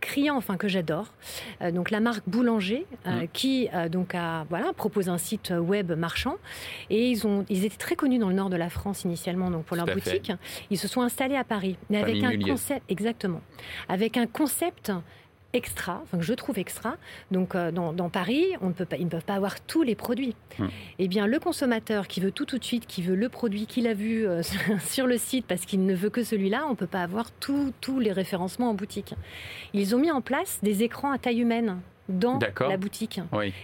criant, 0.00 0.36
enfin 0.36 0.56
que 0.56 0.68
j'adore. 0.68 1.06
Euh, 1.62 1.70
donc 1.70 1.90
la 1.90 2.00
marque 2.00 2.22
Boulanger, 2.28 2.86
euh, 3.06 3.22
mmh. 3.22 3.28
qui 3.32 3.68
donc 3.90 4.14
a, 4.14 4.44
voilà, 4.50 4.72
propose 4.74 5.08
un 5.08 5.18
site 5.18 5.52
web 5.56 5.92
marchand. 5.92 6.36
Et 6.90 7.10
ils, 7.10 7.26
ont, 7.26 7.44
ils 7.48 7.64
étaient 7.64 7.76
très 7.76 7.96
connus 7.96 8.18
dans 8.18 8.28
le 8.28 8.34
nord 8.34 8.50
de 8.50 8.56
la 8.56 8.68
France 8.68 9.04
initialement 9.04 9.50
donc 9.50 9.64
pour 9.64 9.76
leur 9.76 9.86
boutique. 9.86 10.32
Ils 10.70 10.78
se 10.78 10.88
sont 10.88 11.00
installés 11.00 11.36
à 11.36 11.44
Paris. 11.44 11.76
Mais 11.90 11.98
avec 11.98 12.22
un 12.22 12.38
concept, 12.38 12.82
exactement. 12.88 13.40
Avec 13.88 14.16
un 14.16 14.26
concept 14.26 14.92
extra, 15.54 16.00
enfin 16.02 16.18
que 16.18 16.24
je 16.24 16.34
trouve 16.34 16.58
extra. 16.58 16.96
Donc 17.30 17.54
euh, 17.54 17.70
dans, 17.70 18.08
Paris, 18.10 18.44
on 18.60 18.68
ne 18.68 18.72
peut 18.72 18.84
pas, 18.84 18.96
ils 18.96 19.04
ne 19.04 19.10
peuvent 19.10 19.24
pas 19.24 19.34
avoir 19.34 19.60
tous 19.60 19.82
les 19.82 19.94
produits. 19.94 20.34
Hum. 20.58 20.68
Eh 20.98 21.08
bien, 21.08 21.26
le 21.26 21.38
consommateur 21.38 22.06
qui 22.06 22.20
veut 22.20 22.32
tout 22.32 22.44
tout 22.44 22.58
de 22.58 22.64
suite, 22.64 22.86
qui 22.86 23.02
veut 23.02 23.14
le 23.14 23.28
produit 23.28 23.66
qu'il 23.66 23.86
a 23.86 23.94
vu 23.94 24.26
euh, 24.26 24.42
sur 24.84 25.06
le 25.06 25.18
site 25.18 25.46
parce 25.46 25.64
qu'il 25.64 25.84
ne 25.86 25.94
veut 25.94 26.10
que 26.10 26.22
celui-là, 26.22 26.64
on 26.66 26.70
ne 26.70 26.76
peut 26.76 26.86
pas 26.86 27.02
avoir 27.02 27.30
tous 27.32 28.00
les 28.00 28.12
référencements 28.12 28.70
en 28.70 28.74
boutique. 28.74 29.14
Ils 29.72 29.94
ont 29.94 29.98
mis 29.98 30.10
en 30.10 30.20
place 30.20 30.58
des 30.62 30.82
écrans 30.82 31.12
à 31.12 31.18
taille 31.18 31.40
humaine 31.40 31.78
dans 32.08 32.38
la 32.60 32.76
boutique. 32.76 33.20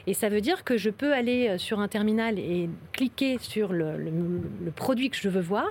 Et 0.06 0.14
ça 0.14 0.28
veut 0.28 0.40
dire 0.40 0.64
que 0.64 0.76
je 0.76 0.90
peux 0.90 1.12
aller 1.12 1.48
euh, 1.48 1.58
sur 1.58 1.80
un 1.80 1.88
terminal 1.88 2.38
et 2.38 2.70
cliquer 2.92 3.38
sur 3.38 3.72
le, 3.72 3.92
produit 4.74 5.10
que 5.10 5.16
je 5.16 5.28
veux 5.28 5.40
voir 5.40 5.68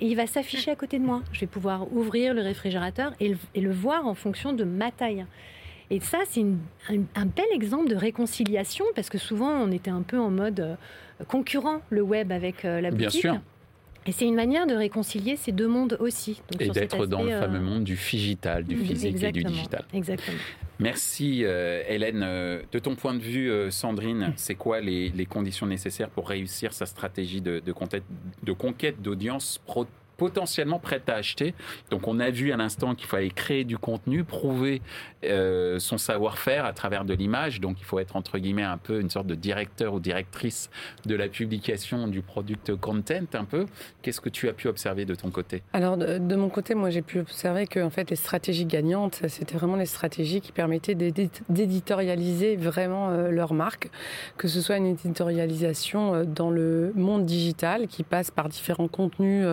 et 0.00 0.06
il 0.06 0.16
va 0.16 0.26
s'afficher 0.26 0.70
à 0.70 0.76
côté 0.76 0.98
de 0.98 1.04
moi. 1.04 1.22
Je 1.32 1.40
vais 1.40 1.46
pouvoir 1.46 1.92
ouvrir 1.92 2.34
le 2.34 2.42
réfrigérateur 2.42 3.12
et 3.20 3.34
le 3.56 3.72
voir 3.72 4.06
en 4.06 4.14
fonction 4.14 4.52
de 4.52 4.64
ma 4.64 4.90
taille. 4.90 5.24
Et 5.92 6.00
ça, 6.00 6.20
c'est 6.26 6.40
un, 6.88 7.26
bel 7.26 7.44
exemple 7.52 7.90
de 7.90 7.96
réconciliation, 7.96 8.86
parce 8.94 9.10
que 9.10 9.18
souvent, 9.18 9.50
on 9.50 9.70
était 9.70 9.90
un 9.90 10.00
peu 10.00 10.18
en 10.18 10.30
mode 10.30 10.60
euh, 10.60 10.74
concurrent, 11.28 11.82
le 11.90 12.00
web 12.00 12.32
avec 12.32 12.64
euh, 12.64 12.80
la 12.80 12.90
boutique. 12.90 13.22
Bien 13.22 13.34
sûr. 13.34 13.40
Et 14.06 14.12
c'est 14.12 14.24
une 14.24 14.34
manière 14.34 14.66
de 14.66 14.74
réconcilier 14.74 15.36
ces 15.36 15.52
deux 15.52 15.68
mondes 15.68 15.98
aussi. 16.00 16.40
et 16.58 16.70
d'être 16.70 17.04
dans 17.04 17.22
le 17.22 17.30
fameux 17.32 17.60
monde 17.60 17.84
du 17.84 17.94
digital, 17.94 18.64
du 18.64 18.76
physique 18.76 19.22
et 19.22 19.32
du 19.32 19.44
digital. 19.44 19.84
Exactement. 19.92 20.38
Merci 20.82 21.42
Hélène. 21.42 22.20
De 22.20 22.78
ton 22.78 22.94
point 22.96 23.14
de 23.14 23.20
vue, 23.20 23.70
Sandrine, 23.70 24.32
c'est 24.36 24.54
quoi 24.54 24.80
les, 24.80 25.26
conditions 25.26 25.66
nécessaires 25.66 26.10
pour 26.10 26.28
réussir 26.28 26.72
sa 26.72 26.86
stratégie 26.86 27.40
de, 27.40 27.60
de 27.60 28.52
conquête 28.52 29.00
d'audience 29.02 29.60
pro 29.64 29.86
potentiellement 30.16 30.78
prête 30.78 31.08
à 31.08 31.14
acheter. 31.14 31.54
Donc 31.90 32.08
on 32.08 32.20
a 32.20 32.30
vu 32.30 32.52
à 32.52 32.56
l'instant 32.56 32.94
qu'il 32.94 33.06
fallait 33.06 33.30
créer 33.30 33.64
du 33.64 33.78
contenu, 33.78 34.24
prouver 34.24 34.82
euh, 35.24 35.78
son 35.78 35.98
savoir-faire 35.98 36.64
à 36.64 36.72
travers 36.72 37.04
de 37.04 37.14
l'image. 37.14 37.60
Donc 37.60 37.80
il 37.80 37.84
faut 37.84 37.98
être 37.98 38.16
entre 38.16 38.38
guillemets 38.38 38.62
un 38.62 38.78
peu 38.78 39.00
une 39.00 39.10
sorte 39.10 39.26
de 39.26 39.34
directeur 39.34 39.94
ou 39.94 40.00
directrice 40.00 40.70
de 41.06 41.14
la 41.14 41.28
publication 41.28 42.08
du 42.08 42.22
product 42.22 42.74
content 42.76 43.26
un 43.34 43.44
peu. 43.44 43.66
Qu'est-ce 44.02 44.20
que 44.20 44.28
tu 44.28 44.48
as 44.48 44.52
pu 44.52 44.68
observer 44.68 45.04
de 45.04 45.14
ton 45.14 45.30
côté? 45.30 45.62
Alors 45.72 45.96
de, 45.96 46.36
mon 46.36 46.48
côté, 46.48 46.74
moi 46.74 46.90
j'ai 46.90 47.02
pu 47.02 47.20
observer 47.20 47.66
que 47.66 47.80
fait 47.92 48.10
les 48.10 48.16
stratégies 48.16 48.64
gagnantes, 48.64 49.20
c'était 49.28 49.56
vraiment 49.56 49.76
les 49.76 49.86
stratégies 49.86 50.40
qui 50.40 50.50
permettaient 50.50 50.94
d'éditorialiser 50.94 52.56
vraiment 52.56 53.10
euh, 53.10 53.30
leur 53.30 53.54
marque, 53.54 53.90
que 54.36 54.48
ce 54.48 54.60
soit 54.60 54.78
une 54.78 54.86
éditorialisation 54.86 56.14
euh, 56.14 56.24
dans 56.24 56.50
le 56.50 56.92
monde 56.96 57.26
digital 57.26 57.86
qui 57.86 58.02
passe 58.02 58.30
par 58.30 58.48
différents 58.48 58.88
contenus 58.88 59.46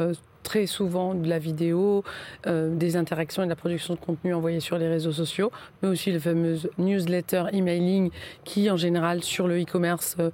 très 0.43 0.65
souvent 0.65 1.13
de 1.13 1.27
la 1.27 1.39
vidéo, 1.39 2.03
euh, 2.47 2.75
des 2.75 2.95
interactions 2.95 3.43
et 3.43 3.45
de 3.45 3.49
la 3.49 3.55
production 3.55 3.93
de 3.95 3.99
contenu 3.99 4.33
envoyé 4.33 4.59
sur 4.59 4.77
les 4.77 4.87
réseaux 4.87 5.11
sociaux, 5.11 5.51
mais 5.81 5.89
aussi 5.89 6.11
les 6.11 6.19
fameuses 6.19 6.69
newsletters 6.77 7.45
emailing 7.53 8.11
qui, 8.43 8.69
en 8.69 8.77
général, 8.77 9.23
sur 9.23 9.47
le 9.47 9.61
e-commerce, 9.61 10.15
euh, 10.19 10.31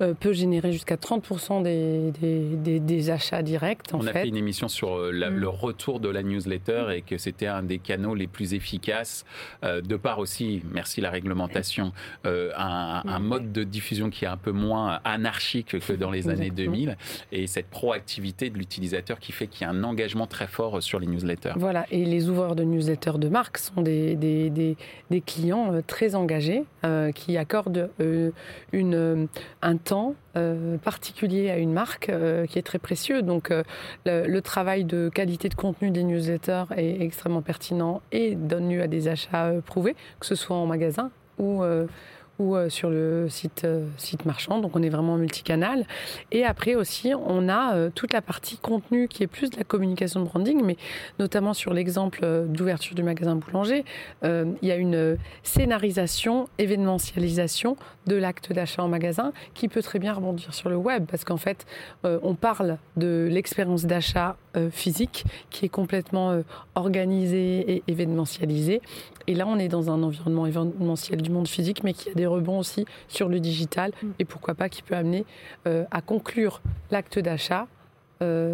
euh, 0.00 0.14
peut 0.14 0.32
générer 0.32 0.72
jusqu'à 0.72 0.96
30% 0.96 1.62
des, 1.62 2.12
des, 2.20 2.80
des, 2.80 3.10
achats 3.10 3.42
directs. 3.42 3.80
On 3.92 4.06
a 4.06 4.12
fait. 4.12 4.28
une 4.28 4.36
émission 4.36 4.68
sur 4.68 4.96
mm. 4.96 5.10
le 5.10 5.48
retour 5.48 6.00
de 6.00 6.08
la 6.08 6.22
newsletter 6.22 6.86
et 6.94 7.02
que 7.02 7.18
c'était 7.18 7.46
un 7.46 7.62
des 7.62 7.78
canaux 7.78 8.14
les 8.14 8.26
plus 8.26 8.54
efficaces, 8.54 9.24
de 9.62 9.96
part 9.96 10.18
aussi, 10.18 10.62
merci 10.72 11.00
la 11.00 11.10
réglementation, 11.10 11.92
un, 12.24 13.02
un, 13.04 13.18
mm. 13.18 13.22
mode 13.22 13.52
de 13.52 13.64
diffusion 13.64 14.10
qui 14.10 14.24
est 14.24 14.28
un 14.28 14.36
peu 14.36 14.50
moins 14.50 15.00
anarchique 15.04 15.78
que 15.78 15.92
dans 15.92 16.10
les 16.10 16.28
années 16.28 16.50
2000 16.50 16.96
et 17.32 17.46
cette 17.46 17.68
proactivité 17.68 18.50
de 18.50 18.58
l'utilisateur 18.58 19.18
qui 19.18 19.32
fait 19.32 19.45
qu'il 19.46 19.66
y 19.66 19.70
a 19.70 19.72
un 19.72 19.84
engagement 19.84 20.26
très 20.26 20.46
fort 20.46 20.82
sur 20.82 20.98
les 20.98 21.06
newsletters. 21.06 21.54
Voilà, 21.56 21.86
et 21.90 22.04
les 22.04 22.28
ouvreurs 22.28 22.56
de 22.56 22.64
newsletters 22.64 23.18
de 23.18 23.28
marque 23.28 23.58
sont 23.58 23.82
des, 23.82 24.16
des, 24.16 25.20
clients 25.20 25.72
euh, 25.72 25.80
très 25.86 26.14
engagés 26.14 26.64
euh, 26.84 27.12
qui 27.12 27.36
accordent 27.36 27.90
euh, 28.00 28.30
une, 28.72 29.28
un 29.62 29.76
temps 29.76 30.14
particulier 30.84 31.48
à 31.48 31.56
une 31.56 31.72
marque 31.72 32.12
qui 32.48 32.58
est 32.58 32.62
très 32.62 32.78
précieux. 32.78 33.22
Donc 33.22 33.50
le, 34.04 34.40
travail 34.40 34.84
de 34.84 35.08
qualité 35.08 35.48
de 35.48 35.54
contenu 35.54 35.90
des 35.90 36.02
newsletters 36.02 36.64
est 36.76 37.00
extrêmement 37.00 37.40
pertinent 37.40 38.02
et 38.12 38.34
donne 38.34 38.68
lieu 38.68 38.82
à 38.82 38.86
des 38.86 39.08
achats 39.08 39.50
prouvés, 39.64 39.96
que 40.20 40.26
ce 40.26 40.34
soit 40.34 40.54
en 40.54 40.66
magasin 40.66 41.10
ou 41.38 41.62
ou 42.38 42.54
euh, 42.54 42.68
sur 42.68 42.90
le 42.90 43.28
site, 43.28 43.62
euh, 43.64 43.86
site 43.96 44.24
marchand. 44.24 44.58
Donc 44.58 44.76
on 44.76 44.82
est 44.82 44.88
vraiment 44.88 45.16
multicanal. 45.16 45.86
Et 46.32 46.44
après 46.44 46.74
aussi, 46.74 47.12
on 47.14 47.48
a 47.48 47.74
euh, 47.74 47.90
toute 47.94 48.12
la 48.12 48.22
partie 48.22 48.58
contenu 48.58 49.08
qui 49.08 49.22
est 49.22 49.26
plus 49.26 49.50
de 49.50 49.56
la 49.56 49.64
communication 49.64 50.20
de 50.20 50.26
branding, 50.26 50.62
mais 50.64 50.76
notamment 51.18 51.54
sur 51.54 51.72
l'exemple 51.72 52.20
d'ouverture 52.48 52.94
du 52.94 53.02
magasin 53.02 53.36
Boulanger, 53.36 53.84
il 54.24 54.56
y 54.62 54.70
a 54.70 54.76
une 54.76 55.16
scénarisation, 55.42 56.48
événementialisation 56.58 57.76
de 58.06 58.16
l'acte 58.16 58.52
d'achat 58.52 58.82
en 58.82 58.88
magasin 58.88 59.32
qui 59.54 59.68
peut 59.68 59.82
très 59.82 59.98
bien 59.98 60.12
rebondir 60.12 60.52
sur 60.54 60.68
le 60.68 60.76
web 60.76 61.06
parce 61.06 61.24
qu'en 61.24 61.36
fait, 61.36 61.66
on 62.04 62.34
parle 62.34 62.78
de 62.96 63.28
l'expérience 63.30 63.84
d'achat 63.84 64.36
physique 64.70 65.24
qui 65.50 65.66
est 65.66 65.68
complètement 65.68 66.42
organisé 66.74 67.72
et 67.72 67.82
événementialisé. 67.88 68.80
Et 69.26 69.34
là, 69.34 69.46
on 69.46 69.58
est 69.58 69.68
dans 69.68 69.90
un 69.90 70.02
environnement 70.02 70.46
événementiel 70.46 71.22
du 71.22 71.30
monde 71.30 71.48
physique, 71.48 71.82
mais 71.84 71.92
qui 71.92 72.10
a 72.10 72.14
des 72.14 72.26
rebonds 72.26 72.58
aussi 72.58 72.86
sur 73.08 73.28
le 73.28 73.40
digital, 73.40 73.92
mm. 74.02 74.08
et 74.18 74.24
pourquoi 74.24 74.54
pas 74.54 74.68
qui 74.68 74.82
peut 74.82 74.96
amener 74.96 75.24
à 75.64 76.00
conclure 76.00 76.60
l'acte 76.90 77.18
d'achat 77.18 77.66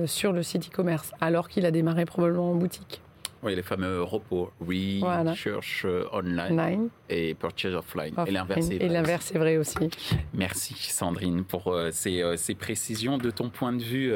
sur 0.07 0.33
le 0.33 0.43
site 0.43 0.69
e-commerce, 0.69 1.13
alors 1.21 1.49
qu'il 1.49 1.67
a 1.67 1.71
démarré 1.71 2.05
probablement 2.05 2.51
en 2.51 2.55
boutique. 2.55 3.01
Oui, 3.43 3.57
les 3.57 3.63
fameux 3.63 4.05
repos, 4.05 4.53
research 4.61 5.83
euh, 5.85 6.07
online 6.13 6.91
et 7.09 7.35
purchase 7.35 7.75
offline. 7.75 8.15
Et 8.27 8.31
l'inverse 8.31 8.71
est 8.71 8.77
vrai. 8.77 8.87
Et 8.87 8.89
l'inverse 8.89 9.33
est 9.33 9.39
vrai 9.39 9.57
aussi. 9.57 9.91
Merci 10.33 10.75
Sandrine 10.75 11.43
pour 11.43 11.67
euh, 11.69 11.91
euh, 12.07 12.37
ces, 12.37 12.55
précisions. 12.55 13.19
De 13.19 13.31
ton 13.31 13.51
point 13.51 13.73
de 13.73 13.83
vue, 13.83 14.13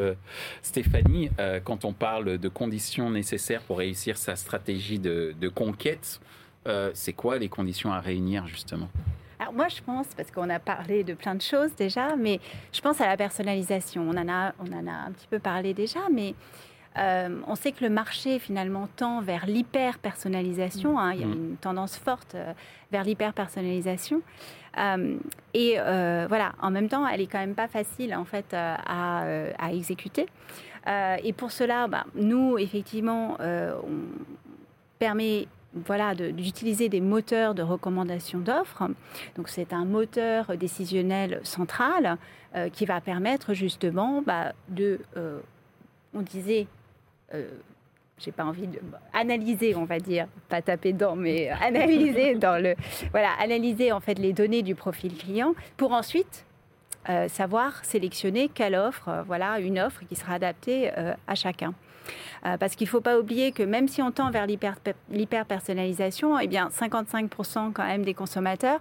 Stéphanie, 0.63 1.31
quand 1.65 1.85
on 1.85 1.93
parle 1.93 2.39
de 2.39 2.49
conditions 2.49 3.11
nécessaires 3.11 3.63
pour 3.63 3.79
réussir 3.79 4.17
sa 4.17 4.37
stratégie 4.37 4.99
de, 4.99 5.35
de 5.39 5.49
conquête, 5.49 6.21
c'est 6.95 7.13
quoi 7.13 7.39
les 7.39 7.49
conditions 7.49 7.93
à 7.93 8.01
réunir 8.01 8.47
justement? 8.47 8.89
Alors 9.39 9.53
moi, 9.53 9.69
je 9.69 9.83
pense, 9.83 10.07
parce 10.17 10.31
qu'on 10.31 10.49
a 10.49 10.59
parlé 10.59 11.05
de 11.05 11.15
plein 11.15 11.35
de 11.35 11.43
choses 11.43 11.75
déjà, 11.77 12.17
mais 12.17 12.41
je 12.73 12.81
pense 12.81 13.01
à 13.01 13.07
la 13.07 13.17
personnalisation. 13.17 14.09
On 14.09 14.17
en 14.17 14.29
a, 14.29 14.55
on 14.59 14.73
en 14.73 14.87
a 14.87 14.93
un 14.93 15.13
petit 15.13 15.27
peu 15.29 15.39
parlé 15.39 15.75
déjà, 15.75 16.01
mais 16.13 16.35
euh, 16.99 17.41
on 17.47 17.55
sait 17.55 17.73
que 17.73 17.85
le 17.85 17.91
marché 17.91 18.39
finalement 18.39 18.89
tend 18.97 19.21
vers 19.21 19.47
l'hyper-personnalisation. 19.47 20.99
Hein. 20.99 21.13
il 21.15 21.21
y 21.21 21.25
a 21.25 21.27
mm. 21.27 21.33
une 21.33 21.57
tendance 21.57 21.97
forte 21.97 22.35
euh, 22.35 22.53
vers 22.91 23.05
l'hyper-personnalisation. 23.05 24.23
Euh, 24.79 25.17
et 25.55 25.77
voilà, 26.29 26.53
en 26.61 26.71
même 26.71 26.89
temps, 26.89 27.07
elle 27.07 27.21
est 27.21 27.27
quand 27.27 27.39
même 27.39 27.55
pas 27.55 27.69
facile 27.69 28.15
en 28.15 28.25
fait 28.25 28.55
à, 28.55 29.73
exécuter. 29.73 30.27
et 30.87 31.33
pour 31.33 31.51
cela, 31.51 31.89
bah, 31.89 32.05
nous, 32.15 32.59
effectivement, 32.59 33.39
on 33.41 33.97
permet 34.99 35.49
voilà, 35.73 36.15
d'utiliser 36.15 36.91
des 36.91 37.01
moteurs 37.01 37.55
de 37.55 37.63
recommandation 37.63 38.39
d'offres. 38.39 38.85
Donc 39.37 39.49
c'est 39.49 39.73
un 39.73 39.87
moteur 39.87 40.57
décisionnel 40.59 41.41
central 41.43 42.19
qui 42.73 42.85
va 42.85 43.01
permettre 43.01 43.55
justement 43.55 44.23
bah, 44.27 44.53
de, 44.69 45.01
on 46.13 46.21
disait, 46.21 46.67
j'ai 48.19 48.33
pas 48.33 48.45
envie 48.45 48.67
de 48.67 48.81
analyser, 49.13 49.75
on 49.75 49.85
va 49.85 49.99
dire, 49.99 50.27
pas 50.49 50.63
taper 50.63 50.93
dedans, 50.93 51.17
mais 51.17 51.49
analyser 51.61 52.35
dans 52.35 52.63
le, 52.63 52.75
voilà, 53.11 53.31
analyser 53.41 53.93
en 53.93 54.01
fait 54.01 54.19
les 54.19 54.33
données 54.33 54.63
du 54.63 54.75
profil 54.75 55.17
client 55.17 55.55
pour 55.77 55.93
ensuite 55.93 56.45
euh, 57.09 57.29
savoir 57.29 57.85
sélectionner 57.85 58.49
quelle 58.49 58.75
offre, 58.75 59.09
euh, 59.09 59.23
voilà, 59.23 59.61
une 59.61 59.79
offre 59.79 60.03
qui 60.09 60.17
sera 60.17 60.35
adaptée 60.35 60.91
à 61.27 61.35
chacun. 61.35 61.75
parce 62.43 62.77
qu'il 62.77 62.89
faut 62.89 63.01
pas 63.01 63.19
oublier 63.19 63.53
que 63.53 63.63
même 63.63 63.89
si 63.89 64.01
on 64.01 64.13
tend 64.13 64.31
vers 64.31 64.47
l'hyper-personnalisation, 64.47 66.39
eh 66.39 66.47
bien 66.47 66.69
55% 66.69 67.73
quand 67.73 67.85
même 67.85 68.05
des 68.05 68.15
consommateurs 68.15 68.81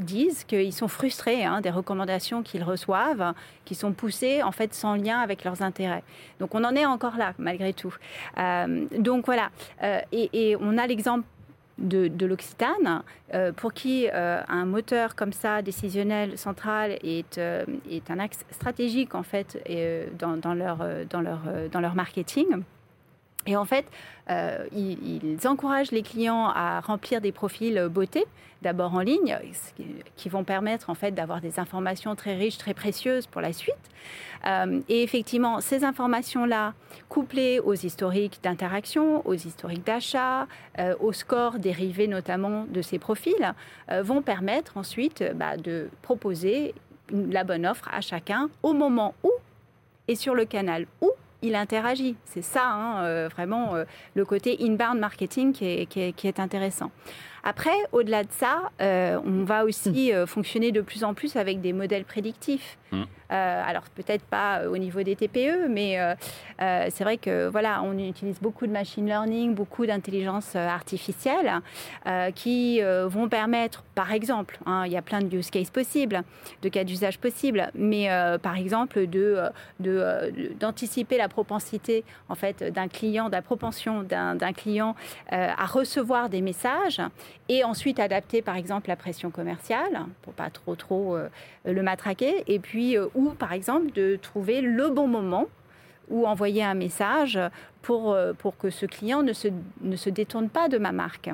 disent 0.00 0.44
qu'ils 0.44 0.72
sont 0.72 0.88
frustrés 0.88 1.44
hein, 1.44 1.60
des 1.60 1.70
recommandations 1.70 2.42
qu'ils 2.42 2.64
reçoivent, 2.64 3.34
qui 3.64 3.74
sont 3.74 3.92
poussées 3.92 4.42
en 4.42 4.52
fait 4.52 4.74
sans 4.74 4.94
lien 4.94 5.20
avec 5.20 5.44
leurs 5.44 5.62
intérêts. 5.62 6.02
Donc 6.38 6.54
on 6.54 6.64
en 6.64 6.74
est 6.74 6.86
encore 6.86 7.16
là 7.16 7.34
malgré 7.38 7.72
tout. 7.72 7.94
Euh, 8.38 8.86
donc 8.98 9.26
voilà, 9.26 9.50
euh, 9.82 10.00
et, 10.12 10.56
on 10.60 10.78
a 10.78 10.86
l'exemple 10.86 11.24
de, 11.78 12.26
l'Occitane, 12.26 13.02
euh, 13.32 13.52
pour 13.52 13.72
qui 13.72 14.08
un 14.10 14.64
moteur 14.66 15.14
comme 15.14 15.32
ça, 15.32 15.62
décisionnel, 15.62 16.36
central, 16.36 16.98
est, 17.02 17.38
est 17.38 18.10
un 18.10 18.18
axe 18.18 18.44
stratégique 18.50 19.14
en 19.14 19.22
fait 19.22 19.58
dans, 20.18 20.54
leur, 20.54 20.78
dans, 21.08 21.20
leur, 21.20 21.40
dans 21.70 21.80
leur 21.80 21.94
marketing. 21.94 22.62
Et 23.46 23.56
en 23.56 23.64
fait, 23.64 23.86
euh, 24.28 24.66
ils, 24.72 25.38
encouragent 25.46 25.92
les 25.92 26.02
clients 26.02 26.46
à 26.46 26.80
remplir 26.80 27.20
des 27.20 27.32
profils 27.32 27.88
beauté, 27.90 28.24
d'abord 28.62 28.94
en 28.94 29.00
ligne, 29.00 29.38
qui 30.16 30.28
vont 30.28 30.44
permettre 30.44 30.90
en 30.90 30.94
fait 30.94 31.12
d'avoir 31.12 31.40
des 31.40 31.58
informations 31.58 32.14
très 32.14 32.36
riches, 32.36 32.58
très 32.58 32.74
précieuses 32.74 33.26
pour 33.26 33.40
la 33.40 33.54
suite. 33.54 33.74
Euh, 34.46 34.80
et 34.88 35.02
effectivement, 35.02 35.60
ces 35.60 35.84
informations-là, 35.84 36.74
couplées 37.08 37.60
aux 37.60 37.74
historiques 37.74 38.40
d'interaction, 38.42 39.26
aux 39.26 39.34
historiques 39.34 39.86
d'achat, 39.86 40.46
euh, 40.78 40.94
aux 41.00 41.14
scores 41.14 41.58
dérivés 41.58 42.06
notamment 42.06 42.66
de 42.68 42.82
ces 42.82 42.98
profils, 42.98 43.54
vont 44.02 44.22
permettre 44.22 44.76
ensuite 44.76 45.24
bah, 45.34 45.56
de 45.56 45.88
proposer 46.02 46.74
la 47.12 47.42
bonne 47.42 47.66
offre 47.66 47.88
à 47.92 48.00
chacun 48.00 48.48
au 48.62 48.72
moment 48.72 49.14
où 49.24 49.30
et 50.06 50.14
sur 50.14 50.34
le 50.34 50.44
canal 50.44 50.86
où 51.00 51.10
il 51.42 51.54
interagit. 51.54 52.16
C'est 52.24 52.42
ça, 52.42 52.66
hein, 52.66 53.04
euh, 53.04 53.28
vraiment, 53.30 53.74
euh, 53.74 53.84
le 54.14 54.24
côté 54.24 54.56
inbound 54.60 54.98
marketing 54.98 55.52
qui 55.52 55.66
est 55.66 56.40
intéressant. 56.40 56.90
Après, 57.42 57.76
au-delà 57.92 58.24
de 58.24 58.30
ça, 58.30 58.70
euh, 58.80 59.18
on 59.24 59.44
va 59.44 59.64
aussi 59.64 60.12
fonctionner 60.26 60.72
de 60.72 60.80
plus 60.80 61.04
en 61.04 61.14
plus 61.14 61.36
avec 61.36 61.60
des 61.60 61.72
modèles 61.72 62.04
prédictifs. 62.04 62.76
Hmm. 62.92 63.04
Euh, 63.32 63.62
alors 63.64 63.84
peut-être 63.94 64.24
pas 64.24 64.68
au 64.68 64.76
niveau 64.76 65.02
des 65.02 65.14
TPE, 65.14 65.68
mais 65.68 66.00
euh, 66.00 66.14
euh, 66.60 66.86
c'est 66.90 67.04
vrai 67.04 67.16
que 67.16 67.48
voilà, 67.48 67.80
on 67.82 67.96
utilise 67.96 68.40
beaucoup 68.40 68.66
de 68.66 68.72
machine 68.72 69.06
learning, 69.06 69.54
beaucoup 69.54 69.86
d'intelligence 69.86 70.56
artificielle 70.56 71.60
qui 72.34 72.80
vont 72.80 73.28
permettre, 73.28 73.82
par 73.94 74.12
exemple, 74.12 74.58
hein, 74.66 74.84
il 74.86 74.92
y 74.92 74.96
a 74.96 75.02
plein 75.02 75.20
de 75.20 75.36
use 75.36 75.50
cases 75.50 75.70
possibles, 75.70 76.22
de 76.62 76.68
cas 76.68 76.84
d'usage 76.84 77.18
possibles, 77.18 77.70
mais 77.74 78.08
par 78.42 78.56
exemple 78.56 79.06
de 79.06 79.40
d'anticiper 79.78 81.16
la 81.16 81.28
propensité 81.28 82.04
en 82.28 82.34
fait 82.34 82.62
d'un 82.72 82.88
client, 82.88 83.28
la 83.28 83.42
propension 83.42 84.02
d'un 84.02 84.52
client 84.52 84.94
à 85.30 85.66
recevoir 85.66 86.28
des 86.28 86.40
messages 86.40 87.00
et 87.48 87.64
ensuite 87.64 88.00
adapter 88.00 88.42
par 88.42 88.56
exemple 88.56 88.88
la 88.88 88.96
pression 88.96 89.30
commerciale 89.30 90.06
pour 90.22 90.32
pas 90.32 90.50
trop 90.50 90.74
trop 90.74 91.18
le 91.64 91.82
matraquer 91.82 92.44
et 92.46 92.58
puis 92.58 92.79
ou 93.14 93.30
par 93.30 93.52
exemple 93.52 93.92
de 93.92 94.16
trouver 94.16 94.60
le 94.60 94.88
bon 94.88 95.06
moment 95.06 95.46
ou 96.10 96.26
envoyer 96.26 96.62
un 96.62 96.74
message 96.74 97.38
pour, 97.82 98.12
euh, 98.12 98.32
pour 98.32 98.58
que 98.58 98.70
ce 98.70 98.84
client 98.86 99.22
ne 99.22 99.32
se, 99.32 99.48
ne 99.80 99.96
se 99.96 100.10
détourne 100.10 100.48
pas 100.48 100.68
de 100.68 100.76
ma 100.76 100.92
marque. 100.92 101.30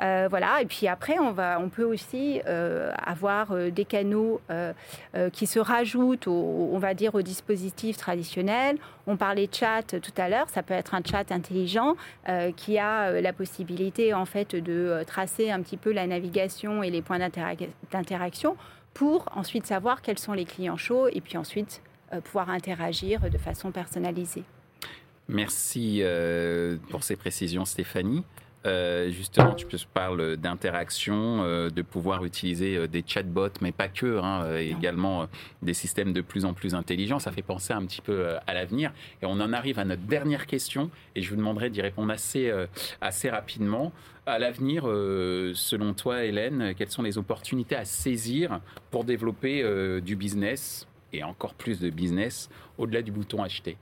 Euh, 0.00 0.26
voilà, 0.28 0.62
et 0.62 0.64
puis 0.64 0.88
après, 0.88 1.18
on, 1.20 1.30
va, 1.30 1.60
on 1.60 1.68
peut 1.68 1.84
aussi 1.84 2.40
euh, 2.46 2.90
avoir 3.04 3.54
des 3.70 3.84
canaux 3.84 4.40
qui 5.32 5.46
se 5.46 5.60
rajoutent, 5.60 6.26
au, 6.26 6.70
on 6.72 6.78
va 6.78 6.94
dire, 6.94 7.14
au 7.14 7.22
dispositif 7.22 7.96
traditionnel. 7.96 8.78
On 9.06 9.16
parlait 9.16 9.48
chat 9.52 10.00
tout 10.00 10.14
à 10.16 10.28
l'heure, 10.28 10.48
ça 10.48 10.64
peut 10.64 10.74
être 10.74 10.94
un 10.94 11.02
chat 11.04 11.30
intelligent 11.30 11.94
qui 12.56 12.78
a 12.78 13.20
la 13.20 13.32
possibilité, 13.32 14.12
en 14.12 14.24
fait, 14.24 14.56
de 14.56 15.04
tracer 15.06 15.52
un 15.52 15.60
petit 15.60 15.76
peu 15.76 15.92
la 15.92 16.06
navigation 16.08 16.82
et 16.82 16.90
les 16.90 17.02
points 17.02 17.20
d'interaction 17.92 18.56
pour 18.96 19.26
ensuite 19.36 19.66
savoir 19.66 20.00
quels 20.00 20.18
sont 20.18 20.32
les 20.32 20.46
clients 20.46 20.78
chauds 20.78 21.08
et 21.08 21.20
puis 21.20 21.36
ensuite 21.36 21.82
euh, 22.14 22.22
pouvoir 22.22 22.48
interagir 22.48 23.28
de 23.28 23.36
façon 23.36 23.70
personnalisée. 23.70 24.42
Merci 25.28 25.98
euh, 26.00 26.78
pour 26.88 27.04
ces 27.04 27.14
précisions, 27.14 27.66
Stéphanie. 27.66 28.24
Euh, 28.66 29.10
justement, 29.10 29.54
tu 29.54 29.66
parles 29.94 30.36
d'interaction, 30.36 31.68
de 31.70 31.82
pouvoir 31.82 32.24
utiliser 32.24 32.88
des 32.88 33.02
chatbots, 33.06 33.48
mais 33.60 33.72
pas 33.72 33.88
que, 33.88 34.18
hein, 34.18 34.56
également 34.58 35.28
des 35.62 35.74
systèmes 35.74 36.12
de 36.12 36.20
plus 36.20 36.44
en 36.44 36.52
plus 36.52 36.74
intelligents. 36.74 37.18
Ça 37.18 37.32
fait 37.32 37.42
penser 37.42 37.72
un 37.72 37.84
petit 37.86 38.02
peu 38.02 38.36
à 38.46 38.54
l'avenir. 38.54 38.92
Et 39.22 39.26
on 39.26 39.40
en 39.40 39.52
arrive 39.52 39.78
à 39.78 39.84
notre 39.84 40.02
dernière 40.02 40.46
question, 40.46 40.90
et 41.14 41.22
je 41.22 41.30
vous 41.30 41.36
demanderai 41.36 41.70
d'y 41.70 41.80
répondre 41.80 42.12
assez, 42.12 42.52
assez 43.00 43.30
rapidement 43.30 43.92
à 44.26 44.40
l'avenir, 44.40 44.82
euh, 44.86 45.52
selon 45.54 45.94
toi, 45.94 46.24
Hélène, 46.24 46.74
quelles 46.76 46.90
sont 46.90 47.02
les 47.02 47.16
opportunités 47.16 47.76
à 47.76 47.84
saisir 47.84 48.60
pour 48.90 49.04
développer 49.04 49.62
euh, 49.62 50.00
du 50.00 50.16
business 50.16 50.86
et 51.12 51.22
encore 51.22 51.54
plus 51.54 51.78
de 51.78 51.90
business 51.90 52.50
au-delà 52.76 53.02
du 53.02 53.12
bouton 53.12 53.42
acheter? 53.42 53.76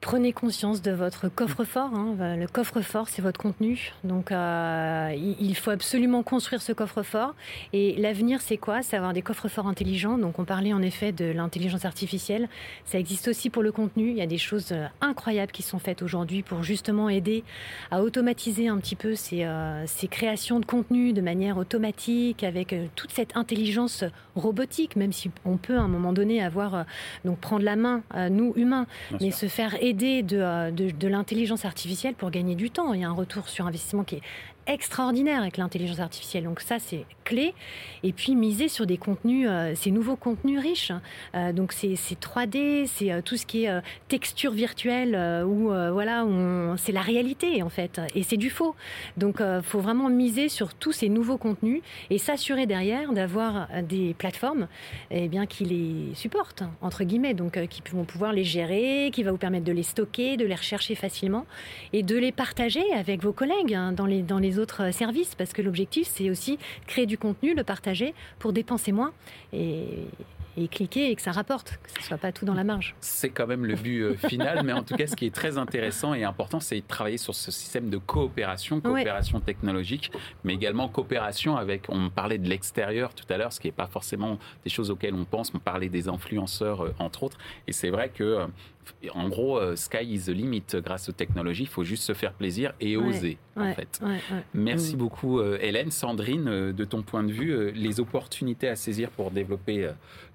Prenez 0.00 0.32
conscience 0.32 0.80
de 0.80 0.92
votre 0.92 1.28
coffre-fort. 1.28 1.92
Hein. 1.92 2.16
Le 2.18 2.46
coffre-fort, 2.46 3.10
c'est 3.10 3.20
votre 3.20 3.38
contenu. 3.38 3.92
Donc, 4.02 4.32
euh, 4.32 5.14
il 5.14 5.54
faut 5.54 5.70
absolument 5.70 6.22
construire 6.22 6.62
ce 6.62 6.72
coffre-fort. 6.72 7.34
Et 7.74 7.94
l'avenir, 7.96 8.40
c'est 8.40 8.56
quoi? 8.56 8.80
C'est 8.80 8.96
avoir 8.96 9.12
des 9.12 9.20
coffres-forts 9.20 9.66
intelligents. 9.66 10.16
Donc, 10.16 10.38
on 10.38 10.46
parlait 10.46 10.72
en 10.72 10.80
effet 10.80 11.12
de 11.12 11.26
l'intelligence 11.26 11.84
artificielle. 11.84 12.48
Ça 12.86 12.98
existe 12.98 13.28
aussi 13.28 13.50
pour 13.50 13.62
le 13.62 13.72
contenu. 13.72 14.08
Il 14.08 14.16
y 14.16 14.22
a 14.22 14.26
des 14.26 14.38
choses 14.38 14.72
euh, 14.72 14.86
incroyables 15.02 15.52
qui 15.52 15.62
sont 15.62 15.78
faites 15.78 16.00
aujourd'hui 16.00 16.42
pour 16.42 16.62
justement 16.62 17.10
aider 17.10 17.44
à 17.90 18.02
automatiser 18.02 18.68
un 18.68 18.78
petit 18.78 18.96
peu 18.96 19.14
ces, 19.14 19.44
euh, 19.44 19.84
ces 19.86 20.08
créations 20.08 20.60
de 20.60 20.64
contenu 20.64 21.12
de 21.12 21.20
manière 21.20 21.58
automatique, 21.58 22.42
avec 22.42 22.74
toute 22.96 23.10
cette 23.10 23.36
intelligence 23.36 24.04
robotique, 24.34 24.96
même 24.96 25.12
si 25.12 25.30
on 25.44 25.58
peut 25.58 25.76
à 25.76 25.82
un 25.82 25.88
moment 25.88 26.14
donné 26.14 26.42
avoir 26.42 26.86
donc 27.26 27.38
prendre 27.38 27.64
la 27.64 27.76
main, 27.76 28.02
nous 28.30 28.54
humains, 28.56 28.86
mais 29.20 29.30
se 29.30 29.46
faire 29.46 29.74
aider 29.82 29.89
euh, 29.92 30.70
de, 30.70 30.90
de, 30.90 31.08
l'intelligence 31.08 31.64
artificielle 31.64 32.14
pour 32.14 32.30
gagner 32.30 32.54
du 32.54 32.70
temps. 32.70 32.92
Il 32.92 33.00
y 33.00 33.04
a 33.04 33.08
un 33.08 33.12
retour 33.12 33.48
sur 33.48 33.66
investissement 33.66 34.04
qui 34.04 34.16
est 34.16 34.22
extraordinaire 34.72 35.40
avec 35.40 35.56
l'intelligence 35.56 36.00
artificielle. 36.00 36.44
Donc 36.44 36.60
ça, 36.60 36.78
c'est 36.78 37.04
clé. 37.30 37.54
Et 38.02 38.12
puis 38.12 38.34
miser 38.34 38.68
sur 38.68 38.86
des 38.86 38.96
contenus, 38.96 39.46
euh, 39.48 39.72
ces 39.76 39.90
nouveaux 39.90 40.16
contenus 40.16 40.60
riches. 40.60 40.92
Euh, 41.34 41.52
donc 41.52 41.72
c'est 41.72 41.94
3D, 41.94 42.86
c'est 42.86 43.12
euh, 43.12 43.20
tout 43.22 43.36
ce 43.36 43.46
qui 43.46 43.64
est 43.64 43.82
texture 44.08 44.52
virtuelle 44.52 45.44
où 45.46 45.68
voilà, 45.92 46.26
c'est 46.76 46.92
la 46.92 47.00
réalité 47.00 47.62
en 47.62 47.68
fait, 47.68 48.00
et 48.14 48.22
c'est 48.22 48.36
du 48.36 48.50
faux. 48.50 48.74
Donc 49.16 49.42
faut 49.62 49.80
vraiment 49.80 50.08
miser 50.08 50.48
sur 50.48 50.74
tous 50.74 50.92
ces 50.92 51.08
nouveaux 51.08 51.36
contenus 51.36 51.82
et 52.10 52.18
s'assurer 52.18 52.66
derrière 52.66 53.12
d'avoir 53.12 53.68
des 53.82 54.14
plateformes, 54.14 54.66
eh 55.10 55.28
bien 55.28 55.46
qui 55.46 55.64
les 55.64 56.14
supportent 56.14 56.64
entre 56.80 57.04
guillemets, 57.04 57.34
donc 57.34 57.66
qui 57.68 57.82
vont 57.92 58.04
pouvoir 58.04 58.32
les 58.32 58.44
gérer, 58.44 59.10
qui 59.12 59.22
va 59.22 59.30
vous 59.30 59.38
permettre 59.38 59.64
de 59.64 59.72
les 59.72 59.82
stocker, 59.82 60.36
de 60.36 60.46
les 60.46 60.54
rechercher 60.54 60.94
facilement 60.94 61.46
et 61.92 62.02
de 62.02 62.16
les 62.16 62.32
partager 62.32 62.84
avec 62.94 63.22
vos 63.22 63.32
collègues 63.32 63.74
hein, 63.74 63.92
dans 63.92 64.06
les 64.06 64.22
dans 64.22 64.38
les 64.38 64.58
autres 64.60 64.92
services, 64.92 65.34
parce 65.34 65.52
que 65.52 65.62
l'objectif 65.62 66.08
c'est 66.08 66.30
aussi 66.30 66.58
créer 66.86 67.06
du 67.06 67.18
contenu, 67.18 67.54
le 67.54 67.64
partager 67.64 68.14
pour 68.38 68.52
dépenser 68.52 68.92
moins 68.92 69.12
et, 69.52 70.06
cliquer 70.70 71.10
et 71.10 71.16
que 71.16 71.22
ça 71.22 71.32
rapporte, 71.32 71.78
que 71.82 71.90
ce 71.90 72.00
ne 72.00 72.02
soit 72.02 72.18
pas 72.18 72.32
tout 72.32 72.44
dans 72.44 72.52
la 72.52 72.64
marge. 72.64 72.94
C'est 73.00 73.30
quand 73.30 73.46
même 73.46 73.64
le 73.64 73.76
but 73.76 74.02
euh, 74.02 74.14
final, 74.28 74.62
mais 74.62 74.74
en 74.74 74.82
tout 74.82 74.94
cas, 74.94 75.06
ce 75.06 75.16
qui 75.16 75.24
est 75.24 75.34
très 75.34 75.56
intéressant 75.56 76.12
et 76.12 76.22
important, 76.22 76.60
c'est 76.60 76.76
de 76.76 76.86
travailler 76.86 77.16
sur 77.16 77.34
ce 77.34 77.50
système 77.50 77.88
de 77.88 77.96
coopération, 77.96 78.78
coopération 78.80 79.40
technologique, 79.40 80.12
mais 80.44 80.52
également 80.52 80.88
coopération 80.88 81.56
avec, 81.56 81.86
on 81.88 82.10
parlait 82.10 82.36
de 82.36 82.46
l'extérieur 82.46 83.14
tout 83.14 83.24
à 83.32 83.38
l'heure, 83.38 83.54
ce 83.54 83.60
qui 83.60 83.68
n'est 83.68 83.72
pas 83.72 83.86
forcément 83.86 84.38
des 84.64 84.68
choses 84.70 84.90
auxquelles 84.90 85.14
on 85.14 85.24
pense, 85.24 85.50
on 85.54 85.58
parlait 85.60 85.88
des 85.88 86.08
influenceurs, 86.08 86.84
euh, 86.84 86.94
entre 86.98 87.22
autres, 87.22 87.38
et 87.66 87.72
c'est 87.72 87.90
vrai 87.90 88.10
que 88.10 88.24
euh, 88.24 88.46
en 89.14 89.28
gros, 89.28 89.58
euh, 89.58 89.76
sky 89.76 90.04
is 90.04 90.24
the 90.26 90.28
limit 90.28 90.64
grâce 90.74 91.08
aux 91.08 91.12
technologies. 91.12 91.64
Il 91.64 91.68
faut 91.68 91.84
juste 91.84 92.02
se 92.02 92.12
faire 92.12 92.32
plaisir 92.32 92.74
et 92.80 92.96
oser, 92.96 93.38
en 93.56 93.72
fait. 93.72 94.00
Merci 94.54 94.94
mm. 94.94 94.98
beaucoup, 94.98 95.40
euh, 95.40 95.58
Hélène. 95.60 95.90
Sandrine, 95.90 96.48
euh, 96.48 96.72
de 96.72 96.84
ton 96.84 97.02
point 97.02 97.22
de 97.22 97.32
vue, 97.32 97.72
les 97.72 98.00
opportunités 98.00 98.68
à 98.68 98.76
saisir 98.76 99.10
pour 99.10 99.30
développer 99.30 99.88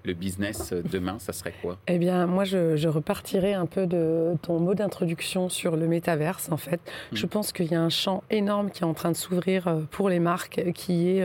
le 0.04 0.12
business 0.12 0.72
demain, 0.72 1.18
ça 1.18 1.32
serait 1.32 1.54
quoi? 1.62 1.78
Eh 1.86 1.98
bien, 1.98 2.26
moi, 2.26 2.44
je, 2.44 2.76
je, 2.76 2.88
repartirais 2.88 3.54
un 3.54 3.66
peu 3.66 3.86
de 3.86 4.34
ton 4.42 4.60
mot 4.60 4.74
d'introduction 4.74 5.48
sur 5.48 5.76
le 5.76 5.86
métaverse, 5.86 6.50
en 6.50 6.56
fait. 6.56 6.80
Mm. 7.12 7.16
Je 7.16 7.26
pense 7.26 7.52
qu'il 7.52 7.66
y 7.66 7.74
a 7.74 7.80
un 7.80 7.88
champ 7.88 8.22
énorme 8.30 8.70
qui 8.70 8.82
est 8.82 8.86
en 8.86 8.94
train 8.94 9.10
de 9.10 9.16
s'ouvrir 9.16 9.82
pour 9.90 10.08
les 10.08 10.20
marques, 10.20 10.62
qui 10.74 11.08
est 11.08 11.24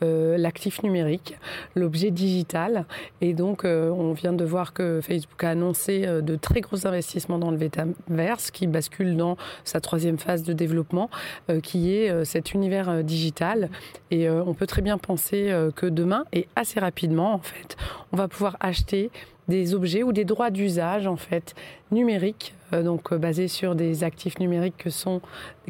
l'actif 0.00 0.82
numérique, 0.82 1.36
l'objet 1.74 2.10
digital. 2.10 2.86
Et 3.20 3.34
donc, 3.34 3.64
on 3.64 4.12
vient 4.12 4.32
de 4.32 4.44
voir 4.44 4.72
que 4.72 5.00
Facebook 5.02 5.42
a 5.44 5.50
annoncé 5.50 6.06
de 6.06 6.36
très 6.36 6.57
gros 6.60 6.86
investissements 6.86 7.38
dans 7.38 7.50
le 7.50 7.58
Metaverse 7.58 8.50
qui 8.50 8.66
bascule 8.66 9.16
dans 9.16 9.36
sa 9.64 9.80
troisième 9.80 10.18
phase 10.18 10.42
de 10.42 10.52
développement, 10.52 11.10
euh, 11.50 11.60
qui 11.60 11.94
est 11.94 12.10
euh, 12.10 12.24
cet 12.24 12.54
univers 12.54 12.88
euh, 12.88 13.02
digital. 13.02 13.70
Et 14.10 14.28
on 14.30 14.54
peut 14.54 14.66
très 14.66 14.82
bien 14.82 14.98
penser 14.98 15.54
que 15.76 15.86
demain, 15.86 16.24
et 16.32 16.48
assez 16.56 16.80
rapidement 16.80 17.34
en 17.34 17.38
fait, 17.38 17.76
on 18.12 18.16
va 18.16 18.28
pouvoir 18.28 18.56
acheter 18.60 19.10
des 19.48 19.74
objets 19.74 20.02
ou 20.02 20.12
des 20.12 20.24
droits 20.24 20.50
d'usage 20.50 21.06
en 21.06 21.16
fait 21.16 21.54
numériques 21.90 22.54
euh, 22.72 22.82
donc 22.82 23.12
euh, 23.12 23.18
basés 23.18 23.48
sur 23.48 23.74
des 23.74 24.04
actifs 24.04 24.38
numériques 24.38 24.76
que 24.76 24.90
sont, 24.90 25.20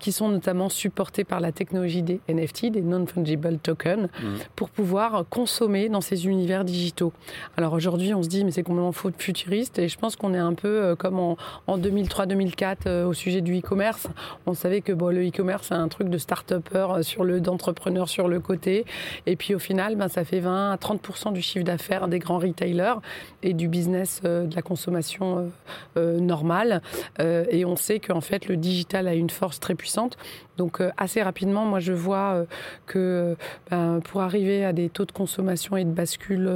qui 0.01 0.11
sont 0.11 0.29
notamment 0.29 0.69
supportés 0.69 1.25
par 1.25 1.41
la 1.41 1.53
technologie 1.53 2.03
des 2.03 2.21
NFT, 2.29 2.67
des 2.67 2.83
non-fungible 2.83 3.59
tokens, 3.59 4.09
mmh. 4.09 4.27
pour 4.57 4.71
pouvoir 4.71 5.25
consommer 5.31 5.89
dans 5.89 6.01
ces 6.01 6.27
univers 6.27 6.65
digitaux. 6.65 7.13
Alors 7.57 7.73
aujourd'hui, 7.73 8.15
on 8.15 8.23
se 8.23 8.29
dit, 8.29 8.45
mais 8.45 8.51
c'est 8.51 8.63
complètement 8.63 8.93
futuriste, 8.93 9.79
et 9.79 9.89
je 9.89 9.97
pense 9.97 10.17
qu'on 10.17 10.35
est 10.35 10.39
un 10.39 10.55
peu 10.55 10.69
euh, 10.69 10.97
comme 10.97 11.19
en, 11.19 11.37
en 11.67 11.79
2003-2004 11.79 13.05
au 13.05 13.15
sujet 13.15 13.41
du 13.41 13.59
e-commerce. 13.59 14.09
On 14.47 14.55
savait 14.55 14.81
que 14.81 14.93
bon, 14.93 15.09
le 15.15 15.27
e-commerce, 15.29 15.69
c'est 15.69 15.75
un 15.75 15.89
truc 15.89 16.09
de 16.09 16.19
start-upper 16.19 17.03
sur 17.03 17.25
le, 17.25 17.41
d'entrepreneurs 17.41 18.09
sur 18.09 18.29
le 18.29 18.41
côté, 18.41 18.85
et 19.27 19.37
puis 19.37 19.55
au 19.55 19.59
final, 19.59 19.95
ben, 19.97 20.09
ça 20.09 20.25
fait 20.25 20.41
20 20.41 20.73
à 20.73 20.77
30% 20.77 21.33
du 21.33 21.43
chiffre 21.43 21.65
d'affaires 21.65 22.09
des 22.09 22.19
grands 22.19 22.39
retailers 22.39 22.95
et 23.43 23.55
du 23.55 23.68
business 23.69 24.23
de 24.23 24.55
la 24.55 24.63
consommation 24.63 25.51
normale. 25.97 26.83
Euh, 27.21 27.45
et 27.51 27.65
on 27.65 27.77
sait 27.77 28.01
qu'en 28.01 28.21
fait, 28.21 28.49
le 28.49 28.57
digital 28.57 29.09
a 29.09 29.15
une 29.15 29.31
force 29.31 29.61
très 29.61 29.75
puissante. 29.75 30.17
Donc, 30.59 30.81
euh, 30.81 30.91
assez 30.97 31.23
rapidement, 31.23 31.65
moi, 31.65 31.81
je 31.81 31.93
vois 31.93 32.35
euh, 32.35 32.45
que 32.87 33.37
ben, 33.71 34.01
pour 34.05 34.21
arriver 34.21 34.65
à 34.65 34.73
des 34.73 34.91
taux 34.91 35.07
de 35.07 35.13
consommation 35.13 35.77
et 35.77 35.85
de 35.85 35.91
bascule 35.91 36.53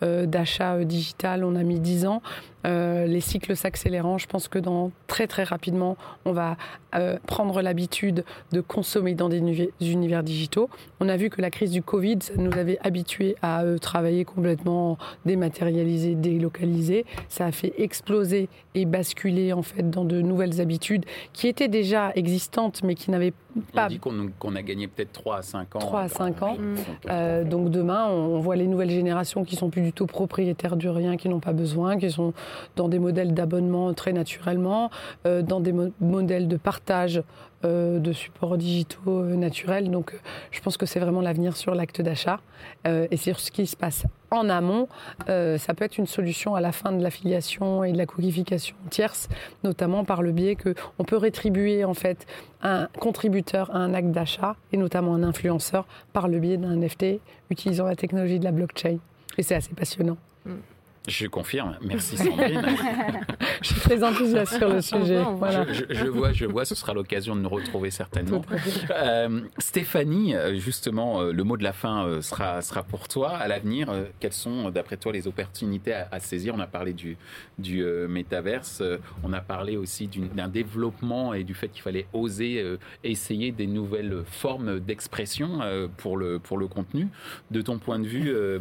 d'achat 0.00 0.84
digital, 0.84 1.44
on 1.44 1.56
a 1.56 1.62
mis 1.62 1.80
10 1.80 2.06
ans. 2.06 2.22
les 2.64 3.20
cycles 3.20 3.56
s'accélérant, 3.56 4.18
je 4.18 4.26
pense 4.26 4.48
que 4.48 4.58
dans 4.58 4.90
très 5.06 5.26
très 5.26 5.44
rapidement, 5.44 5.96
on 6.24 6.32
va 6.32 6.56
prendre 7.26 7.62
l'habitude 7.62 8.24
de 8.52 8.60
consommer 8.60 9.14
dans 9.14 9.28
des 9.28 9.38
univers 9.80 10.22
digitaux. 10.22 10.68
On 11.00 11.08
a 11.08 11.16
vu 11.16 11.30
que 11.30 11.40
la 11.40 11.50
crise 11.50 11.70
du 11.70 11.82
Covid, 11.82 12.18
nous 12.36 12.52
avait 12.52 12.78
habitués 12.82 13.36
à 13.42 13.64
travailler 13.80 14.24
complètement 14.24 14.98
dématérialisé, 15.24 16.14
délocalisé. 16.14 17.04
Ça 17.28 17.46
a 17.46 17.52
fait 17.52 17.74
exploser 17.78 18.48
et 18.74 18.84
basculer 18.84 19.52
en 19.52 19.62
fait 19.62 19.88
dans 19.90 20.04
de 20.04 20.20
nouvelles 20.20 20.60
habitudes 20.60 21.04
qui 21.32 21.48
étaient 21.48 21.68
déjà 21.68 22.12
existantes 22.14 22.82
mais 22.82 22.94
qui 22.94 23.10
n'avaient 23.10 23.27
pas. 23.72 23.86
On 23.86 23.88
dit 23.88 24.00
qu'on 24.38 24.54
a 24.54 24.62
gagné 24.62 24.88
peut-être 24.88 25.12
3 25.12 25.38
à 25.38 25.42
5 25.42 25.76
ans. 25.76 25.78
3 25.80 26.00
à 26.00 26.08
5 26.08 26.42
ans. 26.42 26.56
Euh, 27.08 27.44
donc 27.44 27.70
demain, 27.70 28.06
on 28.06 28.38
voit 28.40 28.56
les 28.56 28.66
nouvelles 28.66 28.90
générations 28.90 29.44
qui 29.44 29.56
sont 29.56 29.70
plus 29.70 29.82
du 29.82 29.92
tout 29.92 30.06
propriétaires 30.06 30.76
du 30.76 30.88
rien, 30.88 31.16
qui 31.16 31.28
n'ont 31.28 31.40
pas 31.40 31.52
besoin, 31.52 31.98
qui 31.98 32.10
sont 32.10 32.32
dans 32.76 32.88
des 32.88 32.98
modèles 32.98 33.34
d'abonnement 33.34 33.92
très 33.94 34.12
naturellement, 34.12 34.90
euh, 35.26 35.42
dans 35.42 35.60
des 35.60 35.74
modèles 36.00 36.48
de 36.48 36.56
partage 36.56 37.22
euh, 37.57 37.57
de 37.62 38.12
supports 38.12 38.56
digitaux 38.56 39.24
naturels. 39.24 39.90
Donc 39.90 40.14
je 40.50 40.60
pense 40.60 40.76
que 40.76 40.86
c'est 40.86 41.00
vraiment 41.00 41.20
l'avenir 41.20 41.56
sur 41.56 41.74
l'acte 41.74 42.00
d'achat 42.00 42.40
et 42.86 43.16
sur 43.16 43.40
ce 43.40 43.50
qui 43.50 43.66
se 43.66 43.76
passe 43.76 44.04
en 44.30 44.48
amont, 44.48 44.88
euh, 45.28 45.58
ça 45.58 45.74
peut 45.74 45.84
être 45.84 45.98
une 45.98 46.06
solution 46.06 46.54
à 46.54 46.60
la 46.60 46.72
fin 46.72 46.92
de 46.92 47.02
l'affiliation 47.02 47.84
et 47.84 47.92
de 47.92 47.98
la 47.98 48.06
cookification 48.06 48.76
tierce, 48.90 49.28
notamment 49.64 50.04
par 50.04 50.22
le 50.22 50.32
biais 50.32 50.56
qu'on 50.56 51.04
peut 51.04 51.16
rétribuer 51.16 51.84
en 51.84 51.94
fait 51.94 52.26
un 52.62 52.88
contributeur 52.98 53.74
à 53.74 53.78
un 53.78 53.94
acte 53.94 54.10
d'achat 54.10 54.56
et 54.72 54.76
notamment 54.76 55.14
un 55.14 55.22
influenceur 55.22 55.86
par 56.12 56.28
le 56.28 56.38
biais 56.38 56.56
d'un 56.56 56.76
NFT 56.76 57.20
utilisant 57.50 57.86
la 57.86 57.96
technologie 57.96 58.38
de 58.38 58.44
la 58.44 58.52
blockchain. 58.52 58.98
Et 59.38 59.42
c'est 59.42 59.54
assez 59.54 59.74
passionnant. 59.74 60.18
Mm. 60.44 60.52
Je 61.08 61.26
confirme. 61.26 61.76
Merci 61.82 62.16
Sandrine. 62.18 62.62
je 63.62 63.68
suis 63.68 63.80
très 63.80 64.04
enthousiaste 64.04 64.58
sur 64.58 64.68
le 64.68 64.80
sujet. 64.82 65.22
Je, 65.90 66.06
vois, 66.06 66.32
je 66.32 66.44
vois. 66.44 66.64
Ce 66.64 66.74
sera 66.74 66.92
l'occasion 66.92 67.34
de 67.34 67.40
nous 67.40 67.48
retrouver 67.48 67.90
certainement. 67.90 68.42
Euh, 68.90 69.40
Stéphanie, 69.58 70.34
justement, 70.56 71.20
euh, 71.20 71.32
le 71.32 71.44
mot 71.44 71.56
de 71.56 71.64
la 71.64 71.72
fin 71.72 72.06
euh, 72.06 72.20
sera 72.20 72.60
sera 72.62 72.82
pour 72.82 73.08
toi. 73.08 73.30
À 73.30 73.48
l'avenir, 73.48 73.90
quelles 74.20 74.32
sont, 74.32 74.70
d'après 74.70 74.96
toi, 74.96 75.12
les 75.12 75.26
opportunités 75.26 75.94
à, 75.94 76.20
saisir? 76.20 76.54
On 76.54 76.60
a 76.60 76.66
parlé 76.66 76.92
du 76.92 77.16
du 77.58 77.82
métaverse. 78.08 78.82
on 79.24 79.32
a 79.32 79.40
parlé 79.40 79.76
aussi 79.76 80.08
d'un 80.08 80.48
développement 80.48 81.32
et 81.32 81.42
du 81.42 81.54
fait 81.54 81.68
qu'il 81.68 81.82
fallait 81.82 82.06
oser 82.12 82.64
essayer 83.02 83.50
des 83.50 83.66
nouvelles 83.66 84.22
formes 84.26 84.78
d'expression 84.78 85.60
pour 85.96 86.16
le 86.16 86.38
pour 86.38 86.58
le 86.58 86.66
contenu. 86.66 87.08
De 87.50 87.62
ton 87.62 87.78
point 87.78 87.98
de 87.98 88.06
vue, 88.06 88.30
euh, 88.30 88.58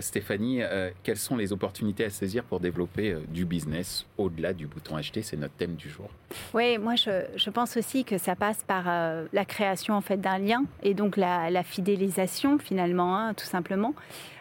Stéphanie, 0.00 0.62
euh, 0.62 0.90
quelles 1.02 1.16
sont 1.16 1.36
les 1.36 1.52
opportunités 1.52 2.04
à 2.04 2.10
saisir 2.10 2.44
pour 2.44 2.60
développer 2.60 3.12
euh, 3.12 3.20
du 3.28 3.44
business 3.46 4.06
au-delà 4.18 4.52
du 4.52 4.66
bouton 4.66 4.96
acheter? 4.96 5.22
C'est 5.22 5.36
notre 5.36 5.54
thème 5.54 5.74
du 5.74 5.88
jour. 5.88 6.08
Oui, 6.52 6.76
moi 6.78 6.94
je, 6.96 7.50
pense 7.50 7.76
aussi 7.76 8.04
que 8.04 8.18
ça 8.18 8.36
passe 8.36 8.62
par 8.66 8.84
la 9.32 9.44
création 9.44 9.94
en 9.94 10.00
fait 10.00 10.18
d'un 10.18 10.38
lien 10.38 10.64
et 10.82 10.94
donc 10.94 11.16
la, 11.16 11.62
fidélisation 11.62 12.58
finalement, 12.58 13.16
hein, 13.16 13.34
tout 13.34 13.44
simplement. 13.46 13.94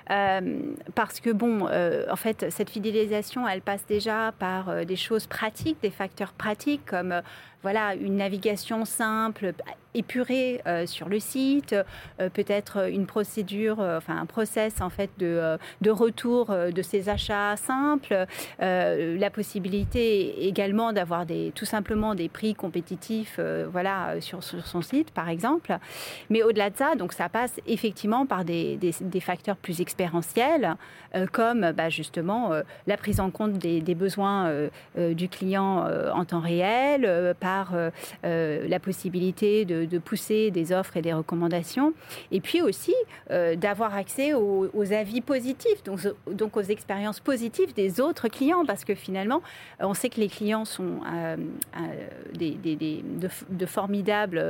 parce 0.07 1.19
que 1.19 1.29
bon, 1.31 1.67
en 1.67 2.15
fait, 2.15 2.45
cette 2.49 2.69
fidélisation, 2.69 3.47
elle 3.47 3.61
passe 3.61 3.85
déjà 3.87 4.33
par 4.39 4.85
des 4.85 4.95
choses 4.95 5.27
pratiques, 5.27 5.77
des 5.81 5.89
facteurs 5.89 6.31
pratiques 6.33 6.85
comme 6.85 7.21
voilà 7.63 7.95
une 7.95 8.17
navigation 8.17 8.85
simple, 8.85 9.53
épurée 9.93 10.61
euh, 10.67 10.85
sur 10.85 11.09
le 11.09 11.19
site, 11.19 11.73
euh, 12.19 12.29
peut-être 12.29 12.89
une 12.89 13.05
procédure, 13.05 13.79
euh, 13.79 13.97
enfin 13.97 14.17
un 14.17 14.25
process 14.25 14.81
en 14.81 14.89
fait 14.89 15.09
de, 15.17 15.57
retour 15.89 16.47
de 16.47 16.81
ces 16.81 17.09
achats 17.09 17.55
simples, 17.57 18.25
la 18.59 19.29
possibilité 19.29 20.47
également 20.47 20.93
d'avoir 20.93 21.25
des 21.25 21.51
tout 21.53 21.65
simplement 21.65 22.15
des 22.15 22.29
prix 22.29 22.55
compétitifs, 22.55 23.39
voilà 23.71 24.21
sur, 24.21 24.41
son 24.43 24.81
site 24.81 25.11
par 25.11 25.29
exemple. 25.29 25.77
Mais 26.29 26.43
au-delà 26.43 26.69
de 26.69 26.77
ça, 26.77 26.95
donc 26.95 27.13
ça 27.13 27.29
passe 27.29 27.59
effectivement 27.67 28.25
par 28.25 28.45
des, 28.45 28.79
facteurs 29.19 29.57
plus 29.57 29.81
expérientiels, 29.81 30.75
comme 31.31 31.71
bah, 31.71 31.89
justement 31.89 32.51
la 32.87 32.97
prise 32.97 33.19
en 33.19 33.31
compte 33.31 33.53
des, 33.53 33.95
besoins 33.95 34.51
du 34.95 35.27
client 35.27 35.85
en 36.13 36.25
temps 36.25 36.39
réel, 36.39 37.35
la 38.23 38.79
possibilité 38.79 39.65
de, 39.65 39.97
pousser 39.97 40.51
des 40.51 40.71
offres 40.71 40.97
et 40.97 41.01
des 41.01 41.13
recommandations, 41.13 41.93
et 42.31 42.41
puis 42.41 42.61
aussi 42.61 42.93
d'avoir 43.29 43.95
accès 43.95 44.33
aux, 44.33 44.93
avis 44.93 45.21
positifs, 45.21 45.83
donc, 45.83 45.99
donc 46.31 46.57
aux 46.57 46.61
expériences 46.61 47.19
positives 47.19 47.73
des 47.73 48.01
autres 48.01 48.27
clients, 48.27 48.65
parce 48.65 48.83
que 48.83 48.95
finalement, 48.95 49.41
on 49.79 49.93
sait 49.93 50.09
que 50.09 50.19
les 50.19 50.27
clients 50.27 50.65
sont 50.65 50.99
des, 52.33 52.57
de, 53.49 53.65
formidables 53.65 54.43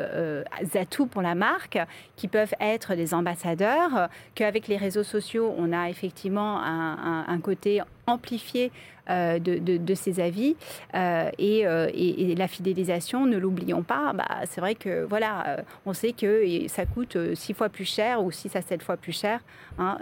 atouts 0.73 1.07
pour 1.07 1.21
la 1.21 1.35
marque, 1.35 1.79
qui 2.15 2.27
peuvent 2.27 2.53
être 2.59 2.95
des 2.95 3.13
ambassadeurs, 3.13 4.09
qu'avec 4.35 4.67
les 4.67 4.77
réseaux 4.77 5.03
sociaux, 5.03 5.53
on 5.57 5.73
a 5.73 5.89
effectivement 5.89 6.61
un, 6.61 7.39
côté 7.41 7.81
amplifié 8.11 8.71
euh, 9.09 9.39
de, 9.39 9.95
ces 9.95 10.19
avis 10.19 10.55
euh, 10.93 11.29
euh, 11.39 11.89
et, 11.93 12.31
et, 12.31 12.35
la 12.35 12.47
fidélisation, 12.47 13.25
ne 13.25 13.37
l'oublions 13.37 13.81
pas. 13.81 14.13
Bah, 14.13 14.27
c'est 14.45 14.61
vrai 14.61 14.75
que 14.75 15.03
voilà, 15.03 15.63
on 15.85 15.93
sait 15.93 16.13
que 16.13 16.45
ça 16.67 16.85
coûte 16.85 17.17
six 17.33 17.53
fois 17.53 17.69
plus 17.69 17.85
cher 17.85 18.23
ou 18.23 18.31
six 18.31 18.55
à 18.55 18.61
sept 18.61 18.81
fois 18.83 18.97
plus 18.97 19.11
cher 19.11 19.41
hein, 19.79 19.97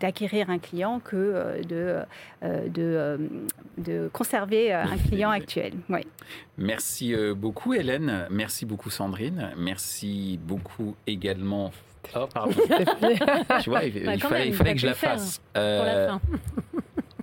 d'acquérir 0.00 0.50
un 0.50 0.58
client 0.58 1.00
que 1.00 1.62
de, 1.68 1.98
de, 2.68 4.08
conserver 4.12 4.72
un 4.72 4.96
client 4.96 5.30
actuel. 5.40 5.74
Oui. 5.88 6.00
Merci 6.58 7.14
beaucoup 7.36 7.74
Hélène, 7.74 8.26
merci 8.30 8.66
beaucoup 8.66 8.90
Sandrine, 8.90 9.52
merci 9.56 10.40
beaucoup 10.42 10.96
également 11.06 11.70
Oh, 12.14 12.26
pardon. 12.32 12.52
tu 13.62 13.70
vois, 13.70 13.84
il, 13.84 14.04
bah, 14.04 14.18
fallait, 14.18 14.48
il 14.48 14.54
fallait 14.54 14.74
que 14.74 14.80
je 14.80 14.86
la 14.86 14.94
fasse. 14.94 15.40
Euh, 15.56 16.10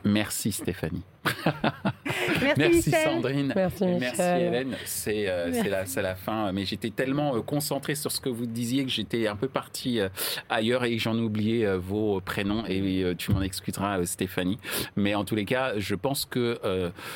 merci 0.10 0.52
Stéphanie. 0.52 1.04
Merci, 2.58 2.92
Sandrine. 2.92 3.54
Merci, 3.56 3.86
Merci 4.00 4.22
Hélène. 4.22 4.76
C'est 4.86 5.28
euh, 5.28 5.52
la, 5.64 6.02
la, 6.02 6.16
fin. 6.16 6.52
Mais 6.52 6.66
j'étais 6.66 6.90
tellement 6.90 7.36
euh, 7.36 7.42
concentré 7.42 7.96
sur 7.96 8.12
ce 8.12 8.20
que 8.22 8.30
vous 8.30 8.46
disiez 8.46 8.84
que 8.84 8.92
j'étais 8.92 9.28
un 9.28 9.36
peu 9.36 9.48
parti 9.48 10.00
euh, 10.00 10.10
ailleurs 10.50 10.86
et 10.86 10.98
j'en 10.98 11.18
ai 11.18 11.22
oublié 11.22 11.68
vos 11.78 12.22
prénoms. 12.22 12.64
Et 12.68 13.14
tu 13.18 13.32
m'en 13.32 13.42
excuseras, 13.42 14.04
Stéphanie. 14.06 14.58
Mais 14.96 15.16
en 15.16 15.24
tous 15.24 15.36
les 15.36 15.46
cas, 15.46 15.74
je 15.78 15.96
pense 15.96 16.26
que 16.26 16.60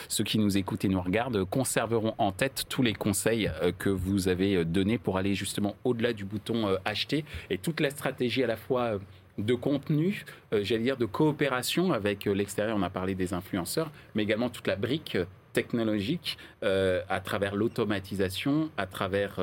ceux 0.07 0.23
qui 0.23 0.39
nous 0.39 0.57
écoutent 0.57 0.85
et 0.85 0.87
nous 0.87 1.01
regardent 1.01 1.43
conserveront 1.45 2.13
en 2.17 2.31
tête 2.31 2.63
tous 2.69 2.81
les 2.81 2.93
conseils 2.93 3.49
que 3.79 3.89
vous 3.89 4.27
avez 4.27 4.65
donnés 4.65 4.97
pour 4.97 5.17
aller 5.17 5.35
justement 5.35 5.75
au-delà 5.83 6.13
du 6.13 6.25
bouton 6.25 6.77
acheter 6.85 7.25
et 7.49 7.57
toute 7.57 7.79
la 7.79 7.89
stratégie 7.89 8.43
à 8.43 8.47
la 8.47 8.57
fois 8.57 8.99
de 9.37 9.53
contenu, 9.55 10.25
euh, 10.53 10.63
j'allais 10.63 10.83
dire 10.83 10.97
de 10.97 11.05
coopération 11.05 11.91
avec 11.91 12.27
euh, 12.27 12.33
l'extérieur. 12.33 12.77
On 12.77 12.83
a 12.83 12.89
parlé 12.89 13.15
des 13.15 13.33
influenceurs, 13.33 13.91
mais 14.15 14.23
également 14.23 14.49
toute 14.49 14.67
la 14.67 14.75
brique 14.75 15.15
euh, 15.15 15.25
technologique 15.53 16.39
à 16.63 17.19
travers 17.19 17.55
l'automatisation, 17.55 18.71
à 18.75 18.87
travers 18.87 19.39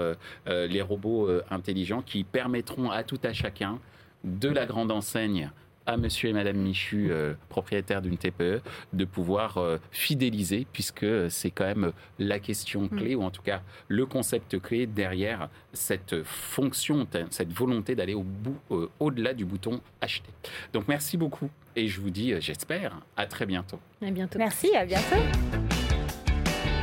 les 0.49 0.83
robots 0.83 1.29
intelligents 1.53 2.03
qui 2.03 2.25
permettront 2.25 2.91
à 2.91 3.05
tout 3.05 3.21
à 3.23 3.33
chacun 3.33 3.79
de 4.25 4.49
la 4.49 4.67
grande 4.67 4.91
enseigne 4.91 5.53
à 5.91 5.97
monsieur 5.97 6.29
et 6.31 6.33
madame 6.33 6.57
Michu, 6.57 7.09
euh, 7.11 7.35
propriétaires 7.49 8.01
d'une 8.01 8.17
TPE, 8.17 8.63
de 8.93 9.05
pouvoir 9.05 9.59
euh, 9.59 9.79
fidéliser, 9.91 10.67
puisque 10.73 11.07
c'est 11.29 11.51
quand 11.51 11.65
même 11.65 11.93
la 12.19 12.39
question 12.39 12.83
mm. 12.83 12.89
clé, 12.91 13.15
ou 13.17 13.23
en 13.23 13.31
tout 13.31 13.43
cas 13.43 13.63
le 13.89 14.07
concept 14.07 14.61
clé 14.61 14.87
derrière 14.87 15.49
cette 15.73 16.23
fonction, 16.23 17.07
cette 17.31 17.53
volonté 17.53 17.95
d'aller 17.95 18.15
au 18.15 18.23
bout, 18.23 18.57
euh, 18.71 18.89
au-delà 19.01 19.35
du 19.35 19.45
bouton 19.45 19.81
acheter. 20.01 20.31
Donc 20.73 20.87
merci 20.87 21.17
beaucoup, 21.17 21.51
et 21.75 21.89
je 21.89 22.01
vous 22.01 22.11
dis, 22.11 22.35
j'espère, 22.41 23.01
à 23.17 23.27
très 23.27 23.47
bientôt. 23.47 23.81
À 24.01 24.11
bientôt. 24.11 24.39
Merci, 24.39 24.75
à 24.77 24.85
bientôt. 24.85 25.90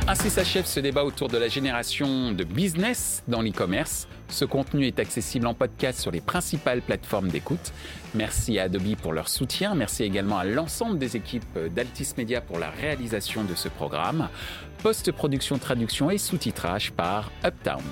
Ainsi 0.08 0.30
s'achève 0.30 0.64
ce 0.64 0.80
débat 0.80 1.04
autour 1.04 1.28
de 1.28 1.36
la 1.36 1.48
génération 1.48 2.32
de 2.32 2.42
business 2.42 3.22
dans 3.28 3.42
l'e-commerce. 3.42 4.08
Ce 4.30 4.46
contenu 4.46 4.86
est 4.86 5.00
accessible 5.00 5.46
en 5.46 5.52
podcast 5.52 6.00
sur 6.00 6.10
les 6.10 6.22
principales 6.22 6.80
plateformes 6.80 7.28
d'écoute. 7.28 7.74
Merci 8.14 8.58
à 8.58 8.62
Adobe 8.62 8.96
pour 8.96 9.12
leur 9.12 9.28
soutien. 9.28 9.74
Merci 9.74 10.04
également 10.04 10.38
à 10.38 10.44
l'ensemble 10.44 10.98
des 10.98 11.14
équipes 11.14 11.58
d'Altis 11.74 12.14
Media 12.16 12.40
pour 12.40 12.58
la 12.58 12.70
réalisation 12.70 13.44
de 13.44 13.54
ce 13.54 13.68
programme. 13.68 14.30
Post-production, 14.82 15.58
traduction 15.58 16.10
et 16.10 16.16
sous-titrage 16.16 16.90
par 16.92 17.30
Uptown. 17.44 17.82